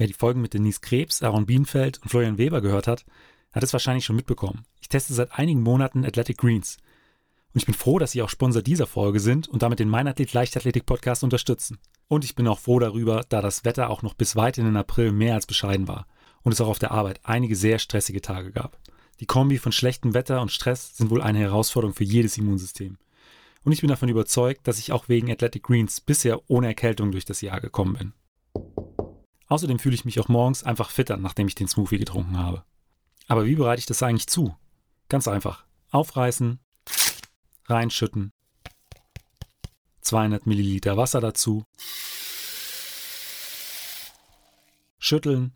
Wer 0.00 0.06
die 0.06 0.14
Folgen 0.14 0.40
mit 0.40 0.54
Denise 0.54 0.80
Krebs, 0.80 1.22
Aaron 1.22 1.44
Bienenfeld 1.44 1.98
und 1.98 2.08
Florian 2.08 2.38
Weber 2.38 2.62
gehört 2.62 2.86
hat, 2.86 3.04
hat 3.52 3.62
es 3.62 3.74
wahrscheinlich 3.74 4.06
schon 4.06 4.16
mitbekommen. 4.16 4.64
Ich 4.80 4.88
teste 4.88 5.12
seit 5.12 5.38
einigen 5.38 5.60
Monaten 5.60 6.06
Athletic 6.06 6.38
Greens. 6.38 6.78
Und 7.52 7.60
ich 7.60 7.66
bin 7.66 7.74
froh, 7.74 7.98
dass 7.98 8.12
sie 8.12 8.22
auch 8.22 8.30
Sponsor 8.30 8.62
dieser 8.62 8.86
Folge 8.86 9.20
sind 9.20 9.46
und 9.46 9.60
damit 9.60 9.78
den 9.78 9.90
Meinathlet 9.90 10.32
Leichtathletik 10.32 10.86
Podcast 10.86 11.22
unterstützen. 11.22 11.76
Und 12.08 12.24
ich 12.24 12.34
bin 12.34 12.48
auch 12.48 12.58
froh 12.58 12.78
darüber, 12.78 13.26
da 13.28 13.42
das 13.42 13.66
Wetter 13.66 13.90
auch 13.90 14.00
noch 14.00 14.14
bis 14.14 14.36
weit 14.36 14.56
in 14.56 14.64
den 14.64 14.78
April 14.78 15.12
mehr 15.12 15.34
als 15.34 15.44
bescheiden 15.44 15.86
war 15.86 16.06
und 16.40 16.52
es 16.52 16.62
auch 16.62 16.68
auf 16.68 16.78
der 16.78 16.92
Arbeit 16.92 17.20
einige 17.24 17.54
sehr 17.54 17.78
stressige 17.78 18.22
Tage 18.22 18.52
gab. 18.52 18.78
Die 19.20 19.26
Kombi 19.26 19.58
von 19.58 19.70
schlechtem 19.70 20.14
Wetter 20.14 20.40
und 20.40 20.50
Stress 20.50 20.96
sind 20.96 21.10
wohl 21.10 21.20
eine 21.20 21.40
Herausforderung 21.40 21.94
für 21.94 22.04
jedes 22.04 22.38
Immunsystem. 22.38 22.96
Und 23.64 23.72
ich 23.72 23.82
bin 23.82 23.90
davon 23.90 24.08
überzeugt, 24.08 24.66
dass 24.66 24.78
ich 24.78 24.92
auch 24.92 25.10
wegen 25.10 25.30
Athletic 25.30 25.64
Greens 25.64 26.00
bisher 26.00 26.40
ohne 26.48 26.68
Erkältung 26.68 27.12
durch 27.12 27.26
das 27.26 27.42
Jahr 27.42 27.60
gekommen 27.60 27.98
bin. 27.98 28.12
Außerdem 29.50 29.80
fühle 29.80 29.96
ich 29.96 30.04
mich 30.04 30.20
auch 30.20 30.28
morgens 30.28 30.62
einfach 30.62 30.90
fitter, 30.90 31.16
nachdem 31.16 31.48
ich 31.48 31.56
den 31.56 31.66
Smoothie 31.66 31.98
getrunken 31.98 32.38
habe. 32.38 32.64
Aber 33.26 33.46
wie 33.46 33.56
bereite 33.56 33.80
ich 33.80 33.86
das 33.86 34.00
eigentlich 34.00 34.28
zu? 34.28 34.56
Ganz 35.08 35.26
einfach. 35.26 35.66
Aufreißen, 35.90 36.60
reinschütten, 37.66 38.32
200 40.02 40.46
Milliliter 40.46 40.96
Wasser 40.96 41.20
dazu, 41.20 41.64
schütteln, 45.00 45.52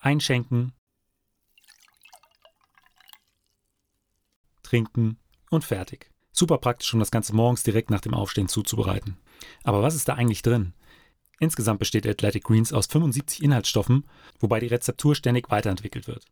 einschenken, 0.00 0.72
trinken 4.62 5.18
und 5.50 5.64
fertig. 5.64 6.10
Super 6.32 6.56
praktisch, 6.56 6.94
um 6.94 7.00
das 7.00 7.10
Ganze 7.10 7.34
morgens 7.34 7.62
direkt 7.62 7.90
nach 7.90 8.00
dem 8.00 8.14
Aufstehen 8.14 8.48
zuzubereiten. 8.48 9.18
Aber 9.64 9.82
was 9.82 9.94
ist 9.94 10.08
da 10.08 10.14
eigentlich 10.14 10.40
drin? 10.40 10.72
Insgesamt 11.40 11.78
besteht 11.78 12.06
Athletic 12.06 12.44
Greens 12.44 12.72
aus 12.72 12.86
75 12.86 13.42
Inhaltsstoffen, 13.42 14.04
wobei 14.38 14.60
die 14.60 14.68
Rezeptur 14.68 15.14
ständig 15.14 15.50
weiterentwickelt 15.50 16.06
wird. 16.06 16.24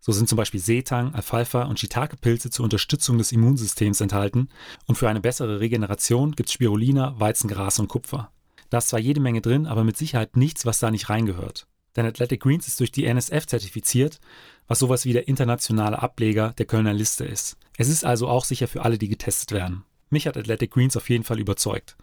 So 0.00 0.12
sind 0.12 0.28
zum 0.28 0.36
Beispiel 0.36 0.60
Seetang, 0.60 1.14
Alfalfa 1.14 1.64
und 1.64 1.80
Shiitake-Pilze 1.80 2.50
zur 2.50 2.64
Unterstützung 2.64 3.18
des 3.18 3.32
Immunsystems 3.32 4.00
enthalten 4.00 4.48
und 4.86 4.94
für 4.94 5.08
eine 5.08 5.20
bessere 5.20 5.60
Regeneration 5.60 6.32
gibt 6.32 6.48
es 6.48 6.52
Spirulina, 6.52 7.18
Weizengras 7.18 7.78
und 7.80 7.88
Kupfer. 7.88 8.30
Da 8.70 8.78
ist 8.78 8.88
zwar 8.88 9.00
jede 9.00 9.20
Menge 9.20 9.40
drin, 9.40 9.66
aber 9.66 9.82
mit 9.82 9.96
Sicherheit 9.96 10.36
nichts, 10.36 10.66
was 10.66 10.78
da 10.78 10.90
nicht 10.90 11.08
reingehört. 11.08 11.66
Denn 11.96 12.06
Athletic 12.06 12.42
Greens 12.42 12.68
ist 12.68 12.78
durch 12.78 12.92
die 12.92 13.06
NSF 13.06 13.46
zertifiziert, 13.46 14.20
was 14.68 14.78
sowas 14.78 15.04
wie 15.04 15.14
der 15.14 15.26
internationale 15.26 16.00
Ableger 16.00 16.52
der 16.58 16.66
Kölner 16.66 16.92
Liste 16.92 17.24
ist. 17.24 17.56
Es 17.76 17.88
ist 17.88 18.04
also 18.04 18.28
auch 18.28 18.44
sicher 18.44 18.68
für 18.68 18.82
alle, 18.82 18.98
die 18.98 19.08
getestet 19.08 19.52
werden. 19.52 19.84
Mich 20.10 20.26
hat 20.26 20.36
Athletic 20.36 20.70
Greens 20.70 20.96
auf 20.96 21.08
jeden 21.10 21.24
Fall 21.24 21.40
überzeugt. 21.40 21.96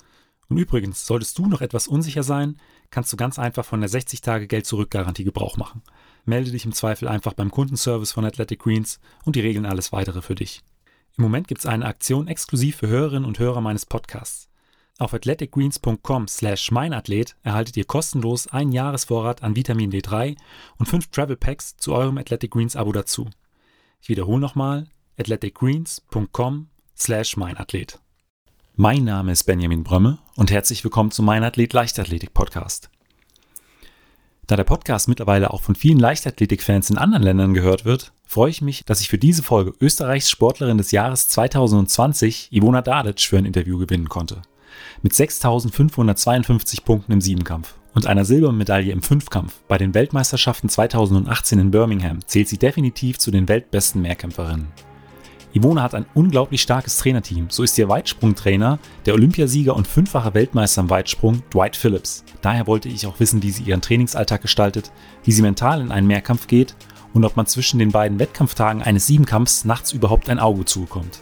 Und 0.50 0.58
übrigens, 0.58 1.06
solltest 1.06 1.38
du 1.38 1.48
noch 1.48 1.62
etwas 1.62 1.88
unsicher 1.88 2.24
sein, 2.24 2.58
kannst 2.92 3.12
du 3.12 3.18
ganz 3.18 3.40
einfach 3.40 3.66
von 3.66 3.82
der 3.82 3.90
60-Tage-Geld-Zurück-Garantie 3.90 5.24
Gebrauch 5.24 5.58
machen. 5.58 5.82
Melde 6.26 6.52
dich 6.52 6.66
im 6.66 6.74
Zweifel 6.74 7.08
einfach 7.08 7.34
beim 7.34 7.52
Kundenservice 7.52 8.12
von 8.12 8.26
Athletic 8.26 8.60
Greens 8.60 9.00
und 9.24 9.36
die 9.36 9.42
regeln 9.42 9.66
alles 9.66 9.92
weitere 9.92 10.22
für 10.22 10.36
dich. 10.36 10.62
Im 11.18 11.24
Moment 11.24 11.48
gibt 11.48 11.60
es 11.60 11.66
eine 11.66 11.86
Aktion 11.86 12.28
exklusiv 12.28 12.78
für 12.78 12.88
Hörerinnen 12.88 13.26
und 13.26 13.40
Hörer 13.40 13.62
meines 13.62 13.86
Podcasts. 13.86 14.50
Auf 14.98 15.14
athleticgreens.com 15.14 16.28
slash 16.28 16.72
meinathlet 16.72 17.36
erhaltet 17.44 17.76
ihr 17.76 17.86
kostenlos 17.86 18.48
einen 18.48 18.72
Jahresvorrat 18.72 19.44
an 19.44 19.56
Vitamin 19.56 19.92
D3 19.92 20.38
und 20.78 20.86
fünf 20.86 21.08
Travel 21.08 21.36
Packs 21.36 21.76
zu 21.78 21.94
eurem 21.94 22.18
Athletic 22.18 22.52
Greens 22.52 22.76
Abo 22.76 22.94
dazu. 22.94 23.30
Ich 24.02 24.08
wiederhole 24.08 24.40
nochmal 24.40 24.88
athleticgreens.com 25.18 26.70
slash 26.96 27.36
meinathlet. 27.36 28.00
Mein 28.78 29.06
Name 29.06 29.32
ist 29.32 29.46
Benjamin 29.46 29.86
Brömme 29.86 30.18
und 30.36 30.52
herzlich 30.52 30.84
willkommen 30.84 31.10
zum 31.10 31.24
Mein 31.24 31.46
Athlet 31.46 31.72
Leichtathletik 31.72 32.34
Podcast. 32.34 32.90
Da 34.48 34.58
der 34.58 34.66
Podcast 34.66 35.08
mittlerweile 35.08 35.52
auch 35.52 35.62
von 35.62 35.76
vielen 35.76 35.98
Leichtathletik-Fans 35.98 36.90
in 36.90 36.98
anderen 36.98 37.24
Ländern 37.24 37.54
gehört 37.54 37.86
wird, 37.86 38.12
freue 38.28 38.50
ich 38.50 38.62
mich, 38.62 38.84
dass 38.84 39.00
ich 39.00 39.08
für 39.08 39.18
diese 39.18 39.44
Folge 39.44 39.74
Österreichs 39.80 40.30
Sportlerin 40.30 40.78
des 40.78 40.92
Jahres 40.92 41.30
2020, 41.30 42.50
Ivona 42.52 42.82
Dadic, 42.82 43.22
für 43.22 43.38
ein 43.38 43.46
Interview 43.46 43.78
gewinnen 43.78 44.10
konnte. 44.10 44.42
Mit 45.02 45.14
6.552 45.14 46.84
Punkten 46.84 47.14
im 47.14 47.22
Siebenkampf 47.22 47.76
und 47.94 48.08
einer 48.08 48.26
Silbermedaille 48.26 48.92
im 48.92 49.02
Fünfkampf 49.02 49.58
bei 49.70 49.78
den 49.78 49.94
Weltmeisterschaften 49.94 50.68
2018 50.68 51.60
in 51.60 51.72
Birmingham 51.72 52.28
zählt 52.28 52.50
sie 52.50 52.58
definitiv 52.58 53.20
zu 53.20 53.32
den 53.32 53.48
weltbesten 53.48 54.02
Mehrkämpferinnen. 54.02 54.68
Ivona 55.56 55.84
hat 55.84 55.96
ein 55.96 56.06
unglaublich 56.14 56.62
starkes 56.62 56.98
Trainerteam. 56.98 57.50
So 57.50 57.64
ist 57.64 57.78
ihr 57.78 57.88
Weitsprungtrainer 57.88 58.78
der 59.06 59.14
Olympiasieger 59.14 59.74
und 59.74 59.88
fünffache 59.88 60.34
Weltmeister 60.34 60.82
im 60.82 60.90
Weitsprung 60.90 61.44
Dwight 61.54 61.78
Phillips. 61.78 62.26
Daher 62.42 62.68
wollte 62.68 62.90
ich 62.90 63.08
auch 63.08 63.22
wissen, 63.22 63.42
wie 63.42 63.52
sie 63.52 63.64
ihren 63.64 63.80
Trainingsalltag 63.80 64.42
gestaltet, 64.42 64.92
wie 65.24 65.32
sie 65.32 65.42
mental 65.42 65.80
in 65.80 65.94
einen 65.94 66.08
Mehrkampf 66.08 66.48
geht 66.48 66.76
und 67.14 67.24
ob 67.24 67.38
man 67.38 67.46
zwischen 67.46 67.80
den 67.80 67.94
beiden 67.94 68.20
Wettkampftagen 68.20 68.82
eines 68.82 69.08
Siebenkampfs 69.08 69.64
nachts 69.64 69.94
überhaupt 69.94 70.30
ein 70.30 70.40
Auge 70.40 70.66
zubekommt. 70.66 71.22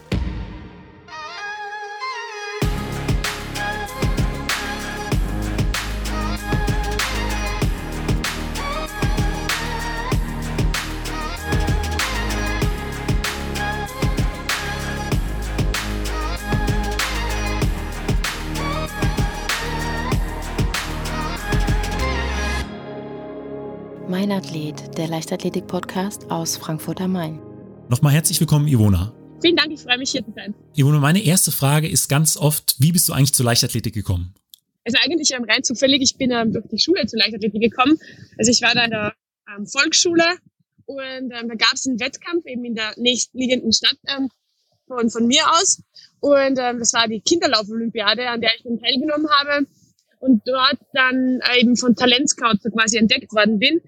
Mein 24.23 24.37
Athlet, 24.37 24.97
der 24.97 25.09
Leichtathletik-Podcast 25.09 26.31
aus 26.31 26.55
Frankfurt 26.55 27.01
am 27.01 27.11
Main. 27.11 27.41
Nochmal 27.89 28.13
herzlich 28.13 28.39
willkommen, 28.39 28.69
Ivona. 28.69 29.13
Vielen 29.41 29.57
Dank, 29.57 29.73
ich 29.73 29.81
freue 29.81 29.97
mich 29.97 30.11
hier 30.11 30.23
zu 30.23 30.31
sein. 30.33 30.55
Ivona, 30.77 30.99
meine 30.99 31.21
erste 31.21 31.51
Frage 31.51 31.89
ist 31.89 32.07
ganz 32.07 32.37
oft, 32.37 32.77
wie 32.79 32.93
bist 32.93 33.09
du 33.09 33.11
eigentlich 33.11 33.33
zur 33.33 33.45
Leichtathletik 33.45 33.93
gekommen? 33.93 34.33
Also 34.85 34.97
eigentlich 35.03 35.31
ähm, 35.33 35.43
rein 35.43 35.61
zufällig, 35.61 36.01
ich 36.01 36.15
bin 36.15 36.31
ähm, 36.31 36.53
durch 36.53 36.65
die 36.71 36.79
Schule 36.79 37.05
zur 37.05 37.19
Leichtathletik 37.19 37.61
gekommen. 37.61 37.97
Also 38.37 38.49
ich 38.49 38.61
war 38.61 38.73
da 38.73 38.85
in 38.85 38.91
der 38.91 39.13
ähm, 39.57 39.67
Volksschule 39.67 40.23
und 40.85 40.97
ähm, 40.97 41.49
da 41.49 41.55
gab 41.55 41.73
es 41.73 41.85
einen 41.85 41.99
Wettkampf 41.99 42.45
eben 42.45 42.63
in 42.63 42.75
der 42.75 42.93
nächstliegenden 42.95 43.73
Stadt 43.73 43.97
ähm, 44.07 44.29
von, 44.87 45.09
von 45.09 45.27
mir 45.27 45.43
aus. 45.51 45.83
Und 46.21 46.57
ähm, 46.59 46.79
das 46.79 46.93
war 46.93 47.09
die 47.09 47.19
Kinderlauf-Olympiade, 47.19 48.29
an 48.29 48.39
der 48.39 48.51
ich 48.55 48.63
dann 48.63 48.79
teilgenommen 48.79 49.27
habe 49.29 49.67
und 50.21 50.43
dort 50.45 50.79
dann 50.93 51.41
eben 51.59 51.75
von 51.75 51.97
Talentscout 51.97 52.59
so 52.61 52.69
quasi 52.69 52.95
entdeckt 52.95 53.33
worden 53.33 53.59
bin 53.59 53.81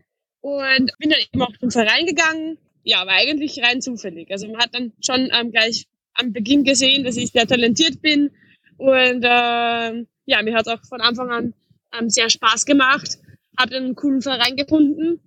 und 0.46 0.92
bin 1.00 1.10
dann 1.10 1.20
eben 1.20 1.42
auch 1.42 1.58
zum 1.58 1.72
Verein 1.72 2.06
gegangen. 2.06 2.60
Ja, 2.84 3.02
aber 3.02 3.14
eigentlich 3.14 3.60
rein 3.64 3.82
zufällig. 3.82 4.30
Also 4.30 4.46
man 4.46 4.58
hat 4.58 4.76
dann 4.76 4.94
schon 5.02 5.32
ähm, 5.34 5.52
gleich 5.52 5.88
am 6.14 6.34
Beginn 6.34 6.64
gesehen, 6.64 7.04
dass 7.04 7.18
ich 7.18 7.32
sehr 7.32 7.48
talentiert 7.48 8.00
bin. 8.04 8.30
Und 8.78 9.24
äh, 9.24 10.06
ja, 10.26 10.44
mir 10.44 10.54
hat 10.56 10.68
auch 10.68 10.86
von 10.88 11.02
Anfang 11.02 11.32
an 11.32 11.54
ähm, 12.00 12.12
sehr 12.12 12.30
Spaß 12.30 12.68
gemacht. 12.68 13.18
Habe 13.58 13.72
dann 13.72 13.86
einen 13.86 13.96
coolen 13.96 14.22
Verein 14.22 14.56
gefunden. 14.56 15.20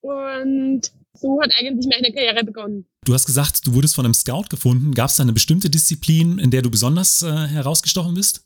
Und 0.00 0.90
so 1.12 1.40
hat 1.40 1.52
eigentlich 1.56 1.86
meine 1.86 2.12
Karriere 2.12 2.42
begonnen. 2.42 2.84
Du 3.04 3.14
hast 3.14 3.26
gesagt, 3.26 3.64
du 3.64 3.74
wurdest 3.74 3.94
von 3.94 4.04
einem 4.04 4.14
Scout 4.14 4.46
gefunden. 4.50 4.92
Gab 4.92 5.08
es 5.08 5.16
da 5.16 5.22
eine 5.22 5.32
bestimmte 5.32 5.70
Disziplin, 5.70 6.40
in 6.40 6.50
der 6.50 6.62
du 6.62 6.70
besonders 6.70 7.22
äh, 7.22 7.30
herausgestochen 7.30 8.14
bist? 8.14 8.44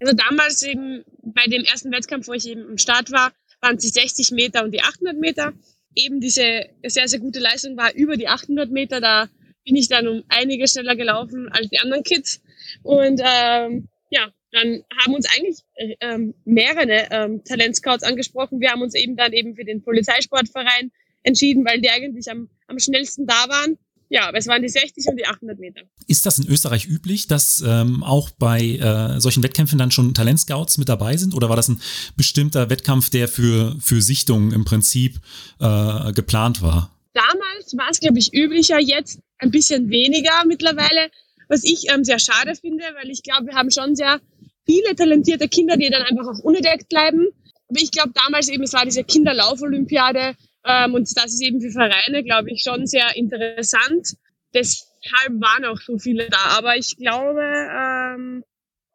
Also 0.00 0.14
damals 0.14 0.62
eben 0.62 1.04
bei 1.22 1.44
dem 1.48 1.64
ersten 1.64 1.92
Wettkampf, 1.92 2.28
wo 2.28 2.32
ich 2.32 2.48
eben 2.48 2.66
im 2.66 2.78
Start 2.78 3.12
war, 3.12 3.30
waren 3.60 3.78
die 3.78 3.88
60 3.88 4.30
Meter 4.32 4.64
und 4.64 4.72
die 4.72 4.82
800 4.82 5.16
Meter. 5.16 5.52
Eben 5.94 6.20
diese 6.20 6.66
sehr, 6.84 7.08
sehr 7.08 7.18
gute 7.18 7.40
Leistung 7.40 7.76
war 7.76 7.92
über 7.94 8.16
die 8.16 8.28
800 8.28 8.70
Meter. 8.70 9.00
Da 9.00 9.28
bin 9.64 9.76
ich 9.76 9.88
dann 9.88 10.06
um 10.06 10.24
einige 10.28 10.68
schneller 10.68 10.96
gelaufen 10.96 11.48
als 11.50 11.68
die 11.68 11.78
anderen 11.78 12.02
Kids. 12.02 12.40
Und 12.82 13.20
ähm, 13.24 13.88
ja, 14.10 14.32
dann 14.52 14.82
haben 14.98 15.14
uns 15.14 15.26
eigentlich 15.34 15.58
äh, 15.74 15.96
ähm, 16.00 16.34
mehrere 16.44 17.08
ähm, 17.10 17.44
Talentscouts 17.44 18.04
angesprochen. 18.04 18.60
Wir 18.60 18.70
haben 18.70 18.82
uns 18.82 18.94
eben 18.94 19.16
dann 19.16 19.32
eben 19.32 19.54
für 19.54 19.64
den 19.64 19.82
Polizeisportverein 19.82 20.90
entschieden, 21.22 21.64
weil 21.64 21.80
die 21.80 21.90
eigentlich 21.90 22.30
am, 22.30 22.48
am 22.66 22.78
schnellsten 22.78 23.26
da 23.26 23.48
waren. 23.48 23.78
Ja, 24.10 24.28
aber 24.28 24.38
es 24.38 24.46
waren 24.46 24.62
die 24.62 24.68
60 24.68 25.06
und 25.06 25.16
die 25.16 25.26
800 25.26 25.58
Meter. 25.58 25.82
Ist 26.06 26.24
das 26.24 26.38
in 26.38 26.48
Österreich 26.48 26.86
üblich, 26.86 27.26
dass 27.26 27.62
ähm, 27.66 28.02
auch 28.02 28.30
bei 28.30 28.60
äh, 28.60 29.20
solchen 29.20 29.42
Wettkämpfen 29.42 29.78
dann 29.78 29.90
schon 29.90 30.14
Talentscouts 30.14 30.78
mit 30.78 30.88
dabei 30.88 31.16
sind? 31.16 31.34
Oder 31.34 31.48
war 31.48 31.56
das 31.56 31.68
ein 31.68 31.80
bestimmter 32.16 32.70
Wettkampf, 32.70 33.10
der 33.10 33.28
für, 33.28 33.76
für 33.80 34.00
Sichtungen 34.00 34.52
im 34.52 34.64
Prinzip 34.64 35.20
äh, 35.60 36.12
geplant 36.12 36.62
war? 36.62 36.90
Damals 37.12 37.76
war 37.76 37.90
es, 37.90 38.00
glaube 38.00 38.18
ich, 38.18 38.32
üblicher, 38.32 38.80
jetzt 38.80 39.20
ein 39.38 39.50
bisschen 39.50 39.90
weniger 39.90 40.44
mittlerweile, 40.46 41.10
was 41.48 41.64
ich 41.64 41.90
ähm, 41.92 42.04
sehr 42.04 42.18
schade 42.18 42.54
finde, 42.54 42.84
weil 43.00 43.10
ich 43.10 43.22
glaube, 43.22 43.48
wir 43.48 43.54
haben 43.54 43.70
schon 43.70 43.94
sehr 43.94 44.20
viele 44.64 44.94
talentierte 44.94 45.48
Kinder, 45.48 45.76
die 45.76 45.90
dann 45.90 46.02
einfach 46.02 46.26
auch 46.26 46.38
unentdeckt 46.44 46.88
bleiben. 46.88 47.26
Aber 47.68 47.80
ich 47.80 47.90
glaube 47.90 48.12
damals 48.14 48.48
eben, 48.48 48.62
es 48.62 48.72
war 48.72 48.84
diese 48.84 49.04
Kinderlauf-Olympiade, 49.04 50.34
ähm, 50.64 50.94
und 50.94 51.08
das 51.16 51.32
ist 51.32 51.42
eben 51.42 51.60
für 51.60 51.70
Vereine, 51.70 52.22
glaube 52.22 52.50
ich, 52.50 52.62
schon 52.62 52.86
sehr 52.86 53.16
interessant. 53.16 54.16
Deshalb 54.54 55.40
waren 55.40 55.64
auch 55.64 55.80
so 55.80 55.98
viele 55.98 56.28
da. 56.28 56.56
Aber 56.56 56.76
ich 56.76 56.96
glaube, 56.96 57.42
ähm, 57.42 58.44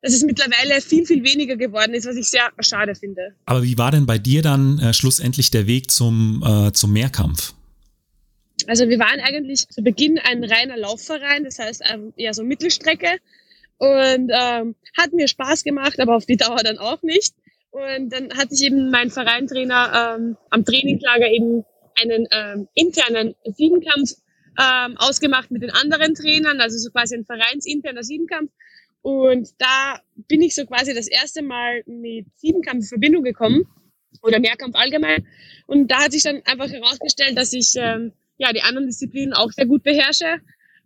dass 0.02 0.14
es 0.14 0.24
mittlerweile 0.24 0.82
viel, 0.82 1.06
viel 1.06 1.24
weniger 1.24 1.56
geworden 1.56 1.94
ist, 1.94 2.06
was 2.06 2.18
ich 2.18 2.30
sehr 2.30 2.52
schade 2.60 2.94
finde. 2.94 3.36
Aber 3.46 3.64
wie 3.64 3.78
war 3.78 3.92
denn 3.92 4.06
bei 4.06 4.18
dir 4.18 4.42
dann 4.42 4.78
äh, 4.80 4.94
schlussendlich 4.94 5.50
der 5.50 5.66
Weg 5.66 5.92
zum, 5.92 6.44
äh, 6.46 6.74
zum 6.74 6.92
Mehrkampf? 6.92 7.54
Also 8.68 8.88
wir 8.88 9.00
waren 9.00 9.20
eigentlich 9.22 9.68
zu 9.68 9.82
Beginn 9.82 10.20
ein 10.20 10.44
reiner 10.44 10.78
Laufverein, 10.78 11.44
das 11.44 11.60
heißt 11.60 11.84
ähm, 11.92 12.14
eher 12.18 12.34
so 12.34 12.44
Mittelstrecke. 12.44 13.18
Und 13.78 14.30
ähm, 14.30 14.76
hat 14.98 15.14
mir 15.14 15.28
Spaß 15.28 15.64
gemacht, 15.64 16.00
aber 16.00 16.16
auf 16.16 16.26
die 16.26 16.38
Dauer 16.38 16.62
dann 16.64 16.78
auch 16.78 17.02
nicht. 17.02 17.34
Und 17.74 18.14
dann 18.14 18.30
hat 18.38 18.52
sich 18.52 18.68
eben 18.68 18.92
mein 18.92 19.10
Vereintrainer 19.10 20.16
ähm, 20.16 20.38
am 20.52 20.64
Traininglager 20.64 21.28
eben 21.28 21.66
einen 22.00 22.28
ähm, 22.32 22.68
internen 22.76 23.34
Siebenkampf 23.46 24.12
ähm, 24.62 24.96
ausgemacht 24.98 25.50
mit 25.50 25.64
den 25.64 25.72
anderen 25.72 26.14
Trainern, 26.14 26.62
also 26.62 26.78
so 26.78 26.92
quasi 26.92 27.16
ein 27.16 27.26
vereinsinterner 27.26 28.04
Siebenkampf. 28.04 28.52
Und 29.02 29.50
da 29.58 30.00
bin 30.28 30.44
ich 30.44 30.54
so 30.54 30.68
quasi 30.68 30.94
das 30.94 31.08
erste 31.08 31.42
Mal 31.42 31.84
mit 31.88 32.28
Siebenkampf 32.36 32.84
in 32.84 32.88
Verbindung 32.90 33.24
gekommen 33.24 33.66
oder 34.22 34.40
Mehrkampf 34.40 34.76
allgemein. 34.76 35.26
Und 35.66 35.90
da 35.90 36.04
hat 36.04 36.12
sich 36.12 36.22
dann 36.22 36.44
einfach 36.46 36.70
herausgestellt, 36.70 37.36
dass 37.36 37.54
ich 37.54 37.74
ähm, 37.76 38.14
ja 38.38 38.54
die 38.54 38.62
anderen 38.62 38.86
Disziplinen 38.86 39.34
auch 39.34 39.52
sehr 39.52 39.66
gut 39.66 39.82
beherrsche 39.82 40.42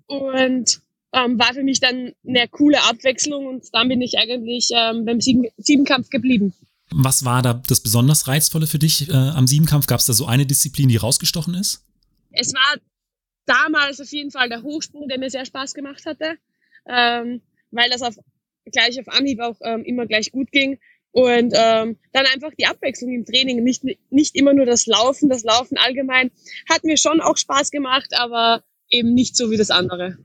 und 0.05 0.79
ähm, 1.13 1.37
war 1.37 1.53
für 1.53 1.63
mich 1.63 1.81
dann 1.81 2.13
eine 2.25 2.47
coole 2.47 2.81
Abwechslung 2.83 3.45
und 3.45 3.65
dann 3.73 3.89
bin 3.89 4.01
ich 4.01 4.17
eigentlich 4.17 4.69
ähm, 4.73 5.03
beim 5.03 5.19
Sieben 5.19 5.47
Siebenkampf 5.57 6.09
geblieben. 6.09 6.53
Was 6.89 7.25
war 7.25 7.41
da 7.41 7.53
das 7.53 7.81
besonders 7.81 8.27
Reizvolle 8.27 8.67
für 8.67 8.79
dich 8.79 9.09
äh, 9.09 9.13
am 9.13 9.47
Siebenkampf? 9.47 9.87
Gab 9.87 9.99
es 9.99 10.05
da 10.05 10.13
so 10.13 10.25
eine 10.25 10.45
Disziplin, 10.45 10.87
die 10.87 10.97
rausgestochen 10.97 11.53
ist? 11.53 11.83
Es 12.31 12.53
war 12.53 12.75
damals 13.45 13.99
auf 13.99 14.11
jeden 14.11 14.31
Fall 14.31 14.49
der 14.49 14.63
Hochsprung, 14.63 15.07
der 15.07 15.19
mir 15.19 15.29
sehr 15.29 15.45
Spaß 15.45 15.73
gemacht 15.73 16.05
hatte. 16.05 16.37
Ähm, 16.87 17.41
weil 17.71 17.89
das 17.89 18.01
auf, 18.01 18.15
gleich 18.71 18.99
auf 18.99 19.07
Anhieb 19.09 19.39
auch 19.41 19.57
ähm, 19.61 19.83
immer 19.83 20.05
gleich 20.05 20.31
gut 20.31 20.51
ging. 20.51 20.79
Und 21.11 21.53
ähm, 21.55 21.97
dann 22.11 22.25
einfach 22.33 22.51
die 22.59 22.67
Abwechslung 22.67 23.11
im 23.11 23.25
Training, 23.25 23.63
nicht, 23.63 23.83
nicht 24.09 24.35
immer 24.35 24.53
nur 24.53 24.65
das 24.65 24.85
Laufen, 24.85 25.29
das 25.29 25.43
Laufen 25.43 25.77
allgemein, 25.77 26.31
hat 26.69 26.83
mir 26.83 26.97
schon 26.97 27.21
auch 27.21 27.37
Spaß 27.37 27.71
gemacht, 27.71 28.09
aber 28.11 28.63
eben 28.89 29.13
nicht 29.13 29.35
so 29.35 29.49
wie 29.49 29.57
das 29.57 29.71
andere. 29.71 30.17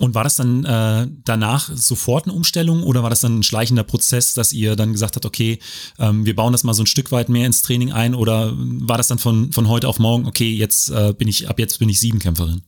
Und 0.00 0.14
war 0.14 0.24
das 0.24 0.36
dann 0.36 0.64
äh, 0.64 1.06
danach 1.24 1.70
sofort 1.72 2.24
eine 2.24 2.34
Umstellung 2.34 2.82
oder 2.82 3.02
war 3.02 3.10
das 3.10 3.20
dann 3.20 3.38
ein 3.38 3.42
schleichender 3.44 3.84
Prozess, 3.84 4.34
dass 4.34 4.52
ihr 4.52 4.74
dann 4.74 4.92
gesagt 4.92 5.14
habt, 5.14 5.24
okay, 5.24 5.60
ähm, 5.98 6.26
wir 6.26 6.34
bauen 6.34 6.52
das 6.52 6.64
mal 6.64 6.74
so 6.74 6.82
ein 6.82 6.86
Stück 6.86 7.12
weit 7.12 7.28
mehr 7.28 7.46
ins 7.46 7.62
Training 7.62 7.92
ein 7.92 8.14
oder 8.14 8.52
war 8.56 8.96
das 8.96 9.08
dann 9.08 9.18
von, 9.18 9.52
von 9.52 9.68
heute 9.68 9.86
auf 9.88 10.00
morgen, 10.00 10.26
okay, 10.26 10.50
jetzt 10.50 10.90
äh, 10.90 11.12
bin 11.16 11.28
ich, 11.28 11.48
ab 11.48 11.60
jetzt 11.60 11.78
bin 11.78 11.88
ich 11.88 12.00
Siebenkämpferin? 12.00 12.62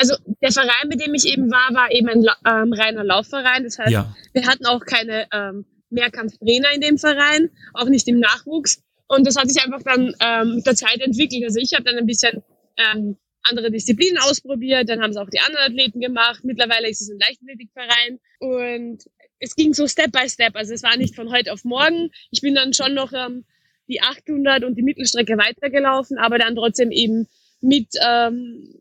also 0.00 0.16
der 0.42 0.50
Verein, 0.50 0.88
mit 0.88 1.04
dem 1.04 1.12
ich 1.14 1.26
eben 1.26 1.50
war, 1.50 1.74
war 1.74 1.92
eben 1.92 2.08
ein 2.08 2.24
ähm, 2.46 2.72
reiner 2.72 3.04
Laufverein. 3.04 3.64
Das 3.64 3.78
heißt, 3.78 3.92
ja. 3.92 4.14
wir 4.32 4.46
hatten 4.46 4.64
auch 4.64 4.80
keine 4.84 5.26
ähm, 5.32 5.66
Mehrkampftrainer 5.90 6.72
in 6.74 6.80
dem 6.80 6.98
Verein, 6.98 7.50
auch 7.74 7.88
nicht 7.88 8.08
im 8.08 8.18
Nachwuchs. 8.18 8.82
Und 9.08 9.26
das 9.26 9.36
hat 9.36 9.50
sich 9.50 9.62
einfach 9.62 9.82
dann 9.82 10.14
ähm, 10.20 10.56
mit 10.56 10.66
der 10.66 10.74
Zeit 10.74 11.00
entwickelt. 11.00 11.44
Also 11.44 11.60
ich 11.60 11.74
habe 11.74 11.84
dann 11.84 11.96
ein 11.96 12.06
bisschen 12.06 12.42
ähm, 12.78 13.18
andere 13.42 13.70
Disziplinen 13.70 14.18
ausprobiert, 14.18 14.88
dann 14.88 15.00
haben 15.00 15.10
es 15.10 15.16
auch 15.16 15.30
die 15.30 15.40
anderen 15.40 15.72
Athleten 15.72 16.00
gemacht. 16.00 16.44
Mittlerweile 16.44 16.88
ist 16.88 17.00
es 17.00 17.10
ein 17.10 17.18
Leichtathletikverein 17.18 18.18
und 18.38 19.04
es 19.38 19.54
ging 19.56 19.72
so 19.72 19.86
Step 19.86 20.12
by 20.12 20.28
Step. 20.28 20.54
Also 20.54 20.74
es 20.74 20.82
war 20.82 20.96
nicht 20.96 21.14
von 21.14 21.30
heute 21.30 21.52
auf 21.52 21.64
morgen. 21.64 22.10
Ich 22.30 22.42
bin 22.42 22.54
dann 22.54 22.74
schon 22.74 22.94
noch 22.94 23.12
ähm, 23.12 23.44
die 23.88 24.02
800 24.02 24.64
und 24.64 24.76
die 24.76 24.82
Mittelstrecke 24.82 25.36
weitergelaufen, 25.38 26.18
aber 26.18 26.38
dann 26.38 26.54
trotzdem 26.54 26.90
eben 26.90 27.26
mit 27.60 27.88
ähm, 28.06 28.74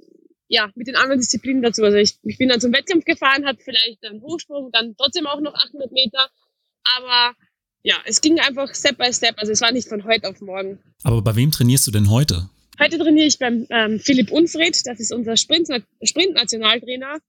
ja, 0.50 0.72
mit 0.76 0.88
den 0.88 0.96
anderen 0.96 1.20
Disziplinen 1.20 1.62
dazu. 1.62 1.84
Also 1.84 1.98
ich, 1.98 2.18
ich 2.24 2.38
bin 2.40 2.50
dann 2.50 2.60
zum 2.60 2.74
Wettkampf 2.74 3.06
gefahren, 3.06 3.46
hatte 3.46 3.62
vielleicht 3.64 4.04
einen 4.04 4.22
Hochsprung, 4.22 4.72
dann 4.72 4.96
trotzdem 4.98 5.28
auch 5.28 5.40
noch 5.40 5.54
800 5.54 5.92
Meter. 5.92 6.28
Aber 6.98 7.36
ja, 7.84 7.96
es 8.06 8.20
ging 8.20 8.40
einfach 8.40 8.74
Step 8.74 8.98
by 8.98 9.14
Step. 9.14 9.36
Also 9.38 9.52
es 9.52 9.62
war 9.62 9.72
nicht 9.72 9.88
von 9.88 10.04
heute 10.06 10.28
auf 10.28 10.42
morgen. 10.42 10.80
Aber 11.04 11.22
bei 11.22 11.36
wem 11.36 11.52
trainierst 11.52 11.86
du 11.86 11.92
denn 11.92 12.10
heute? 12.10 12.50
Heute 12.82 12.98
trainiere 12.98 13.28
ich 13.28 13.38
beim 13.38 13.68
ähm, 13.72 14.00
Philipp 14.00 14.32
Unfried. 14.32 14.82
Das 14.86 15.02
ist 15.02 15.12
unser 15.12 15.36
Sprint-Nationaltrainer. 15.36 17.08
Sprint 17.10 17.24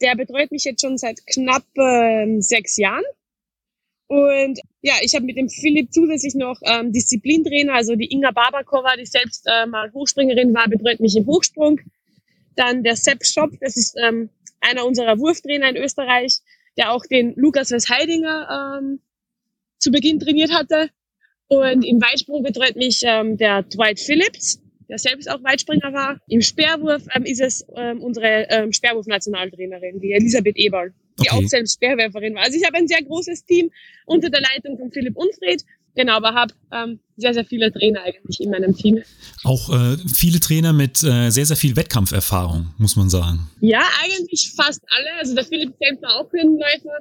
Der 0.00 0.16
betreut 0.16 0.50
mich 0.50 0.64
jetzt 0.64 0.80
schon 0.80 0.96
seit 0.96 1.26
knapp 1.26 1.66
ähm, 1.76 2.40
sechs 2.40 2.78
Jahren. 2.78 3.04
Und 4.06 4.60
ja, 4.80 4.94
ich 5.02 5.14
habe 5.14 5.26
mit 5.26 5.36
dem 5.36 5.50
Philipp 5.50 5.92
zusätzlich 5.92 6.34
noch 6.34 6.58
ähm, 6.64 6.90
Disziplintrainer, 6.92 7.74
also 7.74 7.96
die 7.96 8.10
Inga 8.10 8.30
Babakova, 8.30 8.96
die 8.96 9.04
selbst 9.04 9.46
äh, 9.46 9.66
mal 9.66 9.92
Hochspringerin 9.92 10.54
war, 10.54 10.68
betreut 10.68 11.00
mich 11.00 11.16
im 11.16 11.26
Hochsprung. 11.26 11.80
Dann 12.56 12.82
der 12.82 12.96
Sepp 12.96 13.26
Shop, 13.26 13.50
das 13.60 13.76
ist 13.76 13.96
ähm, 14.02 14.30
einer 14.60 14.86
unserer 14.86 15.18
Wurftrainer 15.18 15.68
in 15.68 15.76
Österreich, 15.76 16.38
der 16.78 16.92
auch 16.92 17.04
den 17.04 17.34
Lukas 17.36 17.70
Westheidinger 17.70 18.78
ähm, 18.80 19.00
zu 19.78 19.90
Beginn 19.90 20.18
trainiert 20.18 20.52
hatte. 20.52 20.88
Und 21.48 21.84
im 21.84 22.00
Weitsprung 22.00 22.42
betreut 22.42 22.76
mich 22.76 23.02
ähm, 23.04 23.36
der 23.36 23.64
Dwight 23.64 24.00
Phillips, 24.00 24.63
der 24.88 24.98
selbst 24.98 25.30
auch 25.30 25.42
Weitspringer 25.42 25.92
war. 25.92 26.20
Im 26.28 26.40
Speerwurf 26.40 27.02
ähm, 27.14 27.24
ist 27.24 27.40
es 27.40 27.64
ähm, 27.76 28.00
unsere 28.00 28.46
ähm, 28.50 28.72
Speerwurf-Nationaltrainerin, 28.72 30.00
die 30.00 30.12
Elisabeth 30.12 30.56
Eberl, 30.56 30.92
die 31.20 31.30
okay. 31.30 31.44
auch 31.44 31.48
selbst 31.48 31.74
Speerwerferin 31.74 32.34
war. 32.34 32.42
Also 32.42 32.58
ich 32.58 32.64
habe 32.64 32.76
ein 32.76 32.88
sehr 32.88 33.02
großes 33.02 33.44
Team 33.44 33.70
unter 34.06 34.30
der 34.30 34.40
Leitung 34.40 34.78
von 34.78 34.90
Philipp 34.90 35.16
Unfried 35.16 35.64
Genau, 35.96 36.14
aber 36.14 36.34
habe 36.34 36.54
ähm, 36.72 36.98
sehr, 37.16 37.34
sehr 37.34 37.44
viele 37.44 37.72
Trainer 37.72 38.02
eigentlich 38.02 38.40
in 38.40 38.50
meinem 38.50 38.76
Team. 38.76 39.02
Auch 39.44 39.70
äh, 39.70 39.96
viele 40.12 40.40
Trainer 40.40 40.72
mit 40.72 41.02
äh, 41.04 41.30
sehr, 41.30 41.46
sehr 41.46 41.56
viel 41.56 41.76
Wettkampferfahrung, 41.76 42.74
muss 42.78 42.96
man 42.96 43.08
sagen. 43.08 43.48
Ja, 43.60 43.82
eigentlich 44.02 44.52
fast 44.56 44.82
alle. 44.88 45.12
Also 45.20 45.34
der 45.34 45.44
Philipp 45.44 45.74
selbst 45.78 46.02
war 46.02 46.16
auch 46.16 46.32
Hürdenläufer 46.32 46.98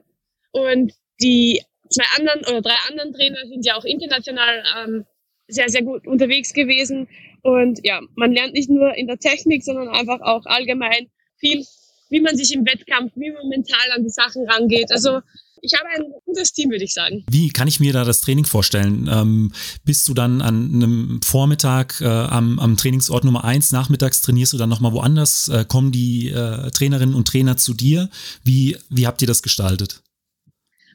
und 0.51 0.94
die 1.21 1.62
zwei 1.89 2.06
anderen 2.19 2.41
oder 2.41 2.62
drei 2.62 2.75
anderen 2.89 3.13
Trainer 3.13 3.39
sind 3.47 3.65
ja 3.65 3.75
auch 3.75 3.85
international 3.85 4.63
ähm, 4.77 5.06
sehr, 5.47 5.69
sehr 5.69 5.81
gut 5.81 6.06
unterwegs 6.06 6.53
gewesen. 6.53 7.07
Und 7.44 7.80
ja, 7.84 8.01
man 8.16 8.31
lernt 8.31 8.54
nicht 8.54 8.69
nur 8.69 8.95
in 8.95 9.07
der 9.07 9.19
Technik, 9.19 9.63
sondern 9.63 9.90
einfach 9.90 10.22
auch 10.22 10.45
allgemein 10.45 11.10
viel, 11.38 11.66
wie 12.10 12.22
man 12.22 12.38
sich 12.38 12.54
im 12.54 12.66
Wettkampf, 12.66 13.12
wie 13.16 13.31
man 13.31 13.50
mental 13.50 13.92
an 13.95 14.04
die 14.04 14.10
Sachen 14.10 14.50
rangeht. 14.50 14.92
Also 14.92 15.19
ich 15.62 15.74
habe 15.74 15.90
ein 15.90 16.04
gutes 16.25 16.54
Team, 16.54 16.72
würde 16.72 16.84
ich 16.84 16.94
sagen. 16.94 17.25
Wie 17.30 17.50
kann 17.50 17.68
ich 17.68 17.80
mir 17.80 17.94
da 17.94 18.06
das 18.06 18.22
Training 18.22 18.45
vorstellen? 18.45 19.10
Ähm, 19.12 19.51
bist 19.84 20.07
du 20.07 20.13
dann 20.13 20.42
an 20.42 20.74
einem 20.74 21.22
Vormittag 21.24 22.00
äh, 22.01 22.06
am, 22.06 22.60
am, 22.60 22.78
Trainingsort 22.78 23.24
Nummer 23.24 23.44
eins, 23.44 23.72
nachmittags 23.72 24.22
trainierst 24.22 24.54
du 24.54 24.57
dann 24.57 24.69
nochmal 24.69 24.94
woanders? 24.94 25.50
Äh, 25.50 25.66
kommen 25.66 25.92
die 25.92 26.30
äh, 26.30 26.69
Trainerinnen 26.72 27.16
und 27.16 27.28
Trainer 27.28 27.57
zu 27.57 27.74
dir? 27.74 28.10
Wie, 28.44 28.78
wie 28.90 29.07
habt 29.07 29.22
ihr 29.22 29.28
das 29.28 29.42
gestaltet? 29.42 30.01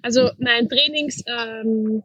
Also 0.03 0.31
mein 0.39 0.69
Trainingsstützpunkt, 0.69 2.05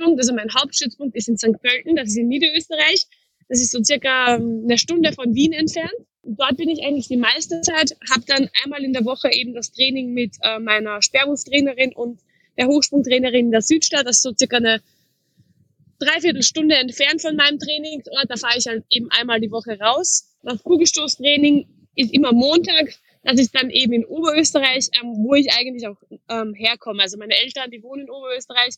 ähm, 0.00 0.18
also 0.18 0.34
mein 0.34 0.52
Hauptstützpunkt 0.54 1.16
ist 1.16 1.28
in 1.28 1.38
St. 1.38 1.60
Pölten, 1.62 1.96
das 1.96 2.08
ist 2.08 2.16
in 2.16 2.28
Niederösterreich. 2.28 3.06
Das 3.48 3.60
ist 3.60 3.72
so 3.72 3.82
circa 3.82 4.36
ähm, 4.36 4.62
eine 4.64 4.78
Stunde 4.78 5.12
von 5.12 5.34
Wien 5.34 5.52
entfernt 5.52 6.06
dort 6.26 6.56
bin 6.56 6.68
ich 6.68 6.84
eigentlich 6.84 7.08
die 7.08 7.16
meiste 7.16 7.60
Zeit, 7.60 7.96
habe 8.10 8.24
dann 8.26 8.50
einmal 8.64 8.82
in 8.82 8.92
der 8.92 9.04
Woche 9.04 9.30
eben 9.32 9.54
das 9.54 9.72
Training 9.72 10.12
mit 10.12 10.36
äh, 10.42 10.58
meiner 10.58 11.00
Sperrwurftrainerin 11.00 11.92
und 11.92 12.20
der 12.58 12.66
Hochsprungtrainerin 12.66 13.46
in 13.46 13.50
der 13.50 13.62
Südstadt. 13.62 14.06
Das 14.06 14.16
ist 14.16 14.22
so 14.22 14.32
circa 14.36 14.56
eine 14.56 14.82
Dreiviertelstunde 15.98 16.74
entfernt 16.74 17.22
von 17.22 17.36
meinem 17.36 17.58
Trainingsort. 17.58 18.26
Da 18.28 18.36
fahre 18.36 18.58
ich 18.58 18.66
halt 18.66 18.84
eben 18.90 19.10
einmal 19.10 19.40
die 19.40 19.50
Woche 19.50 19.78
raus. 19.78 20.36
Das 20.42 20.62
Kugelstoßtraining 20.62 21.66
ist 21.94 22.12
immer 22.12 22.32
Montag. 22.32 22.94
Das 23.22 23.40
ist 23.40 23.54
dann 23.54 23.70
eben 23.70 23.92
in 23.92 24.04
Oberösterreich, 24.04 24.88
ähm, 25.00 25.14
wo 25.24 25.34
ich 25.34 25.52
eigentlich 25.52 25.86
auch 25.86 25.96
ähm, 26.28 26.54
herkomme. 26.54 27.02
Also 27.02 27.18
meine 27.18 27.34
Eltern, 27.34 27.70
die 27.70 27.82
wohnen 27.82 28.02
in 28.02 28.10
Oberösterreich 28.10 28.74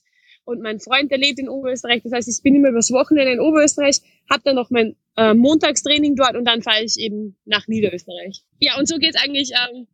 und 0.48 0.62
mein 0.62 0.80
Freund, 0.80 1.10
der 1.10 1.18
lebt 1.18 1.38
in 1.38 1.48
Oberösterreich. 1.48 2.02
Das 2.02 2.12
heißt, 2.12 2.28
ich 2.28 2.42
bin 2.42 2.54
immer 2.54 2.70
übers 2.70 2.90
Wochenende 2.90 3.32
in 3.32 3.40
Oberösterreich, 3.40 4.00
habe 4.30 4.42
dann 4.44 4.56
noch 4.56 4.70
mein 4.70 4.96
äh, 5.16 5.34
Montagstraining 5.34 6.16
dort 6.16 6.36
und 6.36 6.46
dann 6.46 6.62
fahre 6.62 6.82
ich 6.82 6.98
eben 6.98 7.36
nach 7.44 7.68
Niederösterreich. 7.68 8.40
Ja, 8.58 8.78
und 8.78 8.88
so 8.88 8.96
geht's 8.96 9.22
eigentlich 9.22 9.50
ähm, 9.52 9.86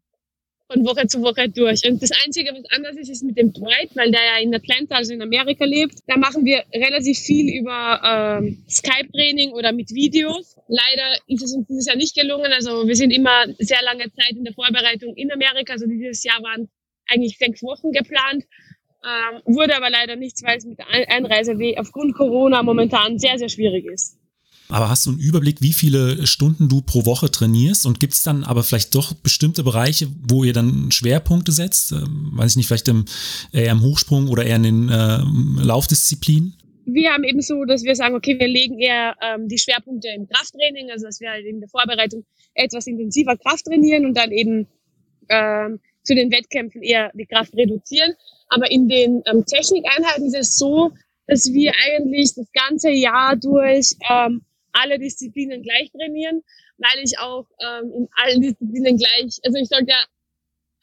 von 0.71 0.85
Woche 0.85 1.09
zu 1.09 1.23
Woche 1.23 1.49
durch. 1.49 1.83
Und 1.85 2.01
das 2.01 2.13
Einzige, 2.25 2.53
was 2.53 2.65
anders 2.71 2.97
ist, 2.97 3.11
ist 3.11 3.25
mit 3.25 3.37
dem 3.37 3.53
Dwight, 3.53 3.91
weil 3.97 4.13
der 4.13 4.21
ja 4.25 4.39
in 4.41 4.55
Atlanta, 4.55 4.95
also 4.95 5.13
in 5.13 5.23
Amerika 5.23 5.65
lebt. 5.65 5.97
Da 6.07 6.17
machen 6.17 6.45
wir 6.45 6.63
relativ 6.73 7.19
viel 7.19 7.53
über 7.61 8.01
ähm, 8.41 8.65
Skype-Training 8.71 9.53
oder 9.55 9.73
mit 9.73 9.91
Videos. 9.91 10.57
Leider 10.69 11.19
ist 11.27 11.43
es 11.43 11.53
uns 11.53 11.67
dieses 11.67 11.87
Jahr 11.87 11.97
nicht 11.97 12.15
gelungen. 12.15 12.53
Also 12.53 12.87
wir 12.87 12.95
sind 12.95 13.11
immer 13.11 13.47
sehr 13.59 13.83
lange 13.83 14.05
Zeit 14.13 14.37
in 14.37 14.45
der 14.45 14.55
Vorbereitung 14.55 15.17
in 15.17 15.33
Amerika. 15.33 15.73
Also 15.73 15.87
dieses 15.87 16.23
Jahr 16.23 16.41
waren 16.45 16.69
eigentlich 17.09 17.39
sechs 17.39 17.61
Wochen 17.63 17.91
geplant. 17.91 18.45
Ähm, 19.05 19.43
wurde 19.45 19.77
aber 19.77 19.91
leider 19.91 20.17
nichts, 20.17 20.43
weil 20.43 20.57
es 20.57 20.65
mit 20.65 20.79
der 20.79 20.87
Einreise 21.11 21.55
aufgrund 21.77 22.15
Corona 22.15 22.63
momentan 22.63 23.19
sehr, 23.19 23.39
sehr 23.39 23.51
schwierig 23.51 23.85
ist. 23.85 24.17
Aber 24.69 24.89
hast 24.89 25.05
du 25.05 25.11
einen 25.11 25.19
Überblick, 25.19 25.61
wie 25.61 25.75
viele 25.75 26.27
Stunden 26.27 26.69
du 26.69 26.81
pro 26.81 27.05
Woche 27.05 27.31
trainierst? 27.31 27.85
Und 27.85 28.01
gibt 28.01 28.15
es 28.15 28.23
dann 28.23 28.45
aber 28.45 28.63
vielleicht 28.63 28.95
doch 28.95 29.13
bestimmte 29.13 29.63
Bereiche, 29.63 30.09
wo 30.27 30.43
ihr 30.43 30.55
dann 30.55 30.91
Schwerpunkte 30.91 31.53
setzt? 31.53 31.93
Ähm, 31.93 32.31
weiß 32.33 32.53
ich 32.53 32.57
nicht, 32.57 32.67
vielleicht 32.67 32.89
im, 32.89 33.05
eher 33.53 33.73
im 33.73 33.83
Hochsprung 33.83 34.29
oder 34.29 34.45
eher 34.45 34.57
in 34.57 34.63
den 34.63 34.89
äh, 34.89 35.19
Laufdisziplinen? 35.63 36.57
Wir 36.87 37.13
haben 37.13 37.25
eben 37.25 37.41
so, 37.41 37.65
dass 37.65 37.83
wir 37.85 37.95
sagen, 37.95 38.15
okay, 38.15 38.39
wir 38.39 38.49
legen 38.49 38.79
eher 38.79 39.17
ähm, 39.23 39.49
die 39.49 39.59
Schwerpunkte 39.59 40.09
im 40.17 40.27
Krafttraining, 40.29 40.91
also 40.91 41.07
dass 41.07 41.21
wir 41.21 41.31
halt 41.31 41.45
in 41.45 41.61
der 41.61 41.69
Vorbereitung 41.69 42.25
etwas 42.55 42.87
intensiver 42.87 43.37
Kraft 43.37 43.67
trainieren 43.67 44.07
und 44.07 44.17
dann 44.17 44.33
eben 44.33 44.67
ähm, 45.29 45.81
zu 46.03 46.15
den 46.15 46.31
Wettkämpfen 46.31 46.83
eher 46.83 47.11
die 47.15 47.27
Kraft 47.27 47.55
reduzieren. 47.55 48.15
Aber 48.49 48.71
in 48.71 48.89
den 48.89 49.23
ähm, 49.27 49.45
Technikeinheiten 49.45 50.27
ist 50.27 50.37
es 50.37 50.59
so, 50.59 50.93
dass 51.27 51.53
wir 51.53 51.73
eigentlich 51.87 52.35
das 52.35 52.47
ganze 52.53 52.91
Jahr 52.91 53.37
durch 53.37 53.95
ähm, 54.11 54.43
alle 54.73 54.99
Disziplinen 54.99 55.63
gleich 55.63 55.91
trainieren, 55.91 56.43
weil 56.79 57.03
ich 57.03 57.19
auch 57.19 57.47
ähm, 57.61 57.93
in 57.97 58.09
allen 58.17 58.41
Disziplinen 58.41 58.99
gleich, 58.99 59.39
also 59.45 59.59
ich 59.59 59.69
sollte 59.69 59.91
ja 59.91 60.05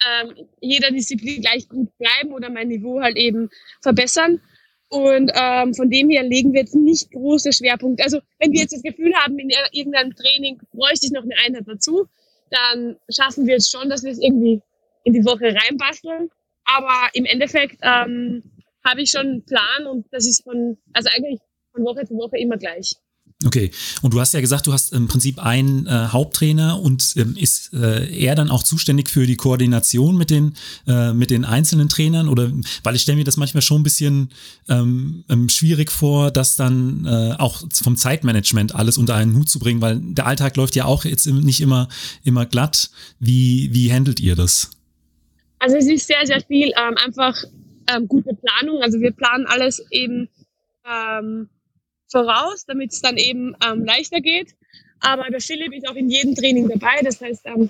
ähm, 0.03 0.47
jeder 0.61 0.91
Disziplin 0.91 1.41
gleich 1.41 1.67
gut 1.67 1.95
bleiben 1.97 2.33
oder 2.33 2.49
mein 2.49 2.69
Niveau 2.69 3.01
halt 3.01 3.17
eben 3.17 3.49
verbessern. 3.81 4.41
Und 4.89 5.31
ähm, 5.33 5.73
von 5.73 5.89
dem 5.89 6.09
her 6.09 6.23
legen 6.23 6.51
wir 6.51 6.61
jetzt 6.61 6.75
nicht 6.75 7.11
große 7.11 7.53
Schwerpunkte. 7.53 8.03
Also 8.03 8.19
wenn 8.39 8.51
wir 8.51 8.61
jetzt 8.61 8.73
das 8.73 8.83
Gefühl 8.83 9.13
haben, 9.15 9.39
in 9.39 9.49
irgendeinem 9.71 10.13
Training 10.15 10.59
bräuchte 10.73 11.05
ich 11.05 11.11
noch 11.13 11.23
eine 11.23 11.35
Einheit 11.45 11.63
dazu, 11.65 12.07
dann 12.49 12.97
schaffen 13.09 13.47
wir 13.47 13.55
es 13.55 13.69
schon, 13.69 13.89
dass 13.89 14.03
wir 14.03 14.11
es 14.11 14.19
irgendwie 14.19 14.61
in 15.05 15.13
die 15.13 15.23
Woche 15.23 15.55
reinbasteln. 15.55 16.29
Aber 16.75 17.09
im 17.13 17.25
Endeffekt 17.25 17.77
ähm, 17.81 18.43
habe 18.85 19.01
ich 19.01 19.11
schon 19.11 19.27
einen 19.27 19.45
Plan 19.45 19.87
und 19.89 20.05
das 20.11 20.27
ist 20.27 20.43
von, 20.43 20.77
also 20.93 21.09
eigentlich 21.15 21.39
von 21.73 21.83
Woche 21.83 22.05
zu 22.05 22.15
Woche 22.15 22.37
immer 22.37 22.57
gleich. 22.57 22.93
Okay, 23.43 23.71
und 24.03 24.13
du 24.13 24.19
hast 24.19 24.33
ja 24.33 24.41
gesagt, 24.41 24.67
du 24.67 24.73
hast 24.73 24.93
im 24.93 25.07
Prinzip 25.07 25.43
einen 25.43 25.87
äh, 25.87 26.07
Haupttrainer 26.09 26.79
und 26.79 27.15
ähm, 27.17 27.35
ist 27.35 27.73
äh, 27.73 28.05
er 28.15 28.35
dann 28.35 28.51
auch 28.51 28.61
zuständig 28.61 29.09
für 29.09 29.25
die 29.25 29.35
Koordination 29.35 30.15
mit 30.15 30.29
den 30.29 30.53
äh, 30.85 31.11
mit 31.13 31.31
den 31.31 31.43
einzelnen 31.43 31.89
Trainern 31.89 32.29
oder 32.29 32.51
weil 32.83 32.95
ich 32.95 33.01
stelle 33.01 33.17
mir 33.17 33.23
das 33.23 33.37
manchmal 33.37 33.63
schon 33.63 33.81
ein 33.81 33.83
bisschen 33.83 34.29
ähm, 34.69 35.23
ähm, 35.27 35.49
schwierig 35.49 35.91
vor, 35.91 36.29
das 36.29 36.55
dann 36.55 37.05
äh, 37.05 37.35
auch 37.39 37.63
vom 37.73 37.95
Zeitmanagement 37.95 38.75
alles 38.75 38.99
unter 38.99 39.15
einen 39.15 39.35
Hut 39.35 39.49
zu 39.49 39.57
bringen, 39.57 39.81
weil 39.81 39.99
der 39.99 40.27
Alltag 40.27 40.55
läuft 40.55 40.75
ja 40.75 40.85
auch 40.85 41.03
jetzt 41.03 41.25
nicht 41.25 41.61
immer 41.61 41.87
immer 42.23 42.45
glatt. 42.45 42.91
Wie 43.19 43.69
wie 43.73 43.91
handelt 43.91 44.19
ihr 44.19 44.35
das? 44.35 44.69
Also 45.61 45.77
es 45.77 45.87
ist 45.87 46.07
sehr 46.07 46.25
sehr 46.25 46.41
viel 46.41 46.73
ähm, 46.75 46.95
einfach 47.05 47.35
ähm, 47.93 48.07
gute 48.07 48.33
Planung. 48.33 48.81
Also 48.81 48.99
wir 48.99 49.11
planen 49.11 49.45
alles 49.45 49.85
eben 49.91 50.27
ähm, 50.85 51.49
voraus, 52.11 52.65
damit 52.65 52.91
es 52.93 53.01
dann 53.01 53.17
eben 53.17 53.55
ähm, 53.65 53.85
leichter 53.85 54.21
geht. 54.21 54.55
Aber 54.99 55.29
der 55.29 55.39
Philipp 55.39 55.71
ist 55.73 55.87
auch 55.87 55.95
in 55.95 56.09
jedem 56.09 56.35
Training 56.35 56.67
dabei. 56.67 57.01
Das 57.03 57.21
heißt, 57.21 57.45
ähm, 57.45 57.69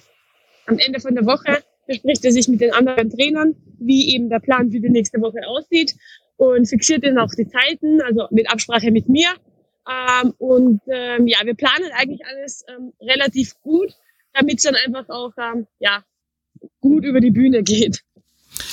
am 0.68 0.80
Ende 0.80 1.02
von 1.02 1.16
der 1.16 1.26
Woche 1.26 1.64
bespricht 1.86 2.24
er 2.24 2.32
sich 2.32 2.48
mit 2.48 2.62
den 2.62 2.74
anderen 2.74 3.10
Trainern, 3.10 3.56
wie 3.80 4.16
eben 4.16 4.30
der 4.30 4.40
Plan 4.40 4.72
für 4.72 4.80
die 4.80 4.90
nächste 4.90 5.20
Woche 5.20 5.46
aussieht 5.46 5.96
und 6.38 6.68
fixiert 6.68 7.06
dann 7.06 7.18
auch 7.18 7.32
die 7.38 7.48
Zeiten, 7.48 8.02
also 8.02 8.28
mit 8.32 8.50
Absprache 8.50 8.92
mit 8.92 9.10
mir. 9.10 9.30
Ähm, 9.90 10.34
und 10.38 10.82
ähm, 10.88 11.28
ja, 11.28 11.40
wir 11.44 11.56
planen 11.56 11.92
eigentlich 11.94 12.26
alles 12.26 12.64
ähm, 12.70 12.94
relativ 13.02 13.60
gut, 13.62 13.94
damit 14.34 14.58
es 14.58 14.64
dann 14.64 14.76
einfach 14.76 15.10
auch 15.10 15.34
ähm, 15.38 15.68
ja, 15.80 16.04
gut 16.80 17.06
über 17.06 17.20
die 17.20 17.32
Bühne 17.32 17.64
geht. 17.64 18.04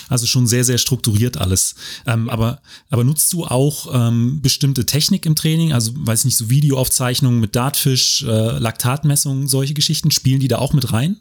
Also 0.08 0.26
schon 0.26 0.46
sehr, 0.46 0.64
sehr 0.64 0.78
strukturiert 0.78 1.36
alles. 1.36 1.74
Ähm, 2.06 2.28
aber, 2.28 2.60
aber 2.90 3.04
nutzt 3.04 3.32
du 3.32 3.44
auch 3.44 3.94
ähm, 3.94 4.40
bestimmte 4.42 4.86
Technik 4.86 5.26
im 5.26 5.36
Training? 5.36 5.72
Also, 5.72 5.92
weiß 5.94 6.24
nicht, 6.24 6.36
so 6.36 6.50
Videoaufzeichnungen 6.50 7.40
mit 7.40 7.54
Dartfisch, 7.54 8.24
äh, 8.24 8.58
Laktatmessungen, 8.58 9.46
solche 9.46 9.74
Geschichten, 9.74 10.10
spielen 10.10 10.40
die 10.40 10.48
da 10.48 10.58
auch 10.58 10.72
mit 10.72 10.92
rein? 10.92 11.16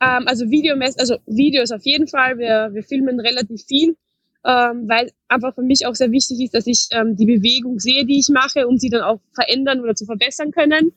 Ähm, 0.00 0.26
also 0.26 0.50
Videomess, 0.50 0.96
also 0.98 1.16
Videos 1.26 1.70
auf 1.70 1.84
jeden 1.84 2.08
Fall. 2.08 2.38
Wir, 2.38 2.70
wir 2.72 2.82
filmen 2.82 3.20
relativ 3.20 3.62
viel, 3.66 3.96
ähm, 4.44 4.88
weil 4.88 5.12
einfach 5.28 5.54
für 5.54 5.62
mich 5.62 5.86
auch 5.86 5.94
sehr 5.94 6.10
wichtig 6.10 6.40
ist, 6.40 6.54
dass 6.54 6.66
ich 6.66 6.88
ähm, 6.90 7.16
die 7.16 7.26
Bewegung 7.26 7.78
sehe, 7.78 8.04
die 8.04 8.18
ich 8.18 8.28
mache, 8.28 8.66
um 8.66 8.78
sie 8.78 8.90
dann 8.90 9.02
auch 9.02 9.20
verändern 9.32 9.80
oder 9.80 9.94
zu 9.94 10.04
verbessern 10.04 10.50
können. 10.50 10.92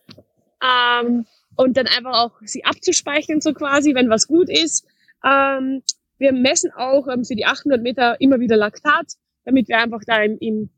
Und 1.58 1.76
dann 1.76 1.88
einfach 1.88 2.14
auch 2.14 2.32
sie 2.42 2.64
abzuspeichern, 2.64 3.42
so 3.42 3.54
quasi, 3.54 3.96
wenn 3.96 4.10
was 4.10 4.28
gut 4.28 4.50
ist. 4.50 4.86
Ähm, 5.26 5.82
wir 6.20 6.32
messen 6.32 6.72
auch 6.72 7.08
ähm, 7.08 7.26
für 7.26 7.36
die 7.36 7.46
800 7.46 7.82
Meter 7.82 8.20
immer 8.22 8.40
wieder 8.40 8.58
Laktat, 8.58 9.14
damit 9.44 9.68
wir 9.68 9.80
einfach 9.80 10.02
da 10.06 10.22
im, 10.22 10.38
im, 10.40 10.70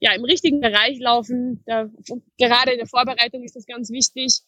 ja, 0.00 0.14
im 0.14 0.24
richtigen 0.24 0.60
Bereich 0.60 0.98
laufen. 1.00 1.62
Da, 1.66 1.90
gerade 2.38 2.72
in 2.72 2.78
der 2.78 2.86
Vorbereitung 2.86 3.42
ist 3.42 3.56
das 3.56 3.66
ganz 3.66 3.90
wichtig. 3.90 4.40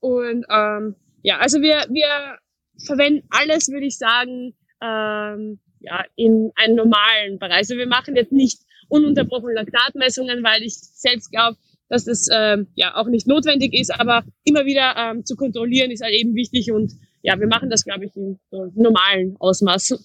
Und 0.00 0.46
ähm, 0.50 0.96
ja, 1.22 1.38
also 1.38 1.60
wir, 1.60 1.86
wir 1.90 2.38
verwenden 2.84 3.26
alles, 3.30 3.68
würde 3.68 3.86
ich 3.86 3.98
sagen, 3.98 4.54
ähm, 4.82 5.60
ja, 5.80 6.04
in 6.16 6.52
einem 6.56 6.76
normalen 6.76 7.38
Bereich. 7.38 7.58
Also 7.58 7.76
wir 7.76 7.86
machen 7.86 8.16
jetzt 8.16 8.32
nicht 8.32 8.60
ununterbrochen 8.88 9.54
Laktatmessungen, 9.54 10.42
weil 10.42 10.62
ich 10.62 10.74
selbst 10.74 11.30
glaube, 11.30 11.58
dass 11.88 12.04
das 12.04 12.28
ähm, 12.32 12.68
ja 12.74 12.96
auch 12.96 13.06
nicht 13.06 13.26
notwendig 13.26 13.74
ist, 13.74 13.90
aber 13.90 14.24
immer 14.44 14.64
wieder 14.64 14.94
ähm, 14.96 15.24
zu 15.24 15.36
kontrollieren 15.36 15.90
ist 15.90 16.02
halt 16.02 16.14
eben 16.14 16.34
wichtig 16.34 16.72
und 16.72 16.92
ja, 17.24 17.40
wir 17.40 17.46
machen 17.46 17.70
das, 17.70 17.84
glaube 17.84 18.04
ich, 18.04 18.14
im 18.16 18.38
so 18.50 18.70
normalen 18.74 19.34
Ausmaß. 19.40 19.98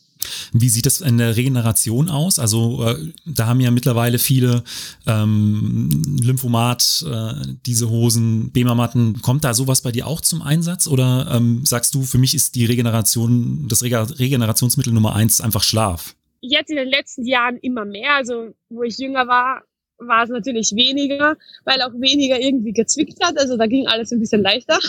Wie 0.54 0.70
sieht 0.70 0.86
das 0.86 1.02
in 1.02 1.18
der 1.18 1.36
Regeneration 1.36 2.10
aus? 2.10 2.40
Also 2.40 2.86
äh, 2.86 2.96
da 3.26 3.48
haben 3.48 3.60
ja 3.60 3.72
mittlerweile 3.72 4.20
viele 4.20 4.64
ähm, 5.06 6.18
Lymphomat, 6.22 7.06
äh, 7.10 7.34
diese 7.66 7.90
Hosen, 7.90 8.52
Bema-Matten. 8.52 9.22
Kommt 9.22 9.44
da 9.44 9.54
sowas 9.54 9.82
bei 9.82 9.92
dir 9.92 10.08
auch 10.08 10.22
zum 10.22 10.42
Einsatz? 10.42 10.88
Oder 10.88 11.28
ähm, 11.32 11.66
sagst 11.66 11.94
du, 11.94 12.04
für 12.04 12.18
mich 12.18 12.36
ist 12.36 12.56
die 12.56 12.66
Regeneration, 12.66 13.68
das 13.68 13.84
Regenerationsmittel 13.84 14.94
Nummer 14.94 15.16
eins 15.16 15.42
einfach 15.42 15.64
Schlaf? 15.64 16.16
Jetzt 16.42 16.70
in 16.70 16.78
den 16.78 16.90
letzten 16.90 17.26
Jahren 17.26 17.58
immer 17.58 17.84
mehr. 17.84 18.16
Also 18.16 18.54
wo 18.70 18.84
ich 18.84 18.98
jünger 18.98 19.28
war, 19.28 19.64
war 20.00 20.24
es 20.24 20.30
natürlich 20.30 20.74
weniger, 20.76 21.38
weil 21.66 21.82
auch 21.82 21.94
weniger 21.94 22.40
irgendwie 22.40 22.74
gezwickt 22.74 23.24
hat. 23.24 23.38
Also 23.38 23.58
da 23.58 23.68
ging 23.68 23.88
alles 23.88 24.12
ein 24.12 24.20
bisschen 24.20 24.42
leichter. 24.42 24.80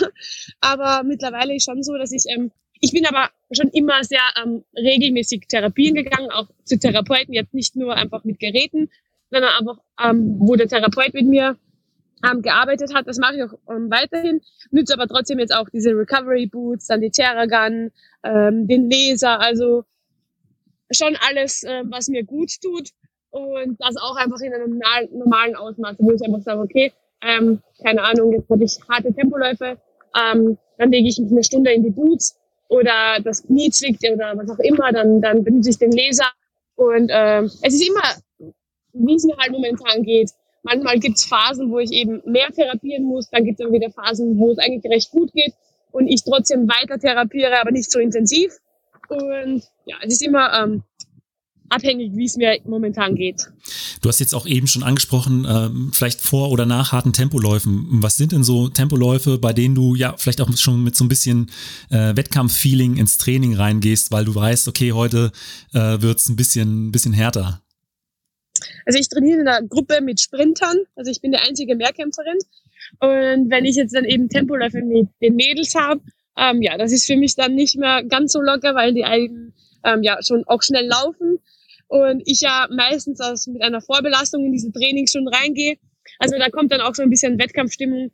Aber 0.61 1.03
mittlerweile 1.03 1.55
ist 1.55 1.65
schon 1.65 1.83
so, 1.83 1.97
dass 1.97 2.11
ich, 2.11 2.23
ähm, 2.29 2.51
ich 2.79 2.91
bin 2.91 3.05
aber 3.05 3.29
schon 3.51 3.69
immer 3.69 4.03
sehr 4.03 4.21
ähm, 4.43 4.63
regelmäßig 4.75 5.47
Therapien 5.47 5.95
gegangen, 5.95 6.31
auch 6.31 6.49
zu 6.63 6.79
Therapeuten, 6.79 7.33
jetzt 7.33 7.53
nicht 7.53 7.75
nur 7.75 7.95
einfach 7.95 8.23
mit 8.23 8.39
Geräten, 8.39 8.89
sondern 9.29 9.51
einfach, 9.59 9.77
ähm, 10.03 10.35
wo 10.39 10.55
der 10.55 10.67
Therapeut 10.67 11.13
mit 11.13 11.27
mir 11.27 11.57
ähm, 12.29 12.41
gearbeitet 12.41 12.93
hat. 12.93 13.07
Das 13.07 13.17
mache 13.17 13.35
ich 13.35 13.43
auch 13.43 13.53
ähm, 13.69 13.89
weiterhin. 13.89 14.41
Nütze 14.71 14.93
aber 14.93 15.07
trotzdem 15.07 15.39
jetzt 15.39 15.53
auch 15.53 15.69
diese 15.69 15.91
Recovery 15.91 16.47
Boots, 16.47 16.87
dann 16.87 17.01
die 17.01 17.11
Theragun, 17.11 17.91
ähm, 18.23 18.67
den 18.67 18.89
Laser, 18.89 19.39
also 19.39 19.83
schon 20.91 21.15
alles, 21.27 21.63
äh, 21.63 21.83
was 21.85 22.07
mir 22.07 22.23
gut 22.23 22.51
tut 22.61 22.89
und 23.31 23.77
das 23.79 23.95
auch 23.97 24.15
einfach 24.17 24.39
in 24.41 24.53
einem 24.53 24.79
normalen 25.11 25.55
Ausmaß, 25.55 25.95
wo 25.99 26.11
ich 26.11 26.21
einfach 26.21 26.41
sage, 26.41 26.61
okay, 26.61 26.93
ähm, 27.21 27.61
keine 27.83 28.03
Ahnung, 28.03 28.33
jetzt 28.33 28.49
habe 28.49 28.63
ich 28.63 28.77
harte 28.89 29.13
Tempoläufe, 29.13 29.77
ähm, 30.19 30.57
dann 30.77 30.91
lege 30.91 31.07
ich 31.07 31.19
mich 31.19 31.31
eine 31.31 31.43
Stunde 31.43 31.71
in 31.71 31.83
die 31.83 31.89
Boots 31.89 32.37
oder 32.67 33.19
das 33.23 33.43
Knie 33.43 33.69
zwickt 33.69 34.03
oder 34.09 34.37
was 34.37 34.49
auch 34.49 34.59
immer, 34.59 34.91
dann, 34.91 35.21
dann 35.21 35.43
benutze 35.43 35.69
ich 35.69 35.77
den 35.77 35.91
Laser 35.91 36.29
und 36.75 37.09
ähm, 37.13 37.45
es 37.45 37.73
ist 37.73 37.87
immer, 37.87 38.53
wie 38.93 39.15
es 39.15 39.23
mir 39.23 39.37
halt 39.37 39.51
momentan 39.51 40.03
geht. 40.03 40.31
Manchmal 40.63 40.99
gibt 40.99 41.17
es 41.17 41.25
Phasen, 41.25 41.71
wo 41.71 41.79
ich 41.79 41.91
eben 41.91 42.21
mehr 42.25 42.51
therapieren 42.51 43.05
muss, 43.05 43.29
dann 43.29 43.45
gibt 43.45 43.59
es 43.59 43.65
dann 43.65 43.73
wieder 43.73 43.91
Phasen, 43.91 44.37
wo 44.37 44.51
es 44.51 44.57
eigentlich 44.59 44.91
recht 44.91 45.11
gut 45.11 45.31
geht 45.33 45.53
und 45.91 46.07
ich 46.07 46.23
trotzdem 46.23 46.67
weiter 46.67 46.99
therapiere, 46.99 47.59
aber 47.59 47.71
nicht 47.71 47.91
so 47.91 47.99
intensiv. 47.99 48.57
Und 49.09 49.63
ja, 49.85 49.97
es 50.03 50.13
ist 50.13 50.21
immer 50.21 50.51
ähm, 50.53 50.83
abhängig, 51.71 52.11
wie 52.15 52.25
es 52.25 52.35
mir 52.35 52.59
momentan 52.65 53.15
geht. 53.15 53.49
Du 54.01 54.09
hast 54.09 54.19
jetzt 54.19 54.35
auch 54.35 54.45
eben 54.45 54.67
schon 54.67 54.83
angesprochen, 54.83 55.47
ähm, 55.49 55.91
vielleicht 55.93 56.21
vor 56.21 56.51
oder 56.51 56.65
nach 56.65 56.91
harten 56.91 57.13
Tempoläufen. 57.13 57.87
Was 58.01 58.17
sind 58.17 58.33
denn 58.33 58.43
so 58.43 58.67
Tempoläufe, 58.67 59.37
bei 59.37 59.53
denen 59.53 59.75
du 59.75 59.95
ja 59.95 60.15
vielleicht 60.17 60.41
auch 60.41 60.55
schon 60.57 60.83
mit 60.83 60.95
so 60.95 61.05
ein 61.05 61.09
bisschen 61.09 61.49
äh, 61.89 62.15
Wettkampffeeling 62.15 62.97
ins 62.97 63.17
Training 63.17 63.55
reingehst, 63.55 64.11
weil 64.11 64.25
du 64.25 64.35
weißt, 64.35 64.67
okay, 64.67 64.91
heute 64.91 65.31
äh, 65.73 66.01
wird 66.01 66.19
es 66.19 66.29
ein 66.29 66.35
bisschen, 66.35 66.91
bisschen 66.91 67.13
härter? 67.13 67.61
Also 68.85 68.99
ich 68.99 69.09
trainiere 69.09 69.41
in 69.41 69.47
einer 69.47 69.65
Gruppe 69.65 70.01
mit 70.01 70.19
Sprintern, 70.19 70.77
also 70.95 71.09
ich 71.09 71.21
bin 71.21 71.31
die 71.31 71.37
einzige 71.37 71.75
Mehrkämpferin. 71.75 72.37
Und 72.99 73.49
wenn 73.49 73.65
ich 73.65 73.75
jetzt 73.75 73.95
dann 73.95 74.05
eben 74.05 74.27
Tempoläufe 74.27 74.81
mit 74.81 75.07
den 75.21 75.35
Mädels 75.35 75.73
habe, 75.75 76.01
ähm, 76.37 76.61
ja, 76.61 76.77
das 76.77 76.91
ist 76.91 77.05
für 77.05 77.15
mich 77.15 77.35
dann 77.35 77.55
nicht 77.55 77.77
mehr 77.77 78.03
ganz 78.03 78.33
so 78.33 78.41
locker, 78.41 78.75
weil 78.75 78.93
die 78.93 79.05
einen 79.05 79.53
ähm, 79.83 80.03
ja 80.03 80.17
schon 80.21 80.43
auch 80.45 80.61
schnell 80.61 80.87
laufen 80.87 81.39
und 81.91 82.23
ich 82.25 82.39
ja 82.39 82.69
meistens 82.71 83.19
aus, 83.19 83.47
mit 83.47 83.61
einer 83.61 83.81
Vorbelastung 83.81 84.45
in 84.45 84.53
diese 84.53 84.71
Trainings 84.71 85.11
schon 85.11 85.27
reingehe. 85.27 85.75
Also 86.19 86.37
da 86.37 86.49
kommt 86.49 86.71
dann 86.71 86.79
auch 86.79 86.95
so 86.95 87.03
ein 87.03 87.09
bisschen 87.09 87.37
Wettkampfstimmung 87.37 88.11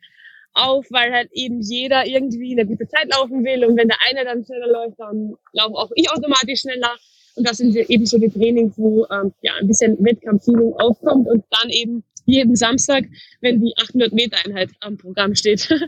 auf, 0.53 0.88
weil 0.89 1.13
halt 1.13 1.29
eben 1.31 1.62
jeder 1.62 2.07
irgendwie 2.07 2.53
eine 2.53 2.65
gute 2.65 2.88
Zeit 2.88 3.07
laufen 3.12 3.43
will 3.46 3.63
und 3.65 3.77
wenn 3.77 3.88
der 3.88 3.98
eine 4.10 4.25
dann 4.25 4.43
schneller 4.43 4.67
läuft, 4.67 5.00
dann 5.00 5.36
laufe 5.53 5.75
auch 5.75 5.91
ich 5.93 6.10
automatisch 6.10 6.62
schneller. 6.62 6.96
Und 7.36 7.48
das 7.48 7.57
sind 7.57 7.75
eben 7.75 8.07
so 8.07 8.17
die 8.17 8.31
Trainings, 8.31 8.74
wo 8.77 9.05
ähm, 9.12 9.31
ja 9.43 9.53
ein 9.62 9.67
bisschen 9.67 9.96
Wettkampffeeling 10.03 10.74
aufkommt 10.79 11.27
und 11.27 11.43
dann 11.51 11.69
eben 11.69 12.03
jeden 12.25 12.55
Samstag, 12.55 13.05
wenn 13.41 13.62
die 13.62 13.74
800 13.77 14.12
Meter 14.12 14.38
Einheit 14.43 14.72
am 14.79 14.98
Programm 14.98 15.36
steht. 15.36 15.69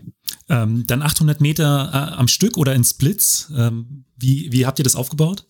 Ähm, 0.51 0.85
dann 0.87 1.03
800 1.03 1.41
Meter 1.41 1.91
äh, 1.93 2.17
am 2.17 2.27
Stück 2.27 2.57
oder 2.57 2.73
in 2.73 2.83
Splits. 2.83 3.53
Ähm, 3.55 4.05
wie, 4.17 4.51
wie 4.51 4.65
habt 4.65 4.79
ihr 4.79 4.83
das 4.83 4.95
aufgebaut? 4.95 5.45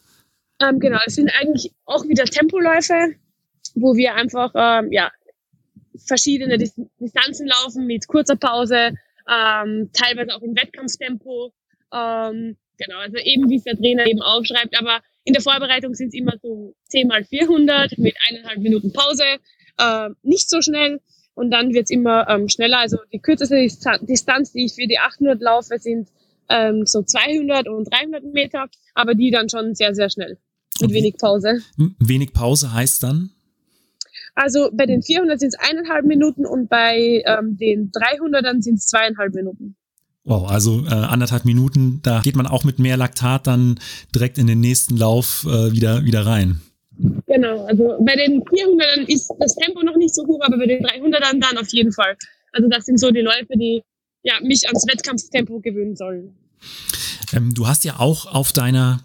Ähm, 0.61 0.79
genau, 0.79 0.99
es 1.05 1.15
sind 1.15 1.31
eigentlich 1.39 1.73
auch 1.85 2.05
wieder 2.07 2.25
Tempoläufe, 2.25 3.15
wo 3.75 3.95
wir 3.95 4.15
einfach 4.15 4.51
ähm, 4.55 4.91
ja, 4.91 5.11
verschiedene 6.05 6.57
Distanzen 6.57 7.47
laufen 7.47 7.85
mit 7.87 8.07
kurzer 8.07 8.35
Pause, 8.35 8.93
ähm, 9.29 9.89
teilweise 9.93 10.35
auch 10.35 10.41
im 10.41 10.55
Wettkampftempo. 10.55 11.53
Ähm, 11.93 12.57
genau, 12.77 12.97
also 12.99 13.17
eben 13.17 13.49
wie 13.49 13.57
es 13.57 13.63
der 13.63 13.77
Trainer 13.77 14.05
eben 14.05 14.21
aufschreibt, 14.21 14.77
aber 14.77 15.01
in 15.23 15.33
der 15.33 15.41
Vorbereitung 15.41 15.93
sind 15.93 16.09
es 16.09 16.13
immer 16.13 16.33
so 16.41 16.75
10 16.89 17.07
mal 17.07 17.23
400 17.23 17.97
mit 17.97 18.15
eineinhalb 18.27 18.59
Minuten 18.59 18.91
Pause, 18.91 19.23
äh, 19.77 20.09
nicht 20.23 20.49
so 20.49 20.61
schnell. 20.61 20.99
Und 21.35 21.51
dann 21.51 21.73
wird's 21.73 21.91
immer 21.91 22.27
ähm, 22.27 22.49
schneller. 22.49 22.79
Also 22.79 22.97
die 23.13 23.19
kürzeste 23.19 23.55
Distanz, 24.01 24.51
die 24.51 24.65
ich 24.65 24.73
für 24.73 24.87
die 24.87 24.99
800 24.99 25.39
laufe, 25.41 25.79
sind 25.79 26.09
ähm, 26.49 26.85
so 26.85 27.01
200 27.01 27.69
und 27.69 27.85
300 27.93 28.23
Meter, 28.25 28.67
aber 28.93 29.13
die 29.13 29.31
dann 29.31 29.47
schon 29.47 29.73
sehr, 29.73 29.95
sehr 29.95 30.09
schnell. 30.09 30.37
Mit 30.81 30.91
wenig 30.91 31.17
Pause. 31.17 31.61
Wenig 31.99 32.33
Pause 32.33 32.73
heißt 32.73 33.03
dann? 33.03 33.31
Also 34.35 34.69
bei 34.71 34.85
den 34.85 35.01
400 35.01 35.39
sind 35.39 35.49
es 35.49 35.69
eineinhalb 35.69 36.05
Minuten 36.05 36.45
und 36.45 36.69
bei 36.69 37.23
ähm, 37.25 37.57
den 37.57 37.91
300ern 37.91 38.61
sind 38.61 38.75
es 38.75 38.87
zweieinhalb 38.87 39.33
Minuten. 39.33 39.75
Wow, 40.23 40.49
also 40.49 40.85
äh, 40.85 40.93
anderthalb 40.93 41.45
Minuten, 41.45 42.01
da 42.03 42.21
geht 42.21 42.35
man 42.35 42.47
auch 42.47 42.63
mit 42.63 42.79
mehr 42.79 42.97
Laktat 42.97 43.47
dann 43.47 43.79
direkt 44.13 44.37
in 44.37 44.47
den 44.47 44.59
nächsten 44.59 44.95
Lauf 44.95 45.45
äh, 45.45 45.71
wieder, 45.71 46.05
wieder 46.05 46.25
rein. 46.25 46.61
Genau, 47.27 47.65
also 47.65 47.97
bei 48.01 48.15
den 48.15 48.43
400ern 48.43 49.07
ist 49.07 49.31
das 49.39 49.55
Tempo 49.55 49.81
noch 49.83 49.95
nicht 49.95 50.13
so 50.13 50.25
hoch, 50.27 50.39
aber 50.41 50.57
bei 50.57 50.67
den 50.67 50.85
300ern 50.85 51.39
dann 51.39 51.57
auf 51.57 51.69
jeden 51.69 51.91
Fall. 51.91 52.15
Also 52.51 52.67
das 52.69 52.85
sind 52.85 52.99
so 52.99 53.11
die 53.11 53.21
Läufe, 53.21 53.53
die 53.55 53.81
ja, 54.23 54.33
mich 54.41 54.67
ans 54.67 54.85
Wettkampftempo 54.87 55.59
gewöhnen 55.59 55.95
sollen. 55.95 56.35
Ähm, 57.33 57.53
du 57.53 57.67
hast 57.67 57.83
ja 57.83 57.99
auch 57.99 58.25
auf 58.33 58.51
deiner 58.51 59.03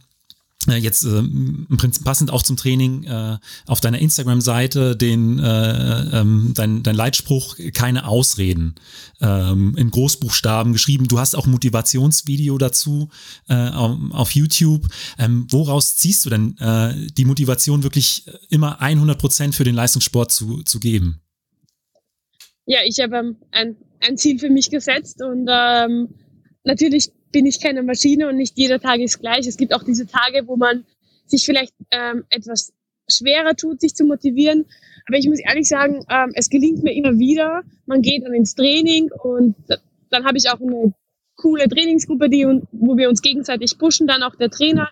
jetzt 0.73 1.05
äh, 1.05 1.19
im 1.19 1.77
Prinzip 1.77 2.05
passend 2.05 2.31
auch 2.31 2.43
zum 2.43 2.57
Training 2.57 3.05
äh, 3.05 3.39
auf 3.67 3.81
deiner 3.81 3.99
Instagram-Seite 3.99 4.97
den 4.97 5.39
äh, 5.39 6.21
ähm, 6.21 6.53
dein, 6.55 6.83
dein 6.83 6.95
Leitspruch 6.95 7.57
keine 7.73 8.07
Ausreden 8.07 8.75
ähm, 9.21 9.75
in 9.77 9.91
Großbuchstaben 9.91 10.73
geschrieben. 10.73 11.09
Du 11.09 11.19
hast 11.19 11.35
auch 11.35 11.47
ein 11.47 11.53
Motivationsvideo 11.53 12.59
dazu 12.59 13.09
äh, 13.49 13.71
auf 13.71 14.33
YouTube. 14.33 14.87
Ähm, 15.19 15.47
woraus 15.51 15.97
ziehst 15.97 16.25
du 16.25 16.31
denn 16.31 16.57
äh, 16.59 16.95
die 17.13 17.25
Motivation 17.25 17.83
wirklich 17.83 18.27
immer 18.51 18.81
100 18.81 19.19
Prozent 19.19 19.55
für 19.55 19.65
den 19.65 19.75
Leistungssport 19.75 20.33
zu, 20.33 20.63
zu 20.63 20.81
geben? 20.81 21.21
Ja, 22.67 22.79
ich 22.87 22.99
habe 23.01 23.17
ähm, 23.17 23.37
ein, 23.51 23.77
ein 24.01 24.17
Ziel 24.17 24.39
für 24.39 24.51
mich 24.51 24.71
gesetzt 24.71 25.23
und 25.23 25.49
ähm, 25.51 26.09
natürlich 26.65 27.11
bin 27.35 27.47
ich 27.47 27.61
keine 27.61 27.83
Maschine 27.83 28.29
und 28.29 28.37
nicht 28.37 28.57
jeder 28.57 28.79
Tag 28.79 29.01
ist 29.01 29.19
gleich. 29.19 29.45
Es 29.49 29.57
gibt 29.57 29.75
auch 29.75 29.83
diese 29.83 30.07
Tage, 30.07 30.47
wo 30.47 30.57
man 30.57 30.87
sich 31.27 31.45
vielleicht 31.45 31.75
ähm, 31.91 32.25
etwas 32.31 32.73
schwerer 33.11 33.57
tut, 33.57 33.81
sich 33.81 33.95
zu 33.97 34.05
motivieren. 34.05 34.67
Aber 35.09 35.19
ich 35.19 35.27
muss 35.27 35.41
ehrlich 35.41 35.69
sagen, 35.69 36.05
ähm, 36.09 36.31
es 36.35 36.49
gelingt 36.49 36.85
mir 36.85 36.95
immer 36.95 37.19
wieder. 37.19 37.63
Man 37.87 38.03
geht 38.03 38.25
dann 38.25 38.35
ins 38.35 38.55
Training 38.55 39.11
und 39.25 39.57
dann 40.11 40.25
habe 40.25 40.39
ich 40.39 40.49
auch 40.49 40.61
eine 40.61 40.95
coole 41.35 41.69
Trainingsgruppe, 41.69 42.31
die, 42.31 42.47
wo 42.71 42.97
wir 42.97 43.09
uns 43.09 43.21
gegenseitig 43.21 43.79
pushen. 43.79 44.07
Dann 44.07 44.23
auch 44.23 44.37
der 44.37 44.51
Trainer, 44.51 44.89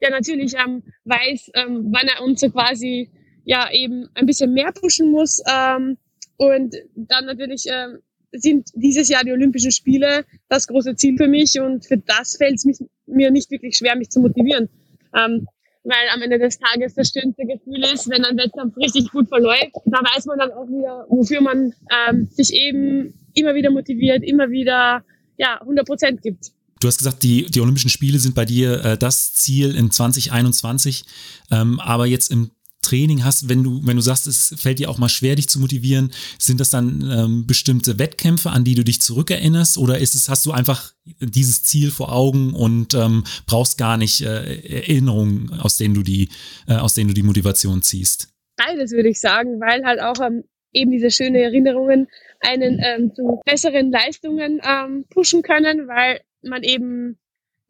der 0.00 0.10
natürlich 0.10 0.54
ähm, 0.54 0.82
weiß, 1.04 1.50
ähm, 1.54 1.88
wann 1.92 2.08
er 2.08 2.24
uns 2.24 2.40
so 2.40 2.48
quasi 2.48 3.10
ja 3.44 3.70
eben 3.70 4.08
ein 4.14 4.24
bisschen 4.24 4.54
mehr 4.54 4.72
pushen 4.72 5.10
muss. 5.10 5.42
Ähm, 5.46 5.98
und 6.38 6.74
dann 6.94 7.26
natürlich 7.26 7.66
ähm, 7.68 7.98
sind 8.32 8.68
dieses 8.74 9.08
Jahr 9.08 9.24
die 9.24 9.32
Olympischen 9.32 9.70
Spiele 9.70 10.24
das 10.48 10.66
große 10.66 10.96
Ziel 10.96 11.16
für 11.16 11.28
mich 11.28 11.58
und 11.60 11.86
für 11.86 11.98
das 11.98 12.36
fällt 12.36 12.56
es 12.56 12.82
mir 13.06 13.30
nicht 13.30 13.50
wirklich 13.50 13.76
schwer, 13.76 13.96
mich 13.96 14.10
zu 14.10 14.20
motivieren. 14.20 14.68
Ähm, 15.14 15.46
weil 15.84 16.08
am 16.14 16.22
Ende 16.22 16.38
des 16.38 16.58
Tages 16.58 16.94
das 16.94 17.10
schönste 17.10 17.44
Gefühl 17.44 17.82
ist, 17.92 18.08
wenn 18.08 18.24
ein 18.24 18.36
Wettkampf 18.36 18.76
richtig 18.76 19.10
gut 19.10 19.28
verläuft. 19.28 19.74
Da 19.86 19.98
weiß 19.98 20.26
man 20.26 20.38
dann 20.38 20.52
auch 20.52 20.68
wieder, 20.68 21.06
wofür 21.08 21.40
man 21.40 21.72
ähm, 22.08 22.28
sich 22.30 22.52
eben 22.52 23.14
immer 23.34 23.54
wieder 23.54 23.70
motiviert, 23.70 24.22
immer 24.22 24.50
wieder 24.50 25.04
ja, 25.38 25.60
100 25.60 25.86
Prozent 25.86 26.22
gibt. 26.22 26.52
Du 26.80 26.88
hast 26.88 26.98
gesagt, 26.98 27.22
die, 27.22 27.46
die 27.46 27.60
Olympischen 27.60 27.90
Spiele 27.90 28.18
sind 28.18 28.34
bei 28.34 28.44
dir 28.44 28.84
äh, 28.84 28.98
das 28.98 29.32
Ziel 29.34 29.74
in 29.76 29.90
2021. 29.90 31.04
Ähm, 31.50 31.80
aber 31.80 32.06
jetzt 32.06 32.30
im 32.30 32.50
Training 32.82 33.24
hast, 33.24 33.48
wenn 33.48 33.62
du, 33.62 33.80
wenn 33.86 33.96
du 33.96 34.02
sagst, 34.02 34.26
es 34.26 34.54
fällt 34.58 34.78
dir 34.78 34.90
auch 34.90 34.98
mal 34.98 35.08
schwer, 35.08 35.36
dich 35.36 35.48
zu 35.48 35.60
motivieren, 35.60 36.12
sind 36.38 36.60
das 36.60 36.70
dann 36.70 37.08
ähm, 37.10 37.46
bestimmte 37.46 37.98
Wettkämpfe, 37.98 38.50
an 38.50 38.64
die 38.64 38.74
du 38.74 38.84
dich 38.84 39.00
zurückerinnerst, 39.00 39.78
oder 39.78 39.98
ist 39.98 40.14
es, 40.14 40.28
hast 40.28 40.44
du 40.46 40.52
einfach 40.52 40.92
dieses 41.20 41.62
Ziel 41.62 41.90
vor 41.90 42.12
Augen 42.12 42.54
und 42.54 42.94
ähm, 42.94 43.24
brauchst 43.46 43.78
gar 43.78 43.96
nicht 43.96 44.20
äh, 44.20 44.60
Erinnerungen, 44.60 45.50
aus 45.60 45.76
denen 45.76 45.94
du 45.94 46.02
die, 46.02 46.28
äh, 46.68 46.74
aus 46.74 46.94
denen 46.94 47.08
du 47.08 47.14
die 47.14 47.22
Motivation 47.22 47.82
ziehst? 47.82 48.28
Beides 48.56 48.92
würde 48.92 49.08
ich 49.08 49.20
sagen, 49.20 49.60
weil 49.60 49.84
halt 49.84 50.00
auch 50.00 50.20
ähm, 50.24 50.44
eben 50.72 50.90
diese 50.90 51.10
schönen 51.10 51.36
Erinnerungen 51.36 52.08
einen 52.40 52.80
ähm, 52.82 53.14
zu 53.14 53.40
besseren 53.44 53.90
Leistungen 53.90 54.60
ähm, 54.64 55.04
pushen 55.10 55.42
können, 55.42 55.88
weil 55.88 56.20
man 56.42 56.62
eben 56.62 57.18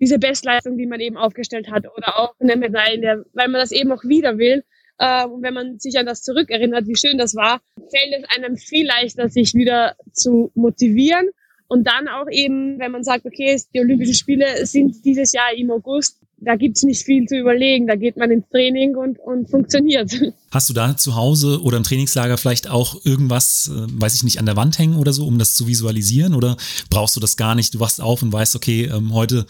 diese 0.01 0.19
Bestleistung, 0.19 0.79
die 0.79 0.87
man 0.87 1.01
eben 1.01 1.17
aufgestellt 1.17 1.71
hat, 1.71 1.85
oder 1.97 2.19
auch 2.19 2.35
eine 2.41 2.57
Medaille, 2.57 3.25
weil 3.33 3.49
man 3.49 3.61
das 3.61 3.71
eben 3.71 3.93
auch 3.93 4.03
wieder 4.03 4.39
will 4.39 4.65
äh, 4.99 5.27
und 5.27 5.43
wenn 5.43 5.55
man 5.55 5.79
sich 5.79 5.99
an 5.99 6.07
das 6.07 6.23
zurückerinnert, 6.23 6.87
wie 6.87 6.97
schön 6.97 7.19
das 7.19 7.35
war, 7.35 7.61
fällt 7.77 8.15
es 8.19 8.37
einem 8.37 8.57
viel 8.57 8.87
leichter, 8.87 9.29
sich 9.29 9.55
wieder 9.55 9.97
zu 10.13 10.51
motivieren. 10.55 11.29
Und 11.69 11.87
dann 11.87 12.07
auch 12.07 12.27
eben, 12.31 12.79
wenn 12.79 12.93
man 12.93 13.03
sagt, 13.03 13.25
okay, 13.25 13.59
die 13.75 13.81
Olympischen 13.81 14.15
Spiele 14.15 14.67
sind 14.67 15.05
dieses 15.07 15.33
Jahr 15.33 15.55
im 15.57 15.71
August, 15.71 16.21
da 16.45 16.57
gibt's 16.57 16.83
nicht 16.83 17.05
viel 17.05 17.27
zu 17.27 17.37
überlegen. 17.37 17.87
Da 17.87 17.95
geht 17.95 18.17
man 18.17 18.31
ins 18.31 18.49
Training 18.51 18.97
und, 18.97 19.19
und 19.19 19.49
funktioniert. 19.49 20.11
Hast 20.51 20.69
du 20.69 20.75
da 20.75 20.97
zu 20.97 21.15
Hause 21.15 21.63
oder 21.63 21.77
im 21.77 21.85
Trainingslager 21.85 22.37
vielleicht 22.37 22.69
auch 22.69 23.05
irgendwas, 23.05 23.71
äh, 23.73 23.87
weiß 23.89 24.15
ich 24.15 24.25
nicht, 24.25 24.39
an 24.39 24.47
der 24.47 24.57
Wand 24.57 24.79
hängen 24.79 24.97
oder 24.97 25.13
so, 25.13 25.27
um 25.27 25.39
das 25.39 25.55
zu 25.55 25.69
visualisieren? 25.69 26.35
Oder 26.35 26.57
brauchst 26.91 27.15
du 27.15 27.21
das 27.21 27.37
gar 27.37 27.55
nicht? 27.55 27.75
Du 27.75 27.81
wachst 27.81 28.01
auf 28.01 28.23
und 28.23 28.33
weißt, 28.33 28.57
okay, 28.57 28.91
ähm, 28.93 29.15
heute 29.15 29.47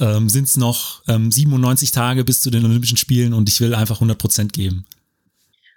ähm, 0.00 0.28
sind 0.28 0.44
es 0.44 0.56
noch 0.56 1.02
ähm, 1.08 1.32
97 1.32 1.90
Tage 1.90 2.24
bis 2.24 2.40
zu 2.40 2.50
den 2.50 2.64
Olympischen 2.64 2.96
Spielen 2.96 3.34
und 3.34 3.48
ich 3.48 3.60
will 3.60 3.74
einfach 3.74 3.96
100 3.96 4.16
Prozent 4.16 4.52
geben. 4.52 4.86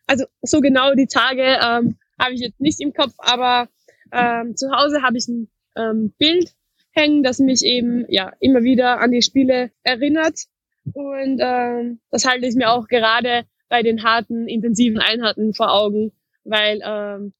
Also 0.05 0.25
so 0.43 0.61
genau 0.61 0.93
die 0.93 1.07
Tage 1.07 1.43
ähm, 1.43 1.97
habe 2.19 2.33
ich 2.33 2.41
jetzt 2.41 2.61
nicht 2.61 2.79
im 2.79 2.93
Kopf, 2.93 3.13
aber 3.17 3.69
ähm, 4.11 4.55
zu 4.55 4.69
Hause 4.71 5.01
habe 5.01 5.17
ich 5.17 5.27
ein 5.27 5.47
ähm, 5.75 6.13
Bild 6.17 6.53
hängen, 6.91 7.23
das 7.23 7.39
mich 7.39 7.63
eben 7.63 8.05
ja 8.09 8.33
immer 8.39 8.63
wieder 8.63 9.01
an 9.01 9.11
die 9.11 9.21
Spiele 9.21 9.71
erinnert. 9.83 10.45
Und 10.93 11.39
ähm, 11.41 11.99
das 12.11 12.25
halte 12.25 12.47
ich 12.47 12.55
mir 12.55 12.71
auch 12.71 12.87
gerade 12.87 13.43
bei 13.69 13.83
den 13.83 14.03
harten, 14.03 14.47
intensiven 14.47 14.99
Einheiten 14.99 15.53
vor 15.53 15.71
Augen, 15.71 16.11
weil 16.43 16.81
ähm, 16.83 17.33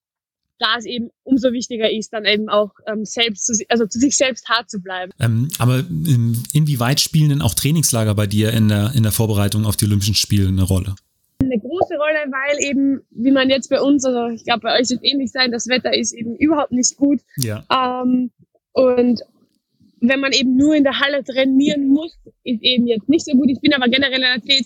da 0.60 0.76
es 0.78 0.86
eben 0.86 1.10
umso 1.24 1.52
wichtiger 1.52 1.90
ist, 1.90 2.14
dann 2.14 2.26
eben 2.26 2.50
auch 2.50 2.72
ähm, 2.86 3.06
selbst 3.06 3.46
zu, 3.46 3.54
also 3.70 3.88
zu 3.88 3.98
sich 3.98 4.16
selbst 4.16 4.48
hart 4.50 4.70
zu 4.70 4.82
bleiben. 4.82 5.12
Ähm, 5.20 5.48
aber 5.58 5.80
in, 5.80 6.38
inwieweit 6.54 7.00
spielen 7.00 7.30
denn 7.30 7.42
auch 7.42 7.54
Trainingslager 7.54 8.14
bei 8.14 8.28
dir 8.28 8.52
in 8.54 8.68
der, 8.68 8.92
in 8.94 9.04
der 9.04 9.12
Vorbereitung 9.12 9.66
auf 9.66 9.78
die 9.78 9.86
Olympischen 9.86 10.16
Spiele 10.16 10.50
eine 10.50 10.64
Rolle? 10.64 10.96
Eine 11.42 11.58
große 11.58 11.96
Rolle, 11.96 12.32
weil 12.32 12.60
eben, 12.70 13.02
wie 13.12 13.32
man 13.32 13.50
jetzt 13.50 13.70
bei 13.70 13.82
uns, 13.82 14.04
also 14.04 14.28
ich 14.28 14.44
glaube, 14.44 14.62
bei 14.62 14.78
euch 14.78 14.90
wird 14.90 15.00
ähnlich 15.04 15.32
sein, 15.32 15.52
das 15.52 15.68
Wetter 15.68 15.94
ist 15.98 16.14
eben 16.14 16.36
überhaupt 16.36 16.74
nicht 16.74 16.98
gut. 16.98 17.22
Ja. 17.38 17.64
Ähm, 17.72 18.32
und 18.74 19.22
wenn 20.02 20.20
man 20.20 20.32
eben 20.32 20.56
nur 20.56 20.76
in 20.76 20.84
der 20.84 21.00
Halle 21.00 21.24
trainieren 21.24 21.88
muss, 21.88 22.18
ist 22.44 22.62
eben 22.62 22.88
jetzt 22.88 23.10
nicht 23.10 23.26
so 23.26 23.34
gut. 23.34 23.50
Ich 23.50 23.62
bin 23.62 23.74
aber 23.74 23.88
generell 23.88 24.24
ein 24.24 24.40
Athlet, 24.40 24.66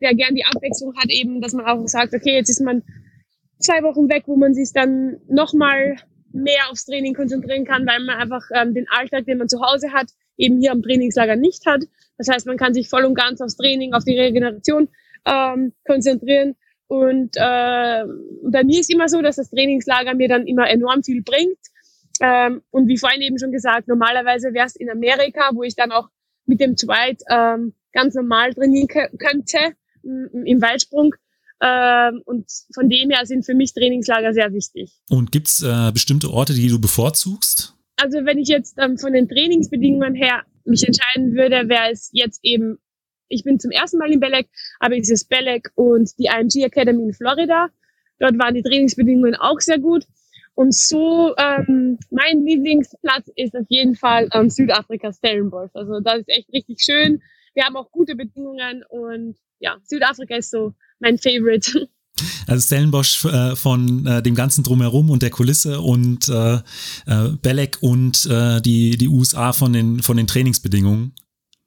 der 0.00 0.14
gern 0.14 0.34
die 0.34 0.44
Abwechslung 0.44 0.94
hat, 0.96 1.10
eben, 1.10 1.40
dass 1.40 1.52
man 1.52 1.66
auch 1.66 1.86
sagt, 1.86 2.14
okay, 2.14 2.34
jetzt 2.34 2.50
ist 2.50 2.60
man 2.60 2.82
zwei 3.58 3.82
Wochen 3.82 4.08
weg, 4.08 4.24
wo 4.26 4.36
man 4.36 4.54
sich 4.54 4.70
dann 4.74 5.18
nochmal 5.28 5.96
mehr 6.32 6.70
aufs 6.70 6.86
Training 6.86 7.14
konzentrieren 7.14 7.64
kann, 7.64 7.86
weil 7.86 8.00
man 8.00 8.16
einfach 8.16 8.42
ähm, 8.54 8.74
den 8.74 8.86
Alltag, 8.88 9.26
den 9.26 9.38
man 9.38 9.48
zu 9.48 9.60
Hause 9.60 9.92
hat, 9.92 10.08
eben 10.36 10.60
hier 10.60 10.72
am 10.72 10.82
Trainingslager 10.82 11.36
nicht 11.36 11.64
hat. 11.66 11.82
Das 12.18 12.28
heißt, 12.28 12.46
man 12.46 12.56
kann 12.56 12.74
sich 12.74 12.88
voll 12.88 13.04
und 13.04 13.14
ganz 13.14 13.40
aufs 13.40 13.56
Training, 13.56 13.94
auf 13.94 14.04
die 14.04 14.18
Regeneration 14.18 14.88
ähm, 15.26 15.72
konzentrieren. 15.86 16.56
Und 16.88 17.36
äh, 17.36 18.04
bei 18.44 18.64
mir 18.64 18.80
ist 18.80 18.92
immer 18.92 19.08
so, 19.08 19.22
dass 19.22 19.36
das 19.36 19.50
Trainingslager 19.50 20.14
mir 20.14 20.28
dann 20.28 20.46
immer 20.46 20.68
enorm 20.68 21.02
viel 21.02 21.22
bringt. 21.22 21.58
Ähm, 22.22 22.62
und 22.70 22.86
wie 22.86 22.96
vorhin 22.96 23.20
eben 23.20 23.38
schon 23.38 23.50
gesagt, 23.50 23.88
normalerweise 23.88 24.54
wäre 24.54 24.66
es 24.66 24.76
in 24.76 24.88
Amerika, 24.88 25.50
wo 25.54 25.64
ich 25.64 25.74
dann 25.74 25.90
auch 25.90 26.08
mit 26.46 26.60
dem 26.60 26.76
Zweit 26.76 27.20
ähm, 27.28 27.74
ganz 27.92 28.14
normal 28.14 28.54
trainieren 28.54 28.86
könnte 28.86 29.58
im 30.04 30.62
Weitsprung. 30.62 31.16
Ähm, 31.60 32.22
und 32.24 32.46
von 32.72 32.88
dem 32.88 33.10
her 33.10 33.26
sind 33.26 33.44
für 33.44 33.54
mich 33.54 33.74
Trainingslager 33.74 34.32
sehr 34.32 34.52
wichtig. 34.52 34.92
Und 35.10 35.32
gibt's 35.32 35.62
äh, 35.62 35.90
bestimmte 35.92 36.30
Orte, 36.30 36.54
die 36.54 36.68
du 36.68 36.80
bevorzugst? 36.80 37.74
Also 37.96 38.24
wenn 38.24 38.38
ich 38.38 38.48
jetzt 38.48 38.78
ähm, 38.78 38.98
von 38.98 39.12
den 39.12 39.28
Trainingsbedingungen 39.28 40.14
her 40.14 40.42
mich 40.64 40.86
entscheiden 40.86 41.34
würde, 41.34 41.68
wäre 41.68 41.90
es 41.90 42.10
jetzt 42.12 42.38
eben, 42.44 42.78
ich 43.28 43.42
bin 43.42 43.58
zum 43.58 43.72
ersten 43.72 43.98
Mal 43.98 44.12
in 44.12 44.20
Belek, 44.20 44.48
aber 44.78 44.96
es 44.96 45.10
ist 45.10 45.28
Belek 45.28 45.70
und 45.74 46.10
die 46.18 46.26
IMG 46.26 46.64
Academy 46.64 47.02
in 47.02 47.14
Florida. 47.14 47.68
Dort 48.20 48.38
waren 48.38 48.54
die 48.54 48.62
Trainingsbedingungen 48.62 49.34
auch 49.34 49.58
sehr 49.58 49.78
gut. 49.78 50.04
Und 50.54 50.74
so, 50.74 51.34
ähm, 51.38 51.98
mein 52.10 52.44
Lieblingsplatz 52.44 53.28
ist 53.36 53.54
auf 53.56 53.66
jeden 53.68 53.94
Fall 53.94 54.28
ähm, 54.32 54.50
Südafrika 54.50 55.12
Stellenbosch. 55.12 55.70
Also 55.74 56.00
das 56.00 56.20
ist 56.20 56.28
echt 56.28 56.52
richtig 56.52 56.82
schön. 56.82 57.22
Wir 57.54 57.64
haben 57.64 57.76
auch 57.76 57.90
gute 57.90 58.16
Bedingungen 58.16 58.84
und 58.88 59.36
ja, 59.60 59.76
Südafrika 59.84 60.36
ist 60.36 60.50
so 60.50 60.74
mein 61.00 61.18
Favorite. 61.18 61.88
Also 62.46 62.66
Stellenbosch 62.66 63.24
äh, 63.24 63.56
von 63.56 64.06
äh, 64.06 64.22
dem 64.22 64.34
ganzen 64.34 64.62
Drumherum 64.62 65.10
und 65.10 65.22
der 65.22 65.30
Kulisse 65.30 65.80
und 65.80 66.28
äh, 66.28 66.56
äh, 67.06 67.28
Belek 67.40 67.78
und 67.80 68.26
äh, 68.26 68.60
die, 68.60 68.98
die 68.98 69.08
USA 69.08 69.52
von 69.52 69.72
den, 69.72 70.02
von 70.02 70.18
den 70.18 70.26
Trainingsbedingungen. 70.26 71.14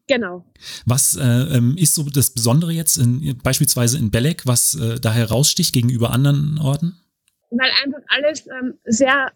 Genau. 0.07 0.45
Was 0.85 1.15
äh, 1.15 1.23
ähm, 1.23 1.75
ist 1.77 1.95
so 1.95 2.03
das 2.03 2.29
Besondere 2.29 2.71
jetzt 2.71 2.97
in, 2.97 3.37
beispielsweise 3.41 3.97
in 3.97 4.11
Belek, 4.11 4.45
was 4.45 4.75
äh, 4.75 4.99
da 4.99 5.11
heraussticht 5.11 5.73
gegenüber 5.73 6.11
anderen 6.11 6.59
Orten? 6.59 6.95
Weil 7.57 7.71
einfach 7.83 8.01
alles 8.07 8.47
ähm, 8.47 8.77
sehr 8.85 9.31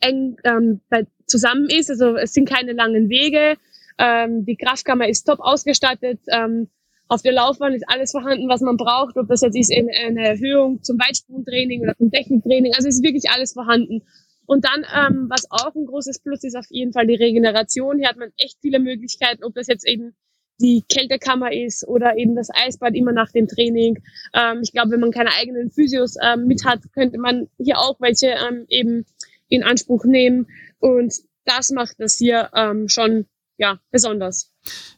eng 0.00 0.36
ähm, 0.44 0.80
bei, 0.88 1.06
zusammen 1.26 1.68
ist. 1.68 1.90
Also 1.90 2.16
es 2.16 2.32
sind 2.32 2.48
keine 2.48 2.72
langen 2.72 3.08
Wege. 3.08 3.56
Ähm, 3.98 4.44
die 4.44 4.56
Kraftkammer 4.56 5.08
ist 5.08 5.24
top 5.24 5.40
ausgestattet. 5.40 6.20
Ähm, 6.28 6.68
auf 7.08 7.22
der 7.22 7.32
Laufbahn 7.32 7.74
ist 7.74 7.84
alles 7.88 8.10
vorhanden, 8.10 8.48
was 8.48 8.62
man 8.62 8.76
braucht. 8.76 9.16
Ob 9.16 9.28
das 9.28 9.42
jetzt 9.42 9.56
ist 9.56 9.72
eine 9.72 10.26
Erhöhung 10.26 10.82
zum 10.82 10.98
Weitsprungtraining 10.98 11.82
oder 11.82 11.96
zum 11.96 12.10
Techniktraining. 12.10 12.72
Also 12.74 12.88
es 12.88 12.96
ist 12.96 13.04
wirklich 13.04 13.30
alles 13.30 13.52
vorhanden. 13.52 14.02
Und 14.46 14.64
dann, 14.64 14.84
ähm, 14.94 15.26
was 15.30 15.50
auch 15.50 15.74
ein 15.74 15.86
großes 15.86 16.20
Plus 16.20 16.42
ist, 16.42 16.56
auf 16.56 16.66
jeden 16.70 16.92
Fall 16.92 17.06
die 17.06 17.14
Regeneration. 17.14 17.98
Hier 17.98 18.08
hat 18.08 18.16
man 18.16 18.32
echt 18.38 18.58
viele 18.60 18.80
Möglichkeiten, 18.80 19.44
ob 19.44 19.54
das 19.54 19.66
jetzt 19.66 19.86
eben 19.86 20.14
die 20.62 20.84
Kältekammer 20.88 21.52
ist 21.52 21.86
oder 21.86 22.16
eben 22.16 22.34
das 22.36 22.48
Eisbad 22.52 22.94
immer 22.94 23.12
nach 23.12 23.30
dem 23.32 23.48
Training. 23.48 24.02
Ähm, 24.32 24.60
ich 24.62 24.72
glaube, 24.72 24.92
wenn 24.92 25.00
man 25.00 25.10
keine 25.10 25.30
eigenen 25.38 25.70
Physios 25.70 26.14
ähm, 26.22 26.46
mit 26.46 26.64
hat, 26.64 26.80
könnte 26.94 27.18
man 27.18 27.48
hier 27.58 27.78
auch 27.78 28.00
welche 28.00 28.28
ähm, 28.28 28.64
eben 28.68 29.04
in 29.48 29.62
Anspruch 29.62 30.04
nehmen. 30.04 30.46
Und 30.78 31.14
das 31.44 31.70
macht 31.70 31.96
das 31.98 32.16
hier 32.16 32.50
ähm, 32.54 32.88
schon 32.88 33.26
ja 33.58 33.80
besonders. 33.90 34.50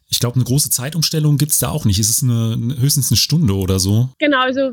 Ich 0.09 0.21
glaube, 0.21 0.37
eine 0.37 0.45
große 0.45 0.71
Zeitumstellung 0.71 1.39
gibt 1.39 1.53
es 1.53 1.59
da 1.59 1.71
auch 1.71 1.85
nicht. 1.85 1.99
Es 1.99 2.09
ist 2.09 2.23
eine, 2.23 2.77
höchstens 2.79 3.11
eine 3.11 3.17
Stunde 3.17 3.55
oder 3.55 3.81
so. 3.81 4.11
Genau, 4.19 4.41
also 4.41 4.73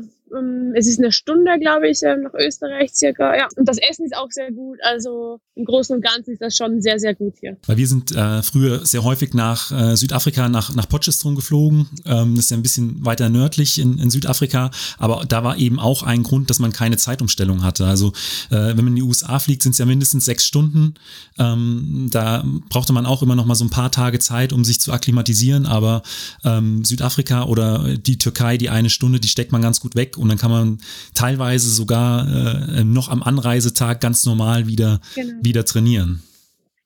es 0.74 0.86
ist 0.86 0.98
eine 0.98 1.12
Stunde, 1.12 1.58
glaube 1.60 1.88
ich, 1.88 2.02
ähm, 2.02 2.22
nach 2.22 2.34
Österreich 2.34 2.92
circa. 2.94 3.36
Ja. 3.36 3.48
Und 3.56 3.68
das 3.68 3.78
Essen 3.78 4.04
ist 4.06 4.16
auch 4.16 4.30
sehr 4.30 4.50
gut. 4.50 4.78
Also 4.82 5.40
im 5.54 5.64
Großen 5.64 5.94
und 5.94 6.02
Ganzen 6.02 6.32
ist 6.32 6.40
das 6.40 6.56
schon 6.56 6.80
sehr, 6.80 6.98
sehr 6.98 7.14
gut 7.14 7.34
hier. 7.40 7.56
Weil 7.66 7.76
wir 7.76 7.86
sind 7.86 8.12
äh, 8.12 8.42
früher 8.42 8.84
sehr 8.86 9.04
häufig 9.04 9.34
nach 9.34 9.70
äh, 9.70 9.96
Südafrika, 9.96 10.48
nach, 10.48 10.74
nach 10.74 10.88
Potchefstroom 10.88 11.34
geflogen. 11.34 11.88
Ähm, 12.06 12.34
das 12.34 12.46
ist 12.46 12.50
ja 12.50 12.56
ein 12.56 12.62
bisschen 12.62 13.04
weiter 13.04 13.28
nördlich 13.28 13.78
in, 13.78 13.98
in 13.98 14.10
Südafrika. 14.10 14.70
Aber 14.98 15.24
da 15.28 15.44
war 15.44 15.58
eben 15.58 15.78
auch 15.78 16.02
ein 16.02 16.22
Grund, 16.22 16.48
dass 16.50 16.58
man 16.58 16.72
keine 16.72 16.96
Zeitumstellung 16.96 17.62
hatte. 17.62 17.84
Also 17.86 18.08
äh, 18.50 18.56
wenn 18.56 18.76
man 18.76 18.88
in 18.88 18.96
die 18.96 19.02
USA 19.02 19.38
fliegt, 19.38 19.62
sind 19.62 19.72
es 19.72 19.78
ja 19.78 19.86
mindestens 19.86 20.24
sechs 20.24 20.46
Stunden. 20.46 20.94
Ähm, 21.38 22.08
da 22.10 22.44
brauchte 22.70 22.92
man 22.92 23.06
auch 23.06 23.22
immer 23.22 23.36
noch 23.36 23.46
mal 23.46 23.54
so 23.54 23.64
ein 23.64 23.70
paar 23.70 23.90
Tage 23.90 24.18
Zeit, 24.18 24.52
um 24.52 24.64
sich 24.64 24.80
zu 24.80 24.92
akklimatisieren. 24.92 25.66
Aber 25.66 26.02
ähm, 26.44 26.84
Südafrika 26.84 27.44
oder 27.44 27.96
die 27.96 28.18
Türkei, 28.18 28.56
die 28.56 28.70
eine 28.70 28.88
Stunde, 28.88 29.20
die 29.20 29.28
steckt 29.28 29.52
man 29.52 29.60
ganz 29.60 29.80
gut 29.80 29.94
weg 29.94 30.16
und 30.22 30.28
dann 30.28 30.38
kann 30.38 30.50
man 30.50 30.78
teilweise 31.14 31.68
sogar 31.68 32.26
äh, 32.26 32.84
noch 32.84 33.08
am 33.08 33.22
Anreisetag 33.22 34.00
ganz 34.00 34.24
normal 34.24 34.68
wieder, 34.68 35.00
genau. 35.14 35.34
wieder 35.42 35.64
trainieren. 35.64 36.22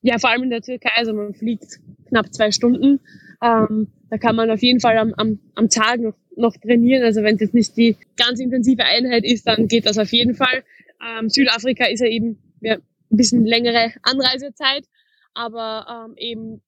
Ja, 0.01 0.17
vor 0.19 0.29
allem 0.29 0.43
in 0.43 0.49
der 0.49 0.61
Türkei, 0.61 0.89
also 0.95 1.13
man 1.13 1.33
fliegt 1.33 1.79
knapp 2.07 2.33
zwei 2.33 2.51
Stunden. 2.51 2.99
Ähm, 3.41 3.87
da 4.09 4.17
kann 4.17 4.35
man 4.35 4.49
auf 4.49 4.61
jeden 4.61 4.79
Fall 4.79 4.97
am, 4.97 5.13
am, 5.13 5.39
am 5.55 5.69
Tag 5.69 5.99
noch, 5.99 6.15
noch 6.35 6.55
trainieren. 6.57 7.03
Also 7.03 7.23
wenn 7.23 7.35
es 7.35 7.41
jetzt 7.41 7.53
nicht 7.53 7.77
die 7.77 7.95
ganz 8.15 8.39
intensive 8.39 8.83
Einheit 8.83 9.23
ist, 9.23 9.45
dann 9.47 9.67
geht 9.67 9.85
das 9.85 9.97
auf 9.97 10.11
jeden 10.11 10.35
Fall. 10.35 10.63
Ähm, 11.01 11.29
Südafrika 11.29 11.85
ist 11.85 11.99
ja 11.99 12.07
eben 12.07 12.37
ja, 12.61 12.75
ein 12.75 13.17
bisschen 13.17 13.45
längere 13.45 13.93
Anreisezeit, 14.01 14.85
aber 15.33 16.07
ähm, 16.09 16.15
eben 16.17 16.61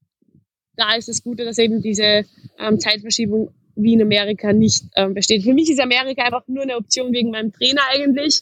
da 0.76 0.96
ist 0.96 1.10
das 1.10 1.24
Gute, 1.24 1.46
dass 1.46 1.58
eben 1.58 1.82
diese 1.82 2.26
ähm, 2.58 2.80
Zeitverschiebung 2.80 3.52
wie 3.82 3.94
in 3.94 4.02
Amerika 4.02 4.54
nicht 4.54 4.86
ähm, 4.96 5.14
besteht. 5.14 5.44
Für 5.44 5.54
mich 5.54 5.70
ist 5.70 5.80
Amerika 5.80 6.24
einfach 6.24 6.48
nur 6.48 6.64
eine 6.64 6.78
Option 6.78 7.12
wegen 7.14 7.32
meinem 7.32 7.52
Trainer 7.52 7.82
eigentlich. 7.92 8.42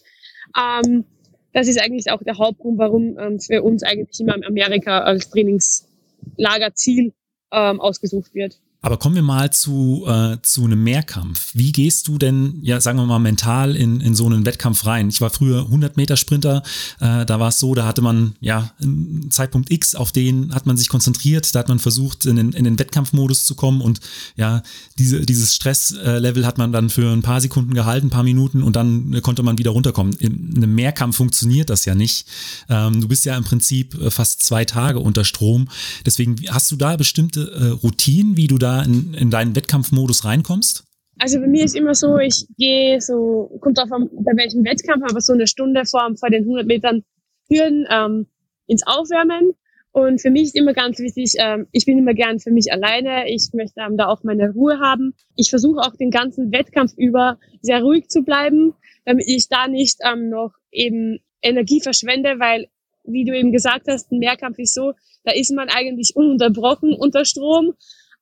Ähm, 0.58 1.06
das 1.54 1.68
ist 1.68 1.82
eigentlich 1.82 2.12
auch 2.12 2.22
der 2.24 2.38
Hauptgrund, 2.38 2.78
warum 2.78 3.18
ähm, 3.18 3.40
für 3.40 3.64
uns 3.64 3.84
eigentlich 3.84 4.20
immer 4.20 4.36
Amerika 4.46 5.00
als 5.00 5.30
Trainingslagerziel 5.30 7.14
ähm, 7.52 7.80
ausgesucht 7.80 8.34
wird. 8.36 8.60
Aber 8.88 8.96
kommen 8.96 9.16
wir 9.16 9.22
mal 9.22 9.52
zu, 9.52 10.06
äh, 10.08 10.38
zu 10.44 10.64
einem 10.64 10.82
Mehrkampf. 10.82 11.50
Wie 11.54 11.74
gehst 11.74 12.08
du 12.08 12.18
denn, 12.18 12.60
ja, 12.62 12.80
sagen 12.80 12.98
wir 12.98 13.06
mal, 13.06 13.20
mental 13.20 13.76
in, 13.76 14.00
in 14.00 14.16
so 14.16 14.26
einen 14.28 14.46
Wettkampf 14.46 14.86
rein? 14.86 15.10
Ich 15.10 15.20
war 15.20 15.30
früher 15.30 15.64
100 15.64 15.98
Meter 15.98 16.16
Sprinter, 16.16 16.64
äh, 17.02 17.26
da 17.26 17.38
war 17.38 17.50
es 17.50 17.60
so, 17.60 17.76
da 17.76 17.86
hatte 17.86 18.02
man, 18.02 18.36
ja, 18.40 18.72
einen 18.82 19.30
Zeitpunkt 19.30 19.74
X, 19.74 19.94
auf 19.94 20.14
den 20.14 20.56
hat 20.56 20.68
man 20.68 20.78
sich 20.78 20.88
konzentriert, 20.88 21.54
da 21.54 21.60
hat 21.60 21.68
man 21.68 21.80
versucht, 21.80 22.26
in 22.26 22.38
den, 22.38 22.54
in 22.54 22.64
den 22.64 22.80
Wettkampfmodus 22.80 23.44
zu 23.44 23.56
kommen 23.56 23.82
und 23.82 24.00
ja, 24.38 24.64
diese, 24.98 25.26
dieses 25.26 25.54
Stresslevel 25.54 26.46
hat 26.46 26.58
man 26.58 26.72
dann 26.72 26.90
für 26.90 27.12
ein 27.12 27.24
paar 27.24 27.42
Sekunden 27.42 27.74
gehalten, 27.74 28.08
ein 28.08 28.12
paar 28.12 28.24
Minuten 28.24 28.64
und 28.64 28.78
dann 28.78 29.22
konnte 29.22 29.44
man 29.44 29.58
wieder 29.58 29.72
runterkommen. 29.72 30.14
In 30.14 30.56
einem 30.56 30.74
Mehrkampf 30.74 31.18
funktioniert 31.18 31.70
das 31.70 31.84
ja 31.84 31.94
nicht. 31.94 32.26
Ähm, 32.70 33.02
du 33.02 33.10
bist 33.10 33.26
ja 33.26 33.36
im 33.36 33.44
Prinzip 33.44 34.00
äh, 34.00 34.10
fast 34.12 34.44
zwei 34.44 34.64
Tage 34.64 35.00
unter 35.00 35.26
Strom. 35.26 35.68
Deswegen 36.06 36.38
hast 36.48 36.72
du 36.72 36.78
da 36.78 36.96
bestimmte 36.96 37.52
äh, 37.52 37.68
Routinen, 37.84 38.38
wie 38.38 38.48
du 38.48 38.58
da 38.58 38.77
in, 38.84 39.14
in 39.14 39.30
deinen 39.30 39.56
Wettkampfmodus 39.56 40.26
reinkommst? 40.26 40.84
Also 41.20 41.40
bei 41.40 41.48
mir 41.48 41.66
ist 41.66 41.76
immer 41.76 41.96
so, 41.96 42.18
ich 42.18 42.46
gehe 42.58 43.02
so, 43.02 43.58
kommt 43.62 43.80
auf 43.80 43.90
bei 43.90 44.34
welchem 44.36 44.64
Wettkampf, 44.64 45.04
aber 45.10 45.20
so 45.20 45.34
eine 45.34 45.48
Stunde 45.48 45.86
vor, 45.86 46.10
vor 46.16 46.30
den 46.30 46.44
100 46.44 46.68
Metern 46.68 47.04
Hürden 47.50 47.88
ähm, 47.90 48.28
ins 48.68 48.86
Aufwärmen. 48.86 49.54
Und 49.92 50.22
für 50.22 50.30
mich 50.30 50.44
ist 50.44 50.56
immer 50.56 50.74
ganz 50.74 51.00
wichtig, 51.00 51.34
ähm, 51.40 51.68
ich 51.72 51.86
bin 51.86 51.98
immer 51.98 52.14
gern 52.14 52.40
für 52.40 52.52
mich 52.52 52.72
alleine. 52.72 53.30
Ich 53.30 53.50
möchte 53.54 53.80
ähm, 53.80 53.98
da 53.98 54.08
auch 54.08 54.24
meine 54.24 54.52
Ruhe 54.52 54.80
haben. 54.80 55.16
Ich 55.36 55.50
versuche 55.50 55.80
auch 55.80 55.96
den 55.96 56.12
ganzen 56.12 56.52
Wettkampf 56.52 56.94
über 56.98 57.40
sehr 57.62 57.82
ruhig 57.82 58.08
zu 58.10 58.22
bleiben, 58.22 58.76
damit 59.06 59.26
ich 59.28 59.50
da 59.50 59.68
nicht 59.68 59.98
ähm, 60.04 60.30
noch 60.30 60.52
eben 60.72 61.20
Energie 61.42 61.82
verschwende, 61.82 62.40
weil, 62.40 62.68
wie 63.06 63.26
du 63.26 63.36
eben 63.36 63.52
gesagt 63.52 63.88
hast, 63.88 64.12
ein 64.12 64.20
Mehrkampf 64.20 64.60
ist 64.60 64.76
so, 64.76 64.94
da 65.24 65.32
ist 65.32 65.52
man 65.52 65.70
eigentlich 65.70 66.16
ununterbrochen 66.16 66.94
unter 66.94 67.26
Strom 67.26 67.74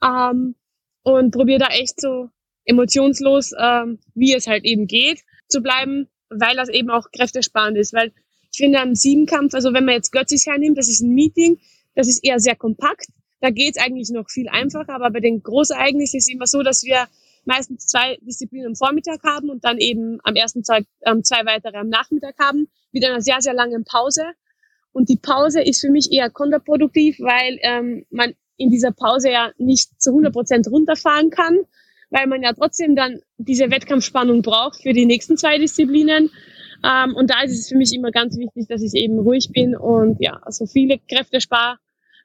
ähm, 0.03 0.55
und 1.03 1.31
probiere 1.31 1.59
da 1.59 1.67
echt 1.67 2.01
so 2.01 2.29
emotionslos, 2.65 3.53
ähm, 3.59 3.99
wie 4.13 4.33
es 4.33 4.47
halt 4.47 4.65
eben 4.65 4.87
geht, 4.87 5.21
zu 5.47 5.61
bleiben, 5.61 6.07
weil 6.29 6.55
das 6.55 6.69
eben 6.69 6.89
auch 6.89 7.11
kräftesparend 7.11 7.77
ist. 7.77 7.93
Weil 7.93 8.11
ich 8.51 8.57
finde 8.57 8.79
am 8.79 8.95
Siebenkampf, 8.95 9.53
also 9.53 9.73
wenn 9.73 9.85
man 9.85 9.95
jetzt 9.95 10.11
Götzis 10.11 10.45
hernimmt, 10.45 10.77
das 10.77 10.89
ist 10.89 11.01
ein 11.01 11.13
Meeting, 11.13 11.59
das 11.93 12.07
ist 12.07 12.23
eher 12.23 12.39
sehr 12.39 12.55
kompakt. 12.55 13.07
Da 13.41 13.51
geht's 13.51 13.77
eigentlich 13.77 14.09
noch 14.09 14.29
viel 14.29 14.49
einfacher, 14.49 14.95
aber 14.95 15.11
bei 15.11 15.19
den 15.19 15.43
Großereignissen 15.43 16.17
ist 16.17 16.27
es 16.27 16.33
immer 16.33 16.47
so, 16.47 16.63
dass 16.63 16.83
wir 16.83 17.07
meistens 17.45 17.85
zwei 17.85 18.17
Disziplinen 18.21 18.69
am 18.69 18.75
Vormittag 18.75 19.21
haben 19.23 19.49
und 19.49 19.63
dann 19.63 19.77
eben 19.77 20.19
am 20.23 20.35
ersten 20.35 20.63
Tag 20.63 20.85
ähm, 21.05 21.23
zwei 21.23 21.45
weitere 21.45 21.77
am 21.77 21.89
Nachmittag 21.89 22.35
haben, 22.39 22.67
mit 22.91 23.05
einer 23.05 23.21
sehr, 23.21 23.41
sehr 23.41 23.53
langen 23.53 23.83
Pause. 23.85 24.23
Und 24.91 25.09
die 25.09 25.17
Pause 25.17 25.61
ist 25.61 25.81
für 25.81 25.91
mich 25.91 26.11
eher 26.11 26.29
kontraproduktiv, 26.29 27.19
weil 27.19 27.59
ähm, 27.61 28.05
man 28.09 28.33
in 28.57 28.69
dieser 28.69 28.91
Pause 28.91 29.31
ja 29.31 29.51
nicht 29.57 30.01
zu 30.01 30.11
100 30.11 30.33
Prozent 30.33 30.67
runterfahren 30.67 31.29
kann, 31.29 31.59
weil 32.09 32.27
man 32.27 32.41
ja 32.41 32.53
trotzdem 32.53 32.95
dann 32.95 33.19
diese 33.37 33.71
Wettkampfspannung 33.71 34.41
braucht 34.41 34.81
für 34.81 34.93
die 34.93 35.05
nächsten 35.05 35.37
zwei 35.37 35.57
Disziplinen. 35.57 36.31
Ähm, 36.83 37.15
und 37.15 37.29
da 37.29 37.41
ist 37.41 37.57
es 37.57 37.69
für 37.69 37.77
mich 37.77 37.93
immer 37.93 38.11
ganz 38.11 38.37
wichtig, 38.37 38.67
dass 38.67 38.81
ich 38.81 38.93
eben 38.93 39.19
ruhig 39.19 39.49
bin 39.51 39.75
und 39.75 40.17
ja, 40.19 40.41
so 40.49 40.65
viele 40.65 40.99
Kräfte 41.09 41.41
spare, 41.41 41.77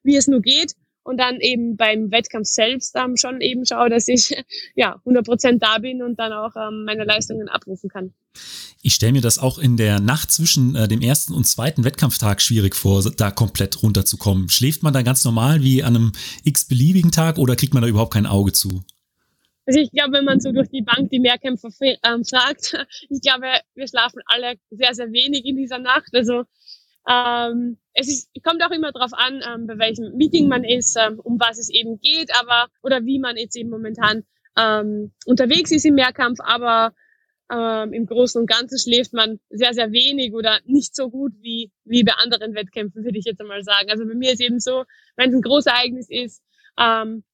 wie 0.02 0.16
es 0.16 0.28
nur 0.28 0.40
geht. 0.40 0.74
Und 1.02 1.18
dann 1.18 1.40
eben 1.40 1.76
beim 1.76 2.10
Wettkampf 2.10 2.46
selbst 2.46 2.94
ähm, 2.96 3.16
schon 3.16 3.40
eben 3.40 3.64
schaue, 3.64 3.88
dass 3.88 4.06
ich 4.08 4.44
ja 4.74 4.96
100 4.96 5.24
Prozent 5.24 5.62
da 5.62 5.78
bin 5.78 6.02
und 6.02 6.18
dann 6.18 6.32
auch 6.32 6.54
ähm, 6.56 6.84
meine 6.84 7.04
Leistungen 7.04 7.48
abrufen 7.48 7.88
kann. 7.88 8.12
Ich 8.82 8.94
stelle 8.94 9.12
mir 9.12 9.20
das 9.20 9.38
auch 9.38 9.58
in 9.58 9.76
der 9.76 10.00
Nacht 10.00 10.30
zwischen 10.30 10.74
äh, 10.74 10.88
dem 10.88 11.00
ersten 11.00 11.34
und 11.34 11.44
zweiten 11.44 11.84
Wettkampftag 11.84 12.40
schwierig 12.40 12.74
vor, 12.76 13.02
da 13.16 13.30
komplett 13.30 13.82
runterzukommen. 13.82 14.48
Schläft 14.48 14.82
man 14.82 14.92
da 14.92 15.02
ganz 15.02 15.24
normal 15.24 15.62
wie 15.62 15.82
an 15.82 15.96
einem 15.96 16.12
x-beliebigen 16.44 17.10
Tag 17.10 17.38
oder 17.38 17.56
kriegt 17.56 17.74
man 17.74 17.82
da 17.82 17.88
überhaupt 17.88 18.12
kein 18.12 18.26
Auge 18.26 18.52
zu? 18.52 18.82
Also 19.66 19.78
ich 19.80 19.92
glaube, 19.92 20.14
wenn 20.14 20.24
man 20.24 20.40
so 20.40 20.50
durch 20.50 20.68
die 20.68 20.82
Bank 20.82 21.10
die 21.10 21.20
Mehrkämpfer 21.20 21.68
ähm, 21.80 22.24
fragt, 22.24 22.74
ich 23.08 23.20
glaube, 23.20 23.46
wir 23.74 23.88
schlafen 23.88 24.20
alle 24.26 24.54
sehr, 24.70 24.94
sehr 24.94 25.12
wenig 25.12 25.44
in 25.44 25.56
dieser 25.56 25.78
Nacht. 25.78 26.08
Also 26.12 26.44
ähm, 27.10 27.78
es 27.94 28.08
ist, 28.08 28.30
kommt 28.44 28.62
auch 28.62 28.70
immer 28.70 28.92
darauf 28.92 29.12
an, 29.12 29.42
ähm, 29.46 29.66
bei 29.66 29.78
welchem 29.78 30.16
Meeting 30.16 30.48
man 30.48 30.64
ist, 30.64 30.96
ähm, 30.96 31.18
um 31.18 31.40
was 31.40 31.58
es 31.58 31.68
eben 31.70 31.98
geht, 32.00 32.30
aber 32.40 32.68
oder 32.82 33.04
wie 33.04 33.18
man 33.18 33.36
jetzt 33.36 33.56
eben 33.56 33.70
momentan 33.70 34.24
ähm, 34.56 35.12
unterwegs 35.26 35.72
ist 35.72 35.84
im 35.84 35.94
Mehrkampf. 35.94 36.38
Aber 36.40 36.92
ähm, 37.50 37.92
Im 37.92 38.06
Großen 38.06 38.40
und 38.40 38.48
Ganzen 38.48 38.78
schläft 38.78 39.12
man 39.12 39.40
sehr, 39.50 39.74
sehr 39.74 39.90
wenig 39.90 40.34
oder 40.34 40.60
nicht 40.66 40.94
so 40.94 41.10
gut 41.10 41.32
wie, 41.40 41.72
wie 41.84 42.04
bei 42.04 42.12
anderen 42.12 42.54
Wettkämpfen, 42.54 43.02
würde 43.04 43.18
ich 43.18 43.24
jetzt 43.24 43.40
einmal 43.40 43.64
sagen. 43.64 43.90
Also 43.90 44.06
bei 44.06 44.14
mir 44.14 44.32
ist 44.32 44.40
eben 44.40 44.60
so, 44.60 44.84
wenn 45.16 45.30
es 45.30 45.34
ein 45.34 45.42
Großereignis 45.42 46.08
ist, 46.08 46.42
ähm, 46.78 47.24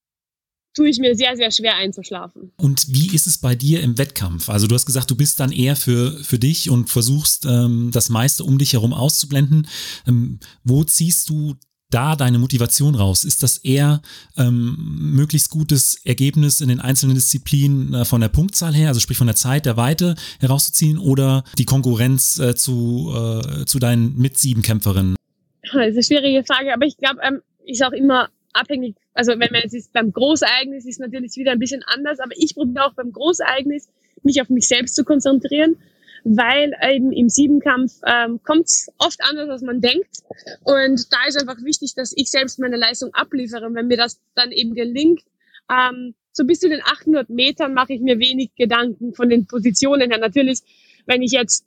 tue 0.76 0.88
ich 0.90 0.98
mir 0.98 1.16
sehr, 1.16 1.36
sehr 1.36 1.50
schwer 1.50 1.76
einzuschlafen. 1.76 2.52
Und 2.58 2.92
wie 2.92 3.14
ist 3.14 3.26
es 3.26 3.38
bei 3.38 3.54
dir 3.54 3.80
im 3.82 3.98
Wettkampf? 3.98 4.48
Also 4.48 4.66
du 4.66 4.74
hast 4.74 4.86
gesagt, 4.86 5.10
du 5.10 5.16
bist 5.16 5.40
dann 5.40 5.50
eher 5.50 5.74
für, 5.74 6.12
für 6.22 6.38
dich 6.38 6.70
und 6.70 6.90
versuchst 6.90 7.46
ähm, 7.46 7.90
das 7.92 8.10
meiste 8.10 8.44
um 8.44 8.58
dich 8.58 8.74
herum 8.74 8.92
auszublenden. 8.92 9.66
Ähm, 10.06 10.38
wo 10.64 10.84
ziehst 10.84 11.30
du 11.30 11.54
da 11.90 12.14
deine 12.16 12.38
Motivation 12.38 12.94
raus? 12.94 13.24
Ist 13.24 13.42
das 13.42 13.58
eher 13.58 14.02
ähm, 14.36 14.76
möglichst 15.14 15.50
gutes 15.50 16.04
Ergebnis 16.04 16.60
in 16.60 16.68
den 16.68 16.80
einzelnen 16.80 17.14
Disziplinen 17.14 17.94
äh, 17.94 18.04
von 18.04 18.20
der 18.20 18.28
Punktzahl 18.28 18.74
her, 18.74 18.88
also 18.88 19.00
sprich 19.00 19.18
von 19.18 19.28
der 19.28 19.36
Zeit, 19.36 19.66
der 19.66 19.76
Weite 19.76 20.14
herauszuziehen 20.40 20.98
oder 20.98 21.44
die 21.58 21.64
Konkurrenz 21.64 22.38
äh, 22.38 22.54
zu, 22.54 23.12
äh, 23.14 23.64
zu 23.64 23.78
deinen 23.78 24.16
Mit-Sieben-Kämpferinnen? 24.18 25.16
Das 25.62 25.72
ist 25.72 25.76
eine 25.76 26.02
schwierige 26.02 26.44
Frage, 26.44 26.74
aber 26.74 26.84
ich 26.84 26.96
glaube, 26.96 27.20
ähm, 27.22 27.40
ist 27.64 27.82
auch 27.82 27.92
immer 27.92 28.28
abhängig 28.52 28.96
also 29.16 29.32
wenn 29.32 29.50
man 29.50 29.62
jetzt 29.62 29.74
ist, 29.74 29.92
beim 29.92 30.12
Großereignis 30.12 30.84
ist 30.84 31.00
natürlich 31.00 31.36
wieder 31.36 31.52
ein 31.52 31.58
bisschen 31.58 31.82
anders, 31.86 32.20
aber 32.20 32.32
ich 32.36 32.54
probiere 32.54 32.84
auch 32.84 32.94
beim 32.94 33.12
Großereignis 33.12 33.88
mich 34.22 34.40
auf 34.42 34.50
mich 34.50 34.68
selbst 34.68 34.94
zu 34.94 35.04
konzentrieren, 35.04 35.76
weil 36.24 36.72
eben 36.82 37.12
im 37.12 37.28
Siebenkampf 37.28 38.00
ähm, 38.06 38.40
kommt 38.42 38.66
es 38.66 38.92
oft 38.98 39.18
anders, 39.22 39.48
als 39.48 39.62
man 39.62 39.80
denkt. 39.80 40.22
Und 40.64 41.12
da 41.12 41.18
ist 41.28 41.40
einfach 41.40 41.62
wichtig, 41.64 41.94
dass 41.94 42.12
ich 42.14 42.30
selbst 42.30 42.58
meine 42.58 42.76
Leistung 42.76 43.14
abliefere. 43.14 43.66
Und 43.66 43.74
wenn 43.74 43.86
mir 43.86 43.96
das 43.96 44.20
dann 44.34 44.52
eben 44.52 44.74
gelingt, 44.74 45.22
ähm, 45.70 46.14
so 46.32 46.44
bis 46.44 46.60
zu 46.60 46.68
den 46.68 46.82
800 46.82 47.30
Metern 47.30 47.72
mache 47.72 47.94
ich 47.94 48.00
mir 48.00 48.18
wenig 48.18 48.50
Gedanken 48.56 49.14
von 49.14 49.30
den 49.30 49.46
Positionen 49.46 50.10
her. 50.10 50.18
Natürlich, 50.18 50.58
wenn 51.06 51.22
ich 51.22 51.32
jetzt 51.32 51.64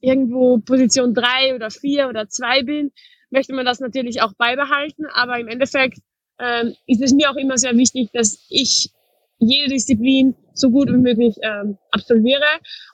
irgendwo 0.00 0.58
Position 0.58 1.14
drei 1.14 1.54
oder 1.54 1.70
vier 1.70 2.08
oder 2.08 2.28
zwei 2.28 2.62
bin, 2.62 2.92
möchte 3.30 3.54
man 3.54 3.64
das 3.64 3.80
natürlich 3.80 4.20
auch 4.20 4.34
beibehalten. 4.34 5.06
Aber 5.06 5.38
im 5.38 5.48
Endeffekt 5.48 6.00
ähm, 6.40 6.74
ist 6.86 7.02
es 7.02 7.12
mir 7.12 7.30
auch 7.30 7.36
immer 7.36 7.58
sehr 7.58 7.76
wichtig, 7.76 8.10
dass 8.12 8.38
ich 8.48 8.90
jede 9.38 9.68
Disziplin 9.68 10.34
so 10.54 10.70
gut 10.70 10.88
wie 10.88 10.98
möglich 10.98 11.36
ähm, 11.42 11.78
absolviere 11.90 12.44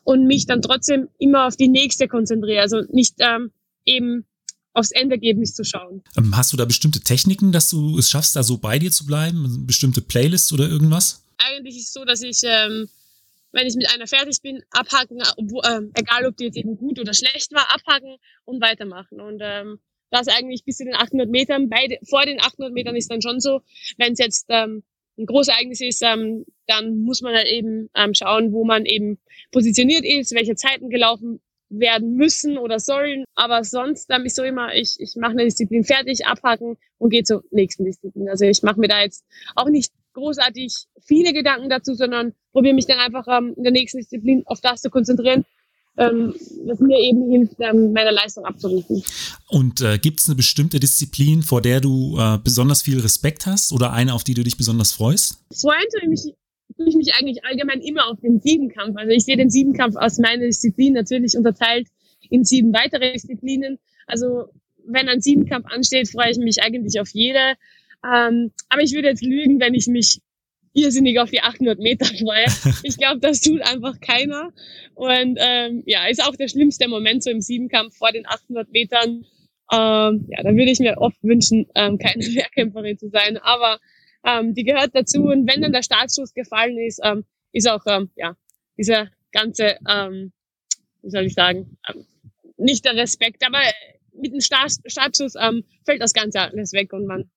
und 0.04 0.26
mich 0.26 0.46
dann 0.46 0.62
trotzdem 0.62 1.08
immer 1.18 1.46
auf 1.46 1.56
die 1.56 1.68
nächste 1.68 2.08
konzentriere. 2.08 2.60
Also 2.60 2.82
nicht 2.90 3.14
ähm, 3.18 3.50
eben 3.84 4.26
aufs 4.72 4.92
Endergebnis 4.92 5.54
zu 5.54 5.64
schauen. 5.64 6.02
Ähm, 6.16 6.36
hast 6.36 6.52
du 6.52 6.56
da 6.56 6.64
bestimmte 6.64 7.00
Techniken, 7.00 7.50
dass 7.50 7.70
du 7.70 7.98
es 7.98 8.10
schaffst, 8.10 8.36
da 8.36 8.42
so 8.42 8.58
bei 8.58 8.78
dir 8.78 8.90
zu 8.90 9.06
bleiben? 9.06 9.66
Bestimmte 9.66 10.02
Playlists 10.02 10.52
oder 10.52 10.68
irgendwas? 10.68 11.24
Eigentlich 11.38 11.76
ist 11.76 11.88
es 11.88 11.92
so, 11.92 12.04
dass 12.04 12.22
ich, 12.22 12.40
ähm, 12.44 12.88
wenn 13.52 13.66
ich 13.66 13.74
mit 13.74 13.88
einer 13.92 14.06
fertig 14.06 14.40
bin, 14.42 14.62
abhaken, 14.70 15.20
äh, 15.20 15.80
egal 15.94 16.26
ob 16.26 16.36
die 16.36 16.44
jetzt 16.44 16.56
eben 16.56 16.76
gut 16.76 16.98
oder 17.00 17.14
schlecht 17.14 17.52
war, 17.52 17.74
abhaken 17.74 18.16
und 18.44 18.60
weitermachen. 18.60 19.20
Und 19.20 19.40
ähm, 19.42 19.78
das 20.10 20.28
eigentlich 20.28 20.64
bis 20.64 20.76
zu 20.78 20.84
den 20.84 20.94
800 20.94 21.28
Metern. 21.28 21.68
Bei, 21.68 21.98
vor 22.08 22.24
den 22.24 22.40
800 22.40 22.72
Metern 22.72 22.96
ist 22.96 23.10
dann 23.10 23.22
schon 23.22 23.40
so, 23.40 23.60
wenn 23.98 24.12
es 24.12 24.18
jetzt 24.18 24.46
ähm, 24.48 24.82
ein 25.18 25.26
Großereignis 25.26 25.80
ist, 25.80 26.02
ähm, 26.02 26.44
dann 26.66 26.98
muss 26.98 27.22
man 27.22 27.34
halt 27.34 27.46
eben 27.46 27.88
ähm, 27.94 28.14
schauen, 28.14 28.52
wo 28.52 28.64
man 28.64 28.84
eben 28.84 29.18
positioniert 29.52 30.04
ist, 30.04 30.34
welche 30.34 30.54
Zeiten 30.54 30.90
gelaufen 30.90 31.40
werden 31.68 32.14
müssen 32.14 32.58
oder 32.58 32.78
sollen. 32.78 33.24
Aber 33.34 33.64
sonst 33.64 34.10
ähm, 34.10 34.24
ist 34.24 34.36
so 34.36 34.42
immer, 34.42 34.74
ich, 34.74 34.96
ich 34.98 35.16
mache 35.16 35.32
eine 35.32 35.44
Disziplin 35.44 35.84
fertig, 35.84 36.26
abhaken 36.26 36.76
und 36.98 37.10
gehe 37.10 37.24
zur 37.24 37.44
nächsten 37.50 37.84
Disziplin. 37.84 38.28
Also 38.28 38.44
ich 38.44 38.62
mache 38.62 38.78
mir 38.80 38.88
da 38.88 39.00
jetzt 39.00 39.24
auch 39.54 39.68
nicht 39.68 39.92
großartig 40.12 40.72
viele 41.02 41.32
Gedanken 41.32 41.68
dazu, 41.68 41.94
sondern 41.94 42.34
probiere 42.52 42.74
mich 42.74 42.86
dann 42.86 42.98
einfach 42.98 43.26
ähm, 43.28 43.54
in 43.56 43.64
der 43.64 43.72
nächsten 43.72 43.98
Disziplin 43.98 44.42
auf 44.46 44.60
das 44.60 44.80
zu 44.80 44.90
konzentrieren, 44.90 45.44
ähm, 45.96 46.34
was 46.66 46.78
mir 46.80 46.98
eben 46.98 47.30
hilft, 47.30 47.56
ähm, 47.60 47.92
meine 47.92 48.10
Leistung 48.10 48.44
abzurufen. 48.44 49.02
Und 49.48 49.80
äh, 49.80 49.98
gibt 49.98 50.20
es 50.20 50.28
eine 50.28 50.36
bestimmte 50.36 50.80
Disziplin, 50.80 51.42
vor 51.42 51.62
der 51.62 51.80
du 51.80 52.18
äh, 52.18 52.38
besonders 52.42 52.82
viel 52.82 53.00
Respekt 53.00 53.46
hast 53.46 53.72
oder 53.72 53.92
eine, 53.92 54.14
auf 54.14 54.24
die 54.24 54.34
du 54.34 54.42
dich 54.42 54.56
besonders 54.56 54.92
freust? 54.92 55.38
Freuen 55.52 55.86
tue 55.90 56.02
ich 56.02 56.08
mich, 56.08 56.34
tue 56.76 56.88
ich 56.88 56.96
mich 56.96 57.14
eigentlich 57.14 57.44
allgemein 57.44 57.80
immer 57.80 58.08
auf 58.08 58.20
den 58.20 58.40
Siebenkampf. 58.40 58.96
Also 58.96 59.10
ich 59.10 59.24
sehe 59.24 59.36
den 59.36 59.50
Siebenkampf 59.50 59.96
aus 59.96 60.18
meiner 60.18 60.44
Disziplin 60.44 60.92
natürlich 60.92 61.36
unterteilt 61.36 61.88
in 62.28 62.44
sieben 62.44 62.72
weitere 62.72 63.12
Disziplinen. 63.12 63.78
Also 64.06 64.46
wenn 64.86 65.08
ein 65.08 65.20
Siebenkampf 65.20 65.66
ansteht, 65.66 66.10
freue 66.10 66.30
ich 66.30 66.38
mich 66.38 66.62
eigentlich 66.62 67.00
auf 67.00 67.08
jede. 67.12 67.54
Ähm, 68.04 68.52
aber 68.68 68.82
ich 68.82 68.92
würde 68.92 69.08
jetzt 69.08 69.24
lügen, 69.24 69.60
wenn 69.60 69.74
ich 69.74 69.86
mich 69.86 70.20
irrsinnig 70.76 71.18
auf 71.18 71.30
die 71.30 71.40
800 71.40 71.78
Meter 71.78 72.04
freue. 72.06 72.44
Ich 72.82 72.98
glaube, 72.98 73.18
das 73.20 73.40
tut 73.40 73.62
einfach 73.62 74.00
keiner. 74.00 74.52
Und 74.94 75.38
ähm, 75.40 75.82
ja, 75.86 76.06
ist 76.06 76.22
auch 76.22 76.36
der 76.36 76.48
schlimmste 76.48 76.88
Moment 76.88 77.24
so 77.24 77.30
im 77.30 77.40
Siebenkampf 77.40 77.96
vor 77.96 78.12
den 78.12 78.26
800 78.26 78.70
Metern. 78.70 79.24
Ähm, 79.72 80.26
ja, 80.28 80.42
da 80.42 80.50
würde 80.50 80.70
ich 80.70 80.78
mir 80.78 80.98
oft 80.98 81.16
wünschen, 81.22 81.66
ähm, 81.74 81.98
keine 81.98 82.22
Wehrkämpferin 82.34 82.98
zu 82.98 83.08
sein. 83.08 83.38
Aber 83.38 83.80
ähm, 84.24 84.54
die 84.54 84.64
gehört 84.64 84.94
dazu. 84.94 85.24
Und 85.24 85.50
wenn 85.50 85.62
dann 85.62 85.72
der 85.72 85.82
Startschuss 85.82 86.34
gefallen 86.34 86.78
ist, 86.78 87.00
ähm, 87.02 87.24
ist 87.52 87.68
auch 87.68 87.84
ähm, 87.86 88.10
ja 88.16 88.36
dieser 88.76 89.08
ganze, 89.32 89.78
ähm, 89.88 90.32
wie 91.02 91.10
soll 91.10 91.24
ich 91.24 91.34
sagen, 91.34 91.78
ähm, 91.88 92.04
nicht 92.58 92.84
der 92.84 92.96
Respekt, 92.96 93.44
aber 93.46 93.60
mit 94.12 94.32
dem 94.32 94.40
Start 94.40 94.72
Startschuss 94.86 95.34
ähm, 95.40 95.64
fällt 95.84 96.02
das 96.02 96.12
Ganze 96.12 96.40
alles 96.40 96.72
weg 96.72 96.92
und 96.92 97.06
man 97.06 97.30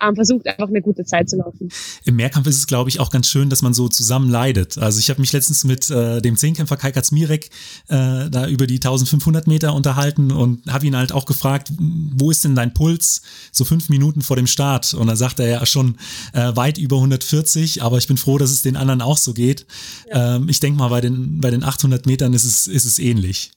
ähm, 0.00 0.14
versucht 0.14 0.46
einfach 0.46 0.68
eine 0.68 0.82
gute 0.82 1.04
Zeit 1.04 1.28
zu 1.28 1.36
laufen. 1.36 1.68
Im 2.04 2.16
Mehrkampf 2.16 2.46
ist 2.46 2.58
es, 2.58 2.66
glaube 2.66 2.90
ich, 2.90 3.00
auch 3.00 3.10
ganz 3.10 3.28
schön, 3.28 3.50
dass 3.50 3.62
man 3.62 3.74
so 3.74 3.88
zusammen 3.88 4.28
leidet. 4.28 4.78
Also 4.78 4.98
ich 4.98 5.10
habe 5.10 5.20
mich 5.20 5.32
letztens 5.32 5.64
mit 5.64 5.90
äh, 5.90 6.20
dem 6.20 6.36
Zehnkämpfer 6.36 6.76
Kai 6.76 6.92
Katzmirek 6.92 7.50
äh, 7.88 8.28
da 8.30 8.46
über 8.48 8.66
die 8.66 8.76
1500 8.76 9.46
Meter 9.46 9.74
unterhalten 9.74 10.30
und 10.32 10.70
habe 10.70 10.86
ihn 10.86 10.96
halt 10.96 11.12
auch 11.12 11.26
gefragt, 11.26 11.72
wo 11.78 12.30
ist 12.30 12.44
denn 12.44 12.54
dein 12.54 12.74
Puls 12.74 13.22
so 13.52 13.64
fünf 13.64 13.88
Minuten 13.88 14.22
vor 14.22 14.36
dem 14.36 14.46
Start? 14.46 14.94
Und 14.94 15.06
da 15.06 15.16
sagt 15.16 15.40
er 15.40 15.48
ja 15.48 15.66
schon 15.66 15.96
äh, 16.32 16.54
weit 16.54 16.78
über 16.78 16.96
140, 16.96 17.82
aber 17.82 17.98
ich 17.98 18.06
bin 18.06 18.16
froh, 18.16 18.38
dass 18.38 18.50
es 18.50 18.62
den 18.62 18.76
anderen 18.76 19.00
auch 19.00 19.18
so 19.18 19.32
geht. 19.32 19.66
Ja. 20.10 20.36
Ähm, 20.36 20.48
ich 20.48 20.60
denke 20.60 20.78
mal, 20.78 20.88
bei 20.88 21.00
den, 21.00 21.40
bei 21.40 21.50
den 21.50 21.64
800 21.64 22.06
Metern 22.06 22.32
ist 22.34 22.44
es, 22.44 22.66
ist 22.66 22.84
es 22.84 22.98
ähnlich. 22.98 23.52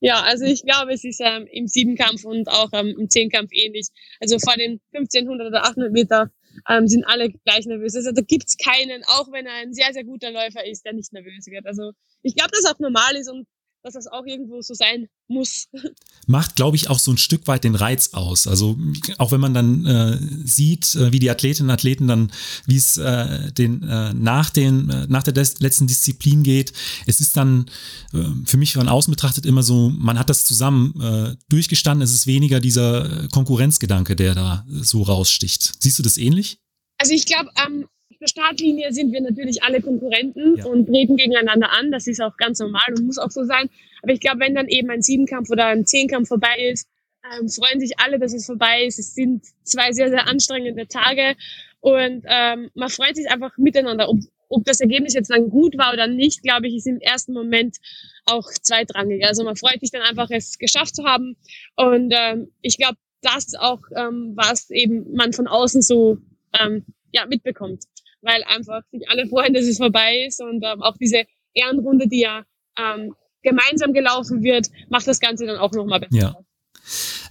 Ja, 0.00 0.22
also 0.22 0.44
ich 0.44 0.62
glaube, 0.62 0.92
es 0.92 1.04
ist 1.04 1.20
ähm, 1.20 1.46
im 1.50 1.66
Siebenkampf 1.66 2.24
und 2.24 2.48
auch 2.48 2.70
ähm, 2.72 2.94
im 2.98 3.10
Zehnkampf 3.10 3.50
ähnlich. 3.52 3.88
Also 4.20 4.38
vor 4.38 4.54
den 4.54 4.80
1500 4.92 5.48
oder 5.48 5.64
800 5.64 5.92
Meter 5.92 6.30
ähm, 6.68 6.86
sind 6.86 7.04
alle 7.04 7.30
gleich 7.30 7.66
nervös. 7.66 7.96
Also 7.96 8.12
da 8.12 8.22
gibt's 8.22 8.56
keinen, 8.56 9.02
auch 9.06 9.32
wenn 9.32 9.46
er 9.46 9.54
ein 9.54 9.72
sehr, 9.72 9.92
sehr 9.92 10.04
guter 10.04 10.30
Läufer 10.30 10.64
ist, 10.64 10.84
der 10.84 10.92
nicht 10.92 11.12
nervös 11.12 11.46
wird. 11.46 11.66
Also 11.66 11.92
ich 12.22 12.36
glaube, 12.36 12.52
dass 12.52 12.64
auch 12.66 12.78
normal 12.78 13.16
ist 13.16 13.28
und 13.28 13.46
dass 13.82 13.94
das 13.94 14.06
auch 14.06 14.26
irgendwo 14.26 14.60
so 14.60 14.74
sein 14.74 15.08
muss. 15.28 15.66
Macht, 16.26 16.56
glaube 16.56 16.76
ich, 16.76 16.90
auch 16.90 16.98
so 16.98 17.12
ein 17.12 17.18
Stück 17.18 17.46
weit 17.46 17.64
den 17.64 17.74
Reiz 17.74 18.14
aus. 18.14 18.46
Also 18.46 18.76
auch 19.18 19.32
wenn 19.32 19.40
man 19.40 19.54
dann 19.54 19.86
äh, 19.86 20.18
sieht, 20.44 20.94
äh, 20.94 21.12
wie 21.12 21.18
die 21.18 21.30
Athletinnen 21.30 21.70
und 21.70 21.74
Athleten 21.74 22.08
dann, 22.08 22.32
wie 22.66 22.76
es 22.76 22.96
äh, 22.96 23.52
den 23.52 23.82
äh, 23.82 24.12
nach 24.14 24.50
den 24.50 24.90
äh, 24.90 25.06
nach 25.08 25.22
der 25.22 25.34
letzten 25.34 25.86
Disziplin 25.86 26.42
geht, 26.42 26.72
es 27.06 27.20
ist 27.20 27.36
dann 27.36 27.70
äh, 28.12 28.24
für 28.44 28.56
mich 28.56 28.74
von 28.74 28.88
außen 28.88 29.10
betrachtet 29.10 29.46
immer 29.46 29.62
so, 29.62 29.90
man 29.90 30.18
hat 30.18 30.30
das 30.30 30.44
zusammen 30.44 31.00
äh, 31.00 31.36
durchgestanden. 31.48 32.02
Es 32.02 32.12
ist 32.12 32.26
weniger 32.26 32.60
dieser 32.60 33.28
Konkurrenzgedanke, 33.28 34.16
der 34.16 34.34
da 34.34 34.66
so 34.68 35.02
raussticht. 35.02 35.82
Siehst 35.82 35.98
du 35.98 36.02
das 36.02 36.18
ähnlich? 36.18 36.58
Also 36.98 37.14
ich 37.14 37.26
glaube, 37.26 37.50
ähm, 37.64 37.86
der 38.20 38.26
Startlinie 38.26 38.92
sind 38.92 39.12
wir 39.12 39.20
natürlich 39.20 39.62
alle 39.62 39.80
Konkurrenten 39.80 40.56
ja. 40.56 40.64
und 40.64 40.86
treten 40.86 41.16
gegeneinander 41.16 41.70
an. 41.70 41.90
Das 41.92 42.06
ist 42.06 42.20
auch 42.20 42.36
ganz 42.36 42.58
normal 42.58 42.86
und 42.96 43.06
muss 43.06 43.18
auch 43.18 43.30
so 43.30 43.44
sein. 43.44 43.70
Aber 44.02 44.12
ich 44.12 44.20
glaube, 44.20 44.40
wenn 44.40 44.54
dann 44.54 44.68
eben 44.68 44.90
ein 44.90 45.02
Siebenkampf 45.02 45.50
oder 45.50 45.66
ein 45.66 45.86
Zehnkampf 45.86 46.28
vorbei 46.28 46.68
ist, 46.70 46.88
ähm, 47.24 47.48
freuen 47.48 47.80
sich 47.80 47.98
alle, 47.98 48.18
dass 48.18 48.34
es 48.34 48.46
vorbei 48.46 48.84
ist. 48.84 48.98
Es 48.98 49.14
sind 49.14 49.44
zwei 49.62 49.92
sehr, 49.92 50.10
sehr 50.10 50.26
anstrengende 50.26 50.88
Tage 50.88 51.36
und 51.80 52.24
ähm, 52.26 52.70
man 52.74 52.88
freut 52.88 53.16
sich 53.16 53.30
einfach 53.30 53.56
miteinander. 53.56 54.08
Ob, 54.08 54.18
ob 54.48 54.64
das 54.64 54.80
Ergebnis 54.80 55.14
jetzt 55.14 55.30
dann 55.30 55.50
gut 55.50 55.78
war 55.78 55.92
oder 55.92 56.06
nicht, 56.06 56.42
glaube 56.42 56.66
ich, 56.66 56.76
ist 56.76 56.86
im 56.86 57.00
ersten 57.00 57.32
Moment 57.32 57.76
auch 58.24 58.50
zweitrangig. 58.50 59.24
Also 59.24 59.44
man 59.44 59.56
freut 59.56 59.80
sich 59.80 59.90
dann 59.90 60.02
einfach, 60.02 60.28
es 60.30 60.58
geschafft 60.58 60.96
zu 60.96 61.04
haben. 61.04 61.36
Und 61.76 62.12
ähm, 62.16 62.50
ich 62.62 62.78
glaube, 62.78 62.96
das 63.20 63.46
ist 63.46 63.60
auch, 63.60 63.82
ähm, 63.96 64.32
was 64.34 64.70
eben 64.70 65.12
man 65.14 65.32
von 65.32 65.46
außen 65.46 65.82
so 65.82 66.18
ähm, 66.58 66.84
ja, 67.12 67.26
mitbekommt 67.26 67.84
weil 68.22 68.42
einfach 68.44 68.82
sich 68.90 69.08
alle 69.08 69.26
freuen, 69.26 69.54
dass 69.54 69.64
es 69.64 69.78
vorbei 69.78 70.24
ist 70.26 70.40
und 70.40 70.64
ähm, 70.64 70.82
auch 70.82 70.96
diese 70.96 71.24
Ehrenrunde, 71.54 72.08
die 72.08 72.20
ja 72.20 72.44
ähm, 72.78 73.14
gemeinsam 73.42 73.92
gelaufen 73.92 74.42
wird, 74.42 74.68
macht 74.88 75.06
das 75.06 75.20
Ganze 75.20 75.46
dann 75.46 75.58
auch 75.58 75.72
nochmal 75.72 76.00
besser. 76.00 76.16
Ja. 76.16 76.36